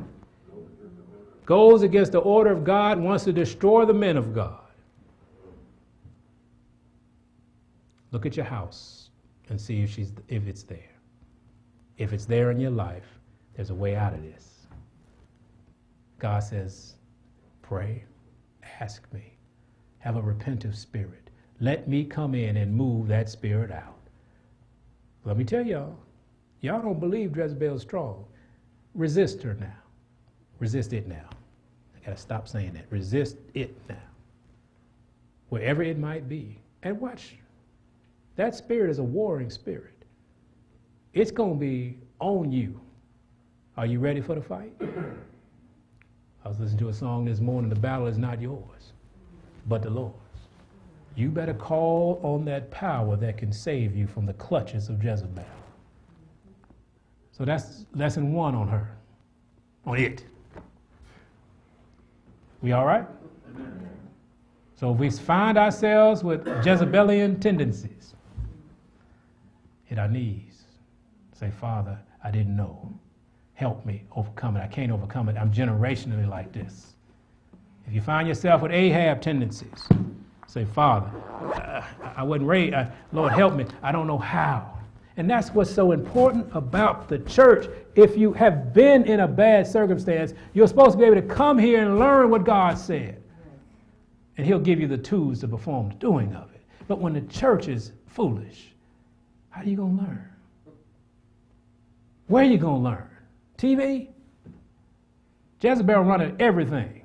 goes 1.46 1.82
against 1.82 2.12
the 2.12 2.18
order 2.18 2.51
of 2.51 2.64
God, 2.64 2.98
wants 2.98 3.24
to 3.24 3.32
destroy 3.32 3.84
the 3.84 3.94
men 3.94 4.16
of 4.16 4.34
God. 4.34 4.60
Look 8.12 8.26
at 8.26 8.36
your 8.36 8.46
house 8.46 9.10
and 9.48 9.60
see 9.60 9.82
if, 9.82 9.90
she's, 9.90 10.12
if 10.28 10.46
it's 10.46 10.62
there. 10.62 10.92
If 11.98 12.12
it's 12.12 12.24
there 12.24 12.51
in 12.51 12.59
your 12.59 12.70
life, 12.70 13.06
there's 13.55 13.70
a 13.70 13.74
way 13.74 13.94
out 13.94 14.14
of 14.14 14.22
this. 14.22 14.66
God 16.18 16.42
says, 16.42 16.94
pray, 17.62 18.05
ask 18.80 19.06
me, 19.12 19.36
have 19.98 20.16
a 20.16 20.22
repentive 20.22 20.74
spirit. 20.74 21.23
Let 21.65 21.89
me 21.89 22.05
come 22.05 22.35
in 22.35 22.59
and 22.59 22.77
move 22.77 23.09
that 23.09 23.31
spirit 23.31 23.70
out. 23.70 23.97
Let 25.24 25.39
me 25.39 25.45
tell 25.45 25.65
y'all, 25.65 25.97
y'all 26.61 26.82
don't 26.82 27.01
believe 27.01 27.35
Jezebel's 27.35 27.81
strong. 27.81 28.27
Resist 28.95 29.43
her 29.45 29.55
now. 29.55 29.73
Resist 30.59 30.93
it 30.93 31.09
now. 31.09 31.27
I 31.97 32.05
gotta 32.05 32.19
stop 32.19 32.49
saying 32.49 32.74
that. 32.74 32.85
Resist 32.91 33.39
it 33.55 33.74
now. 33.89 33.97
Wherever 35.49 35.82
it 35.82 35.99
might 35.99 36.28
be. 36.28 36.59
And 36.82 37.01
watch. 37.01 37.36
That 38.36 38.55
spirit 38.55 38.91
is 38.91 38.99
a 38.99 39.03
warring 39.03 39.49
spirit. 39.49 40.05
It's 41.15 41.31
gonna 41.31 41.55
be 41.55 41.97
on 42.20 42.53
you. 42.53 42.78
Are 43.78 43.86
you 43.86 44.01
ready 44.01 44.20
for 44.20 44.35
the 44.35 44.43
fight? 44.43 44.74
I 46.45 46.47
was 46.47 46.61
listening 46.61 46.81
to 46.81 46.89
a 46.91 46.93
song 46.93 47.24
this 47.24 47.41
morning, 47.41 47.70
the 47.70 47.81
battle 47.81 48.07
is 48.07 48.19
not 48.19 48.39
yours, 48.39 48.93
but 49.66 49.81
the 49.81 49.89
Lord's. 49.89 50.23
You 51.16 51.28
better 51.31 51.55
call 51.55 52.20
on 52.23 52.45
that 52.47 52.70
power 52.70 53.16
that 53.16 53.39
can 53.39 53.53
save 53.53 53.95
you 53.95 54.07
from 54.07 54.27
the 54.27 54.35
clutches 54.35 54.89
of 54.89 55.03
Jezebel. 55.03 55.45
So 57.31 57.45
that's 57.45 57.86
lesson 57.95 58.32
one 58.32 58.55
on 58.55 58.69
her, 58.69 58.97
on 59.86 59.99
it. 59.99 60.24
We 62.62 62.73
all 62.73 62.86
right? 62.86 63.07
So 64.74 64.93
if 64.93 64.99
we 64.99 65.11
find 65.11 65.57
ourselves 65.57 66.24
with 66.24 66.47
Jezebelian 66.65 67.41
tendencies, 67.41 68.15
hit 69.85 69.99
our 69.99 70.09
knees. 70.09 70.65
Say, 71.32 71.51
Father, 71.51 71.99
I 72.23 72.31
didn't 72.31 72.57
know. 72.57 72.93
Help 73.55 73.85
me 73.86 74.03
overcome 74.16 74.57
it. 74.57 74.61
I 74.62 74.66
can't 74.66 74.91
overcome 74.91 75.28
it. 75.28 75.36
I'm 75.36 75.53
generationally 75.53 76.28
like 76.28 76.53
this. 76.53 76.95
If 77.86 77.93
you 77.93 78.01
find 78.01 78.27
yourself 78.27 78.62
with 78.62 78.73
Ahab 78.73 79.20
tendencies, 79.20 79.89
say, 80.46 80.64
Father, 80.64 81.10
uh, 81.54 81.82
I 82.16 82.22
wasn't 82.22 82.48
raised. 82.48 82.76
Lord, 83.12 83.32
help 83.32 83.54
me. 83.54 83.66
I 83.82 83.92
don't 83.92 84.06
know 84.06 84.18
how. 84.18 84.78
And 85.16 85.30
that's 85.30 85.50
what's 85.50 85.70
so 85.70 85.92
important 85.92 86.48
about 86.52 87.08
the 87.08 87.18
church. 87.20 87.68
If 87.94 88.16
you 88.16 88.32
have 88.32 88.72
been 88.72 89.04
in 89.04 89.20
a 89.20 89.28
bad 89.28 89.66
circumstance, 89.66 90.34
you're 90.54 90.66
supposed 90.66 90.92
to 90.92 90.98
be 90.98 91.04
able 91.04 91.16
to 91.16 91.22
come 91.22 91.56
here 91.56 91.82
and 91.82 91.98
learn 91.98 92.30
what 92.30 92.44
God 92.44 92.76
said. 92.76 93.22
And 94.36 94.46
He'll 94.46 94.58
give 94.58 94.80
you 94.80 94.88
the 94.88 94.98
tools 94.98 95.40
to 95.40 95.48
perform 95.48 95.90
the 95.90 95.94
doing 95.96 96.34
of 96.34 96.50
it. 96.52 96.60
But 96.88 96.98
when 96.98 97.12
the 97.12 97.20
church 97.22 97.68
is 97.68 97.92
foolish, 98.08 98.72
how 99.50 99.60
are 99.60 99.64
you 99.64 99.76
going 99.76 99.96
to 99.96 100.02
learn? 100.02 100.28
Where 102.26 102.42
are 102.42 102.48
you 102.48 102.58
going 102.58 102.82
to 102.82 102.88
learn? 102.90 103.08
TV? 103.56 104.08
Jezebel 105.60 106.02
running 106.02 106.36
everything. 106.40 107.02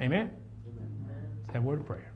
Amen? 0.00 0.30
That 1.52 1.62
word 1.62 1.80
of 1.80 1.86
prayer. 1.86 2.12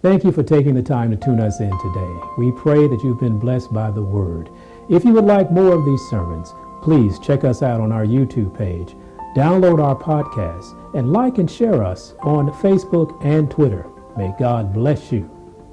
Thank 0.00 0.22
you 0.24 0.30
for 0.32 0.42
taking 0.42 0.74
the 0.74 0.82
time 0.82 1.10
to 1.10 1.16
tune 1.16 1.40
us 1.40 1.60
in 1.60 1.70
today. 1.70 2.20
We 2.36 2.52
pray 2.52 2.86
that 2.86 3.02
you've 3.02 3.20
been 3.20 3.38
blessed 3.38 3.72
by 3.72 3.90
the 3.90 4.02
word. 4.02 4.48
If 4.88 5.04
you 5.04 5.12
would 5.12 5.24
like 5.24 5.50
more 5.50 5.72
of 5.72 5.84
these 5.84 6.00
sermons, 6.08 6.52
please 6.82 7.18
check 7.18 7.44
us 7.44 7.62
out 7.62 7.80
on 7.80 7.90
our 7.90 8.04
YouTube 8.04 8.56
page, 8.56 8.94
download 9.36 9.82
our 9.82 9.96
podcast, 9.96 10.76
and 10.94 11.12
like 11.12 11.38
and 11.38 11.50
share 11.50 11.82
us 11.82 12.14
on 12.20 12.50
Facebook 12.52 13.24
and 13.24 13.50
Twitter. 13.50 13.86
May 14.16 14.32
God 14.38 14.72
bless 14.72 15.10
you 15.10 15.28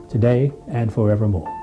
today 0.09 0.51
and 0.67 0.91
forevermore. 0.91 1.54